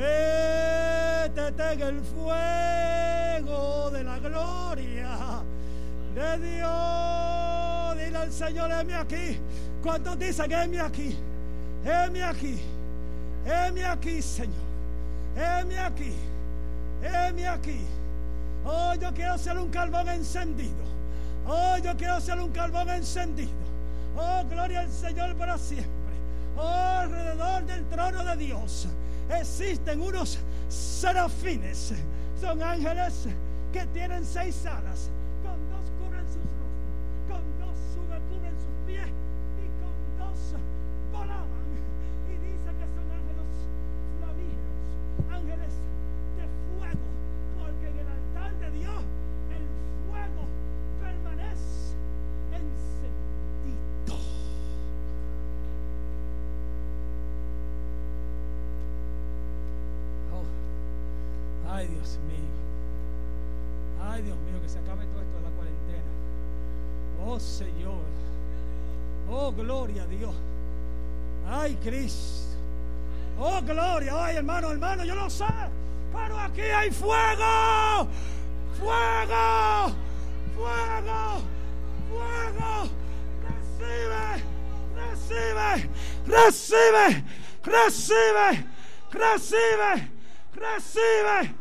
Métete 0.00 1.72
en 1.74 1.82
el 1.82 2.00
fuego 2.00 3.90
de 3.90 4.02
la 4.02 4.18
gloria 4.18 5.42
de 6.14 6.38
Dios. 6.38 7.96
Dile 7.98 8.16
al 8.16 8.32
Señor, 8.32 8.70
heme 8.72 8.94
aquí. 8.94 9.38
¿Cuántos 9.82 10.18
dicen, 10.18 10.50
heme 10.50 10.80
aquí? 10.80 11.18
Heme 11.84 12.22
aquí. 12.22 12.58
Heme 13.44 13.84
aquí, 13.84 14.22
Señor. 14.22 14.54
Heme 15.36 15.78
aquí. 15.78 16.14
Heme 17.02 17.46
aquí. 17.46 17.80
Oh, 18.64 18.94
yo 18.94 19.12
quiero 19.12 19.36
ser 19.36 19.58
un 19.58 19.68
carbón 19.68 20.08
encendido. 20.08 20.82
Oh, 21.46 21.76
yo 21.76 21.94
quiero 21.98 22.18
ser 22.22 22.40
un 22.40 22.52
carbón 22.52 22.88
encendido. 22.88 23.50
Oh, 24.16 24.42
gloria 24.48 24.80
al 24.80 24.90
Señor 24.90 25.36
para 25.36 25.58
siempre. 25.58 25.90
Oh, 26.56 26.62
alrededor 26.62 27.64
del 27.64 27.84
trono 27.84 28.24
de 28.24 28.36
Dios 28.38 28.88
existen 29.30 30.00
unos 30.00 30.38
serafines. 30.68 31.94
Son 32.40 32.62
ángeles 32.62 33.26
que 33.72 33.86
tienen 33.86 34.24
seis 34.24 34.64
alas. 34.66 35.10
Con 35.42 35.58
dos 35.70 35.90
cubren 35.98 36.26
sus 36.26 36.42
rostros. 36.58 36.70
Con 37.28 37.42
dos 37.58 37.78
cubren 38.30 38.54
sus 38.54 38.74
pies. 38.86 39.06
Y 39.06 39.66
con 39.80 39.94
dos 40.18 40.38
volaban. 41.12 41.66
Y 42.28 42.32
dice 42.32 42.70
que 42.78 42.86
son 42.94 43.06
ángeles 43.10 43.50
flamígeros. 44.18 44.76
Ángeles 45.30 45.72
de 46.36 46.44
fuego. 46.78 47.06
Porque 47.58 47.86
en 47.88 47.96
el 47.98 48.08
altar 48.08 48.52
de 48.58 48.68
Dios 48.78 49.02
el 49.56 49.64
fuego 50.08 50.42
permanece 51.00 51.94
encendido. 52.52 54.16
Oh, 60.32 60.46
ay 61.72 61.86
Dios 61.88 62.18
mío. 62.28 62.50
Ay 64.02 64.22
Dios 64.22 64.36
mío, 64.38 64.60
que 64.62 64.68
se 64.68 64.78
acabe 64.78 65.04
todo 65.06 65.20
esto 65.22 65.36
de 65.36 65.42
la 65.42 65.50
cuarentena. 65.50 66.10
Oh 67.24 67.38
Señor. 67.38 68.02
Oh 69.28 69.52
gloria 69.52 70.02
a 70.04 70.06
Dios. 70.06 70.34
Ay 71.60 71.76
Cristo. 71.82 72.56
Oh 73.38 73.60
gloria. 73.60 74.14
Ay 74.16 74.36
hermano, 74.36 74.70
hermano, 74.70 75.04
yo 75.04 75.14
no 75.14 75.28
sé. 75.28 75.44
Pero 76.10 76.38
aquí 76.38 76.62
hay 76.62 76.90
fuego. 76.90 78.08
Fuego. 78.78 79.94
Fuego. 80.56 81.42
Fuego. 82.08 82.88
Recibe. 83.44 84.42
Recibe. 84.96 85.90
Recibe. 86.26 87.24
Recibe. 87.62 88.66
Recibe. 89.12 90.10
Recibe. 90.54 91.54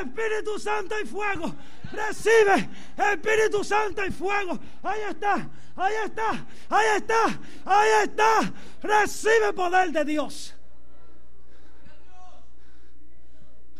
Espíritu 0.00 0.58
Santo 0.60 0.94
y 1.02 1.06
fuego. 1.06 1.52
Recibe 1.92 2.68
Espíritu 2.96 3.64
Santo 3.64 4.04
y 4.04 4.10
fuego. 4.10 4.58
Ahí 4.82 5.00
está, 5.10 5.50
ahí 5.76 5.94
está, 6.04 6.46
ahí 6.68 6.96
está, 6.96 7.40
ahí 7.64 8.04
está. 8.04 8.52
Recibe 8.82 9.52
poder 9.52 9.90
de 9.90 10.04
Dios. 10.04 10.54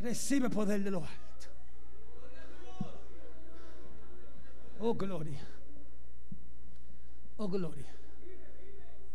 Recibe 0.01 0.49
poder 0.51 0.83
de 0.83 0.91
lo 0.91 1.05
alto. 1.05 1.21
Oh 4.81 4.95
gloria. 4.95 5.41
Oh 7.37 7.49
gloria. 7.49 7.87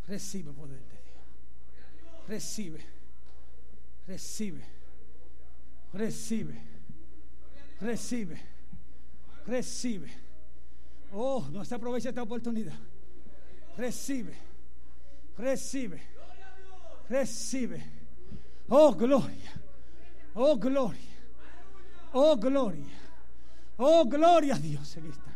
Recibe 0.07 0.53
poder 0.53 0.79
de 0.79 1.01
Dios. 1.01 2.27
Recibe. 2.27 2.85
Recibe. 4.07 4.63
Recibe. 5.91 6.61
Recibe. 7.81 8.54
Recibe. 9.47 10.11
Oh, 11.13 11.47
no 11.51 11.63
se 11.63 11.75
aprovecha 11.75 12.09
esta 12.09 12.23
oportunidad. 12.23 12.77
Recibe. 13.77 14.35
Recibe. 15.37 16.01
Recibe. 17.09 17.83
Oh, 18.69 18.93
gloria. 18.93 19.51
Oh, 20.33 20.57
gloria. 20.57 20.99
Oh, 22.13 22.35
gloria. 22.35 22.97
Oh, 23.77 24.05
gloria 24.05 24.55
a 24.55 24.59
Dios 24.59 24.97
en 24.97 25.11
esta 25.11 25.34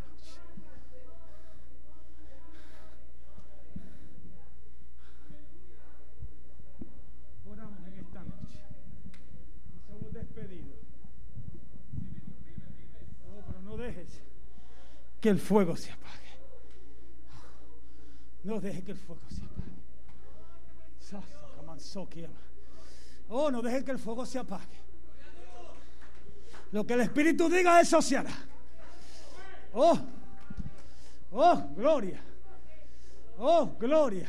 que 15.22 15.30
el 15.30 15.40
fuego 15.40 15.76
se 15.76 15.92
apague. 15.92 16.10
No 18.44 18.60
dejes 18.60 18.84
que 18.84 18.92
el 18.92 18.98
fuego 18.98 19.22
se 19.30 19.42
apague. 19.44 19.70
Oh, 23.30 23.52
no 23.52 23.62
dejes 23.62 23.84
que 23.84 23.92
el 23.92 24.00
fuego 24.00 24.26
se 24.26 24.40
apague. 24.40 24.80
Lo 26.72 26.86
que 26.86 26.94
el 26.94 27.02
Espíritu 27.02 27.50
diga, 27.50 27.80
eso 27.82 28.02
se 28.02 28.18
hará. 28.18 28.34
Oh, 29.74 30.00
oh, 31.32 31.64
gloria. 31.76 32.22
Oh, 33.38 33.68
gloria. 33.80 34.28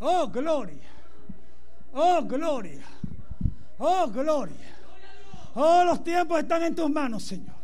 Oh, 0.00 0.28
gloria. 0.28 0.90
Oh, 1.92 2.22
gloria. 2.22 2.86
Oh, 3.78 4.06
gloria. 4.08 4.76
Oh, 5.54 5.84
los 5.84 6.02
tiempos 6.04 6.38
están 6.38 6.62
en 6.62 6.74
tus 6.74 6.90
manos, 6.90 7.24
Señor. 7.24 7.56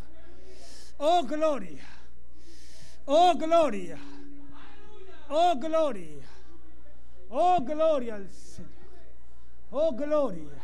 Oh, 0.98 1.22
gloria. 1.24 1.95
Oh, 3.07 3.34
gloria. 3.34 3.98
Oh, 5.30 5.54
gloria. 5.57 6.22
Oh, 7.30 7.61
gloria 7.61 8.14
al 8.16 8.28
Señor. 8.28 8.70
Oh, 9.70 9.92
gloria. 9.92 10.61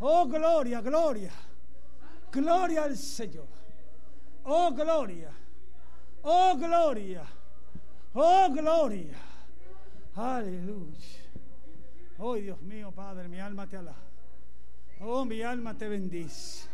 Oh, 0.00 0.26
gloria, 0.26 0.80
gloria. 0.80 1.30
Gloria 2.30 2.84
al 2.84 2.96
Señor. 2.96 3.46
Oh, 4.44 4.72
gloria. 4.72 5.30
Oh, 6.22 6.56
gloria. 6.56 7.24
Oh, 8.14 8.50
gloria. 8.50 9.16
Aleluya. 10.14 11.22
Oh, 12.18 12.36
Dios 12.36 12.60
mío, 12.60 12.92
Padre, 12.92 13.28
mi 13.28 13.40
alma 13.40 13.66
te 13.66 13.76
alaba. 13.78 13.96
Oh, 15.00 15.24
mi 15.24 15.42
alma 15.42 15.74
te 15.74 15.88
bendice. 15.88 16.68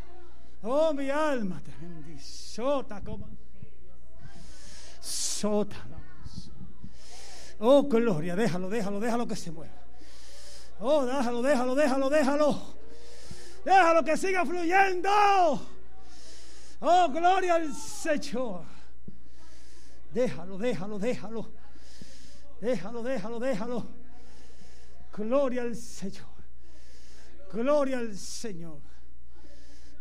Oh, 0.62 0.92
mi 0.92 1.10
alma 1.10 1.60
te 1.60 1.70
bendice. 1.80 2.54
Sota 2.54 3.00
como. 3.00 3.28
Sota. 5.00 5.76
Oh, 7.60 7.82
gloria. 7.82 8.36
Déjalo, 8.36 8.68
déjalo, 8.68 9.00
déjalo 9.00 9.26
que 9.26 9.36
se 9.36 9.50
mueva. 9.50 9.72
Oh, 10.80 11.04
déjalo, 11.04 11.42
déjalo, 11.42 11.74
déjalo, 11.74 12.10
déjalo. 12.10 12.62
Déjalo 13.64 14.04
que 14.04 14.16
siga 14.16 14.44
fluyendo. 14.44 15.10
Oh, 16.80 17.08
gloria 17.08 17.56
al 17.56 17.74
Señor. 17.74 18.64
Déjalo, 20.12 20.58
déjalo, 20.58 20.98
déjalo. 20.98 21.50
Déjalo, 22.60 23.02
déjalo, 23.02 23.40
déjalo. 23.40 23.86
Gloria 25.12 25.62
al 25.62 25.74
Señor. 25.74 26.38
Gloria 27.52 27.98
al 27.98 28.16
Señor. 28.16 28.80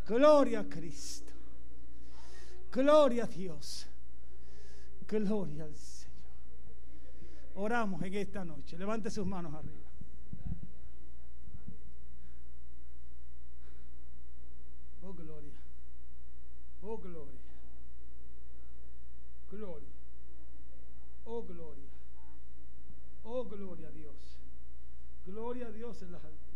Gloria 0.07 0.59
a 0.59 0.63
Cristo. 0.63 1.31
Gloria 2.71 3.23
a 3.23 3.27
Dios. 3.27 3.87
Gloria 5.07 5.63
al 5.63 5.75
Señor. 5.75 6.07
Oramos 7.55 8.01
en 8.03 8.13
esta 8.13 8.43
noche. 8.43 8.77
Levante 8.77 9.09
sus 9.09 9.25
manos 9.25 9.53
arriba. 9.53 9.87
Oh, 15.03 15.13
gloria. 15.13 15.53
Oh, 16.83 16.97
gloria. 16.97 17.39
Gloria. 19.49 19.87
Oh, 21.25 21.41
gloria. 21.43 21.89
Oh, 23.23 23.45
gloria 23.45 23.87
a 23.87 23.91
Dios. 23.91 24.15
Gloria 25.25 25.67
a 25.67 25.71
Dios 25.71 26.01
en 26.01 26.11
las 26.11 26.23
alturas. 26.23 26.47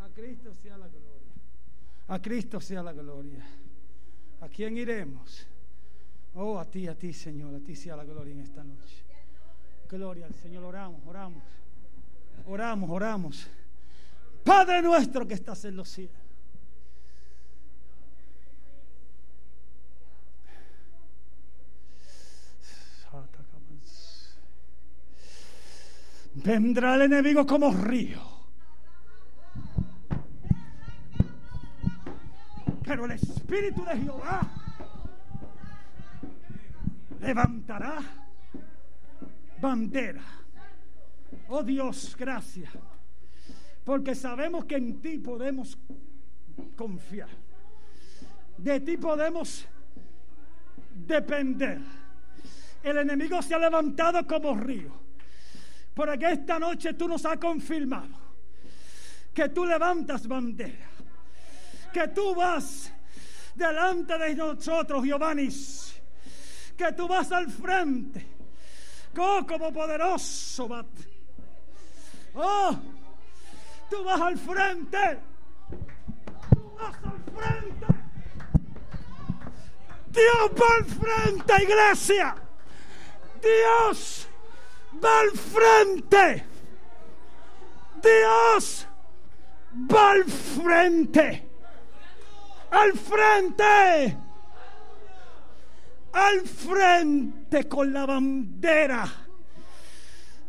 A 0.00 0.08
Cristo 0.10 0.54
sea 0.54 0.78
la 0.78 0.88
gloria. 0.88 1.32
A 2.08 2.22
Cristo 2.22 2.60
sea 2.60 2.82
la 2.82 2.92
gloria. 2.92 3.44
¿A 4.40 4.48
quién 4.48 4.76
iremos? 4.76 5.46
Oh, 6.38 6.58
a 6.58 6.66
ti, 6.66 6.86
a 6.86 6.94
ti, 6.94 7.12
Señor. 7.12 7.54
A 7.54 7.60
ti 7.60 7.74
sea 7.74 7.96
la 7.96 8.04
gloria 8.04 8.32
en 8.32 8.40
esta 8.40 8.62
noche. 8.62 9.04
Gloria 9.88 10.26
al 10.26 10.34
Señor. 10.34 10.64
Oramos, 10.64 11.00
oramos. 11.06 11.42
Oramos, 12.46 12.90
oramos. 12.90 13.48
Padre 14.44 14.82
nuestro 14.82 15.26
que 15.26 15.34
estás 15.34 15.64
en 15.64 15.76
los 15.76 15.88
cielos. 15.88 16.26
Vendrá 26.34 26.96
el 26.96 27.02
enemigo 27.02 27.46
como 27.46 27.72
río. 27.72 28.20
Pero 32.84 33.06
el 33.06 33.12
Espíritu 33.12 33.82
de 33.84 33.96
Jehová 33.96 34.65
levantará 37.20 37.98
bandera. 39.60 40.22
Oh 41.48 41.62
Dios, 41.62 42.16
gracias. 42.18 42.70
Porque 43.84 44.14
sabemos 44.14 44.64
que 44.64 44.76
en 44.76 45.00
ti 45.00 45.18
podemos 45.18 45.78
confiar. 46.76 47.28
De 48.58 48.80
ti 48.80 48.96
podemos 48.96 49.66
depender. 51.06 51.80
El 52.82 52.98
enemigo 52.98 53.42
se 53.42 53.54
ha 53.54 53.58
levantado 53.58 54.26
como 54.26 54.54
río 54.56 55.06
porque 55.96 56.30
esta 56.30 56.58
noche 56.58 56.92
tú 56.92 57.08
nos 57.08 57.24
has 57.24 57.38
confirmado 57.38 58.26
que 59.32 59.48
tú 59.48 59.64
levantas 59.64 60.28
bandera, 60.28 60.90
que 61.90 62.08
tú 62.08 62.34
vas 62.34 62.92
delante 63.54 64.18
de 64.18 64.34
nosotros, 64.34 65.02
Giovanni, 65.04 65.48
que 66.76 66.92
tú 66.92 67.08
vas 67.08 67.30
al 67.32 67.50
frente, 67.50 68.26
oh, 69.18 69.44
como 69.46 69.72
poderoso, 69.72 70.68
oh, 72.34 72.76
tú 73.90 74.04
vas 74.04 74.20
al 74.20 74.38
frente, 74.38 75.18
vas 76.78 76.96
al 77.04 77.22
frente, 77.34 77.86
Dios 80.10 80.50
va 80.60 80.76
al 80.76 80.84
frente, 80.84 81.62
iglesia, 81.62 82.36
Dios 83.40 84.28
va 85.02 85.20
al 85.20 85.30
frente. 85.30 86.56
Dios 88.02 88.86
va 89.90 90.10
al 90.12 90.24
frente. 90.24 91.42
Al 92.70 92.92
frente. 92.92 94.16
Al 96.16 96.40
frente 96.40 97.68
con 97.68 97.92
la 97.92 98.06
bandera 98.06 99.06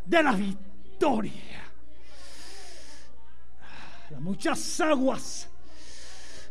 de 0.02 0.22
la 0.22 0.32
victoria. 0.32 1.62
Las 4.08 4.20
muchas 4.20 4.80
aguas 4.80 5.46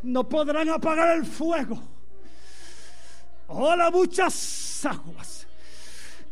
no 0.04 0.30
podrán 0.30 0.70
apagar 0.70 1.18
el 1.18 1.26
fuego. 1.26 1.82
Oh, 3.48 3.76
las 3.76 3.92
muchas 3.92 4.86
aguas 4.86 5.48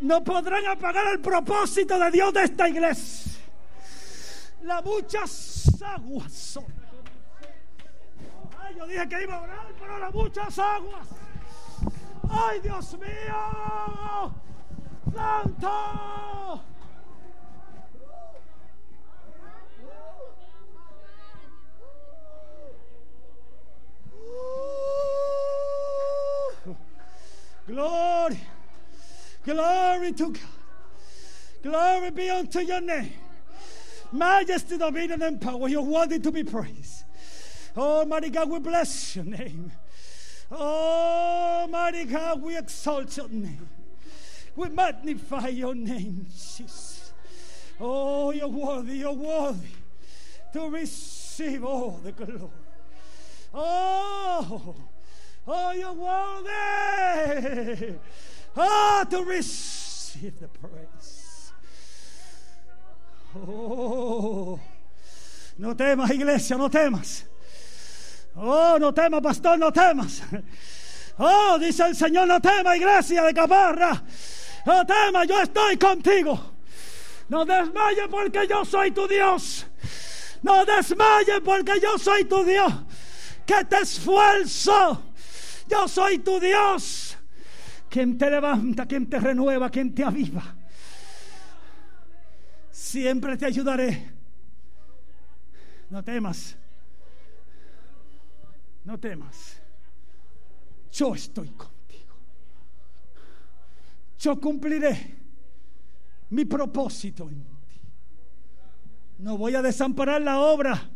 no 0.01 0.23
podrán 0.23 0.67
apagar 0.67 1.07
el 1.07 1.19
propósito 1.21 1.97
de 1.97 2.11
Dios 2.11 2.33
de 2.33 2.43
esta 2.43 2.69
iglesia. 2.69 3.31
Las 4.61 4.85
muchas 4.85 5.71
aguas 5.83 6.31
son. 6.31 6.65
Ay, 8.59 8.75
yo 8.77 8.85
dije 8.85 9.09
que 9.09 9.23
iba 9.23 9.37
a 9.37 9.41
orar, 9.41 9.67
pero 9.79 9.97
las 9.97 10.13
muchas 10.13 10.59
aguas. 10.59 11.07
Ay, 12.37 12.59
Dios 12.61 12.95
mío. 12.95 14.33
Santo. 15.13 16.61
Gloria. 27.67 28.37
Glory 29.43 30.11
to 30.13 30.31
God. 30.31 30.41
Glory 31.63 32.11
be 32.11 32.29
unto 32.29 32.59
your 32.59 32.81
name. 32.81 33.13
Majesty, 34.11 34.77
dominion, 34.77 35.21
and 35.21 35.41
power. 35.41 35.67
You're 35.67 35.81
worthy 35.81 36.19
to 36.19 36.31
be 36.31 36.43
praised. 36.43 37.05
Almighty 37.75 38.29
God, 38.29 38.49
we 38.49 38.59
bless 38.59 39.15
your 39.15 39.25
name. 39.25 39.71
Almighty 40.51 42.05
God, 42.05 42.41
we 42.41 42.57
exalt 42.57 43.15
your 43.17 43.29
name. 43.29 43.69
We 44.55 44.69
magnify 44.69 45.49
your 45.49 45.75
name, 45.75 46.25
Jesus. 46.31 47.11
Oh, 47.79 48.31
you're 48.31 48.47
worthy, 48.47 48.97
you're 48.99 49.11
worthy 49.11 49.67
to 50.53 50.69
receive 50.69 51.65
all 51.65 51.99
the 52.03 52.13
glory. 52.13 52.49
Oh, 53.53 54.75
oh, 55.47 55.71
you're 55.71 55.93
worthy. 55.93 56.49
Oh, 58.55 59.05
to 59.09 59.23
receive 59.23 60.39
the 60.39 60.47
praise. 60.47 61.51
Oh, 63.35 64.57
no 65.57 65.73
temas, 65.73 66.11
iglesia, 66.11 66.57
no 66.57 66.69
temas. 66.69 67.25
Oh, 68.35 68.77
no 68.79 68.93
temas, 68.93 69.21
pastor, 69.21 69.57
no 69.57 69.71
temas. 69.71 70.21
Oh, 71.17 71.57
dice 71.57 71.83
el 71.87 71.95
Señor, 71.95 72.27
no 72.27 72.41
temas, 72.41 72.75
iglesia 72.75 73.23
de 73.23 73.33
Caparra. 73.33 74.03
No 74.65 74.85
temas, 74.85 75.25
yo 75.27 75.41
estoy 75.41 75.77
contigo. 75.77 76.37
No 77.29 77.45
desmayes 77.45 78.07
porque 78.09 78.45
yo 78.47 78.65
soy 78.65 78.91
tu 78.91 79.07
Dios. 79.07 79.65
No 80.41 80.65
desmayes 80.65 81.39
porque 81.43 81.79
yo 81.81 81.97
soy 81.97 82.25
tu 82.25 82.43
Dios. 82.43 82.73
Que 83.45 83.63
te 83.63 83.77
esfuerzo. 83.77 85.01
Yo 85.69 85.87
soy 85.87 86.19
tu 86.19 86.39
Dios 86.39 87.15
quien 87.95 88.17
te 88.17 88.29
levanta, 88.29 88.85
quien 88.85 89.09
te 89.09 89.17
renueva, 89.17 89.69
quien 89.69 89.95
te 89.95 90.03
aviva. 90.03 90.43
Siempre 92.69 93.37
te 93.37 93.45
ayudaré. 93.45 94.11
No 95.89 96.03
temas. 96.03 96.57
No 98.85 98.99
temas. 98.99 99.57
Yo 100.91 101.13
estoy 101.13 101.49
contigo. 101.49 102.15
Yo 104.17 104.39
cumpliré 104.39 105.15
mi 106.29 106.45
propósito 106.45 107.27
en 107.29 107.43
ti. 107.43 107.81
No 109.19 109.37
voy 109.37 109.55
a 109.55 109.61
desamparar 109.61 110.21
la 110.21 110.39
obra 110.39 110.89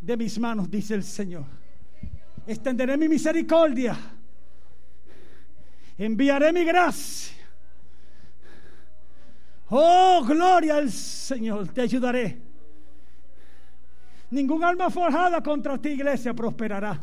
de 0.00 0.16
mis 0.16 0.38
manos, 0.38 0.70
dice 0.70 0.94
el 0.94 1.04
Señor. 1.04 1.44
Extenderé 2.46 2.96
mi 2.96 3.08
misericordia 3.08 3.96
enviaré 5.98 6.52
mi 6.52 6.64
gracia. 6.64 7.36
Oh, 9.70 10.22
gloria 10.26 10.76
al 10.76 10.90
Señor, 10.90 11.68
te 11.68 11.80
ayudaré. 11.80 12.38
Ningún 14.32 14.64
alma 14.64 14.88
forjada 14.88 15.42
contra 15.42 15.76
ti, 15.76 15.90
iglesia, 15.90 16.32
prosperará. 16.32 16.98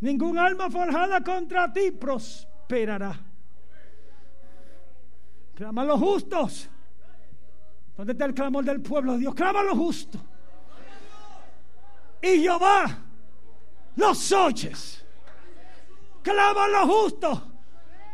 Ningún 0.00 0.38
alma 0.38 0.70
forjada 0.70 1.22
contra 1.22 1.70
ti 1.70 1.90
prosperará. 1.90 3.20
Clama 5.54 5.82
a 5.82 5.84
los 5.84 6.00
justos. 6.00 6.70
¿Dónde 7.98 8.12
está 8.12 8.24
el 8.24 8.32
clamor 8.32 8.64
del 8.64 8.80
pueblo 8.80 9.12
de 9.12 9.18
Dios? 9.18 9.34
Clama 9.34 9.60
a 9.60 9.64
los 9.64 9.76
justos. 9.76 10.22
Y 12.22 12.40
Jehová 12.40 12.98
los 13.96 14.32
oyes 14.32 15.04
clama 16.22 16.68
lo 16.68 16.86
justo 16.86 17.42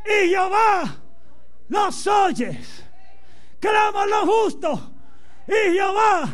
y 0.05 0.29
Jehová 0.29 0.97
los 1.68 2.07
oye. 2.07 2.61
Clama 3.61 4.07
lo 4.07 4.27
justo 4.27 4.96
y 5.47 5.73
Jehová 5.73 6.29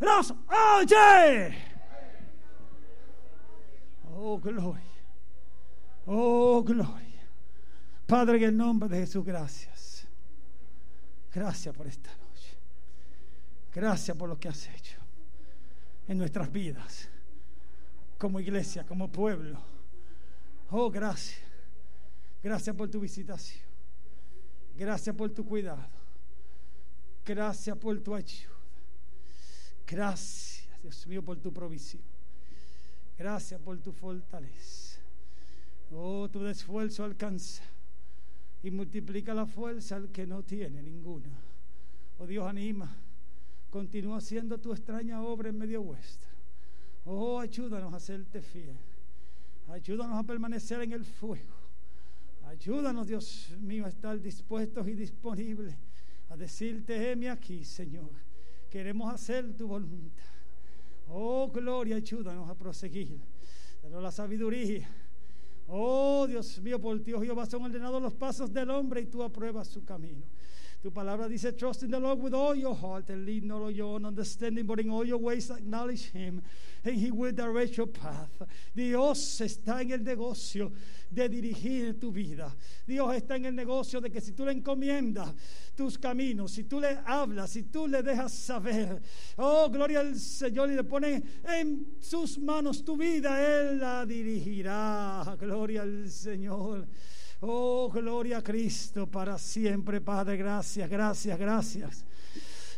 los 0.00 0.30
oye. 0.30 1.54
Oh, 4.14 4.38
gloria. 4.38 4.82
Oh, 6.06 6.62
gloria. 6.62 7.28
Padre, 8.06 8.38
en 8.38 8.44
el 8.44 8.56
nombre 8.56 8.88
de 8.88 9.00
Jesús, 9.00 9.24
gracias. 9.24 10.06
Gracias 11.32 11.74
por 11.74 11.86
esta 11.86 12.10
noche. 12.10 12.58
Gracias 13.74 14.16
por 14.16 14.28
lo 14.28 14.38
que 14.38 14.48
has 14.48 14.68
hecho 14.68 14.98
en 16.06 16.18
nuestras 16.18 16.50
vidas, 16.52 17.08
como 18.18 18.38
iglesia, 18.38 18.84
como 18.84 19.10
pueblo 19.10 19.72
Oh, 20.74 20.90
gracias. 20.90 21.38
Gracias 22.42 22.74
por 22.74 22.88
tu 22.88 22.98
visitación. 22.98 23.62
Gracias 24.74 25.14
por 25.14 25.30
tu 25.30 25.44
cuidado. 25.44 25.86
Gracias 27.24 27.76
por 27.78 27.98
tu 28.00 28.14
ayuda. 28.14 28.52
Gracias, 29.86 30.82
Dios 30.82 31.06
mío, 31.06 31.22
por 31.22 31.38
tu 31.38 31.52
provisión. 31.52 32.02
Gracias 33.16 33.60
por 33.60 33.78
tu 33.78 33.92
fortaleza. 33.92 35.00
Oh, 35.92 36.28
tu 36.30 36.44
esfuerzo 36.46 37.04
alcanza 37.04 37.62
y 38.62 38.70
multiplica 38.70 39.34
la 39.34 39.46
fuerza 39.46 39.96
al 39.96 40.10
que 40.10 40.26
no 40.26 40.42
tiene 40.42 40.82
ninguna. 40.82 41.30
Oh 42.18 42.26
Dios, 42.26 42.48
anima. 42.48 42.96
Continúa 43.70 44.18
haciendo 44.18 44.58
tu 44.58 44.72
extraña 44.72 45.22
obra 45.22 45.50
en 45.50 45.58
medio 45.58 45.82
vuestro. 45.82 46.30
Oh, 47.04 47.38
ayúdanos 47.38 47.92
a 47.92 47.96
hacerte 47.96 48.40
fiel. 48.40 48.76
Ayúdanos 49.68 50.18
a 50.18 50.22
permanecer 50.22 50.80
en 50.82 50.92
el 50.92 51.04
fuego. 51.04 51.54
Ayúdanos, 52.44 53.06
Dios 53.06 53.50
mío, 53.60 53.86
a 53.86 53.88
estar 53.88 54.20
dispuestos 54.20 54.86
y 54.88 54.94
disponibles 54.94 55.76
a 56.32 56.36
decirte, 56.36 57.12
heme 57.12 57.28
aquí, 57.28 57.62
Señor. 57.62 58.10
Queremos 58.70 59.12
hacer 59.12 59.54
tu 59.54 59.68
voluntad. 59.68 60.24
Oh, 61.08 61.50
gloria, 61.52 61.96
ayúdanos 61.96 62.48
a 62.48 62.54
proseguir. 62.54 63.20
Danos 63.82 64.02
la 64.02 64.10
sabiduría. 64.10 64.88
Oh, 65.68 66.26
Dios 66.26 66.58
mío, 66.60 66.80
por 66.80 66.98
ti, 67.02 67.12
oh 67.12 67.20
Jehová, 67.20 67.44
son 67.44 67.64
ordenados 67.64 68.00
los 68.00 68.14
pasos 68.14 68.50
del 68.50 68.70
hombre 68.70 69.02
y 69.02 69.06
tú 69.06 69.22
apruebas 69.22 69.68
su 69.68 69.84
camino. 69.84 70.22
Tu 70.82 70.90
palabra 70.90 71.28
dice, 71.28 71.52
trust 71.56 71.84
in 71.84 71.92
the 71.92 72.00
Lord 72.00 72.20
with 72.20 72.34
all 72.34 72.56
your 72.56 72.74
heart 72.74 73.08
and 73.10 73.24
lean 73.24 73.46
not 73.46 73.68
your 73.68 73.94
own 73.94 74.04
understanding, 74.04 74.66
but 74.66 74.80
in 74.80 74.90
all 74.90 75.06
your 75.06 75.18
ways 75.18 75.48
acknowledge 75.48 76.10
him 76.10 76.42
and 76.84 76.96
he 76.96 77.12
will 77.12 77.30
direct 77.30 77.76
your 77.76 77.86
path. 77.86 78.42
Dios 78.74 79.40
está 79.40 79.80
en 79.80 79.92
el 79.92 80.00
negocio 80.00 80.72
de 81.08 81.28
dirigir 81.28 82.00
tu 82.00 82.10
vida. 82.10 82.52
Dios 82.84 83.14
está 83.14 83.36
en 83.36 83.44
el 83.44 83.54
negocio 83.54 84.00
de 84.00 84.10
que 84.10 84.20
si 84.20 84.32
tú 84.32 84.44
le 84.44 84.50
encomiendas 84.50 85.32
tus 85.76 85.96
caminos, 85.98 86.50
si 86.50 86.64
tú 86.64 86.80
le 86.80 86.98
hablas, 87.06 87.50
si 87.50 87.62
tú 87.62 87.86
le 87.86 88.02
dejas 88.02 88.32
saber, 88.32 89.00
oh, 89.36 89.68
gloria 89.70 90.00
al 90.00 90.16
Señor, 90.16 90.68
y 90.68 90.74
le 90.74 90.82
pones 90.82 91.22
en 91.44 91.96
sus 92.00 92.38
manos 92.38 92.84
tu 92.84 92.96
vida, 92.96 93.40
Él 93.40 93.78
la 93.78 94.04
dirigirá. 94.04 95.36
Gloria 95.38 95.82
al 95.82 96.10
Señor. 96.10 96.88
Oh, 97.44 97.90
gloria 97.90 98.38
a 98.38 98.42
Cristo 98.42 99.08
para 99.08 99.36
siempre, 99.36 100.00
Padre. 100.00 100.36
Gracias, 100.36 100.88
gracias, 100.88 101.36
gracias. 101.36 102.04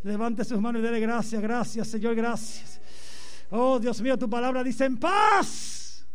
Levante 0.03 0.43
sus 0.43 0.59
manos 0.59 0.81
y 0.81 0.83
dele 0.83 1.01
gracias, 1.01 1.43
gracias, 1.43 1.87
Señor, 1.87 2.15
gracias. 2.15 2.81
Oh, 3.51 3.79
Dios 3.79 4.01
mío, 4.01 4.19
tu 4.19 4.29
palabra 4.29 4.65
dice 4.65 4.87
en 4.87 4.97
paz. 4.97 6.07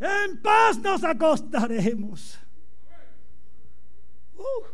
En 0.00 0.40
paz 0.40 0.78
nos 0.78 1.04
acostaremos. 1.04 2.38
Uh. 4.38 4.64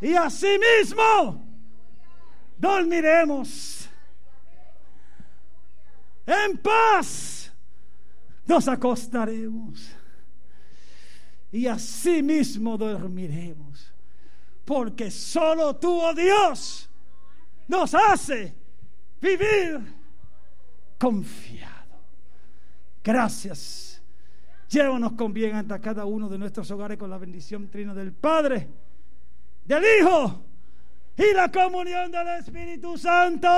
Y 0.00 0.14
asimismo 0.14 1.44
dormiremos. 2.56 3.88
En 6.24 6.56
paz 6.58 7.41
nos 8.46 8.68
acostaremos 8.68 9.92
y 11.52 11.66
así 11.66 12.22
mismo 12.22 12.78
dormiremos. 12.78 13.92
Porque 14.64 15.10
solo 15.10 15.76
tú, 15.76 16.00
oh 16.00 16.14
Dios, 16.14 16.88
nos 17.68 17.94
hace 17.94 18.54
vivir 19.20 19.80
confiado. 20.98 21.72
Gracias. 23.04 24.02
Llévanos 24.68 25.12
con 25.12 25.32
bien 25.34 25.56
hasta 25.56 25.78
cada 25.80 26.06
uno 26.06 26.28
de 26.30 26.38
nuestros 26.38 26.70
hogares 26.70 26.96
con 26.96 27.10
la 27.10 27.18
bendición 27.18 27.68
trina 27.68 27.92
del 27.92 28.12
Padre, 28.12 28.68
del 29.66 29.84
Hijo 30.00 30.42
y 31.18 31.34
la 31.34 31.52
comunión 31.52 32.10
del 32.10 32.28
Espíritu 32.38 32.96
Santo 32.96 33.48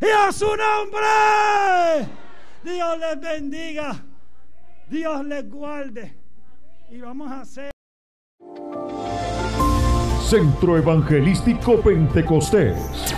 y 0.00 0.06
a 0.06 0.32
su 0.32 0.46
nombre. 0.46 2.08
Dios 2.62 2.98
les 2.98 3.20
bendiga. 3.20 3.96
Dios 4.88 5.24
les 5.24 5.50
guarde. 5.50 6.14
Y 6.90 7.00
vamos 7.00 7.30
a 7.30 7.40
hacer. 7.40 7.70
Centro 10.22 10.76
Evangelístico 10.76 11.80
Pentecostés. 11.80 13.14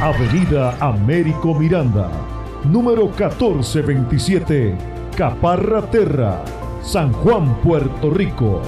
Avenida 0.00 0.76
Américo 0.80 1.54
Miranda. 1.54 2.10
Número 2.64 3.04
1427. 3.06 4.76
Caparra 5.16 5.82
Terra. 5.90 6.44
San 6.82 7.12
Juan, 7.12 7.60
Puerto 7.62 8.10
Rico. 8.10 8.60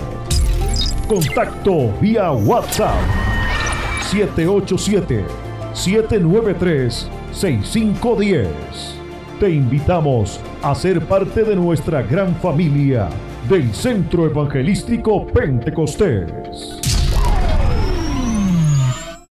Contacto 1.08 1.92
vía 2.00 2.32
WhatsApp. 2.32 3.00
787 4.10 5.24
793 5.74 7.10
6510. 7.36 8.48
Te 9.38 9.50
invitamos 9.50 10.40
a 10.62 10.74
ser 10.74 11.02
parte 11.02 11.44
de 11.44 11.54
nuestra 11.54 12.00
gran 12.00 12.34
familia 12.36 13.10
del 13.46 13.74
Centro 13.74 14.24
Evangelístico 14.24 15.26
Pentecostés. 15.26 16.75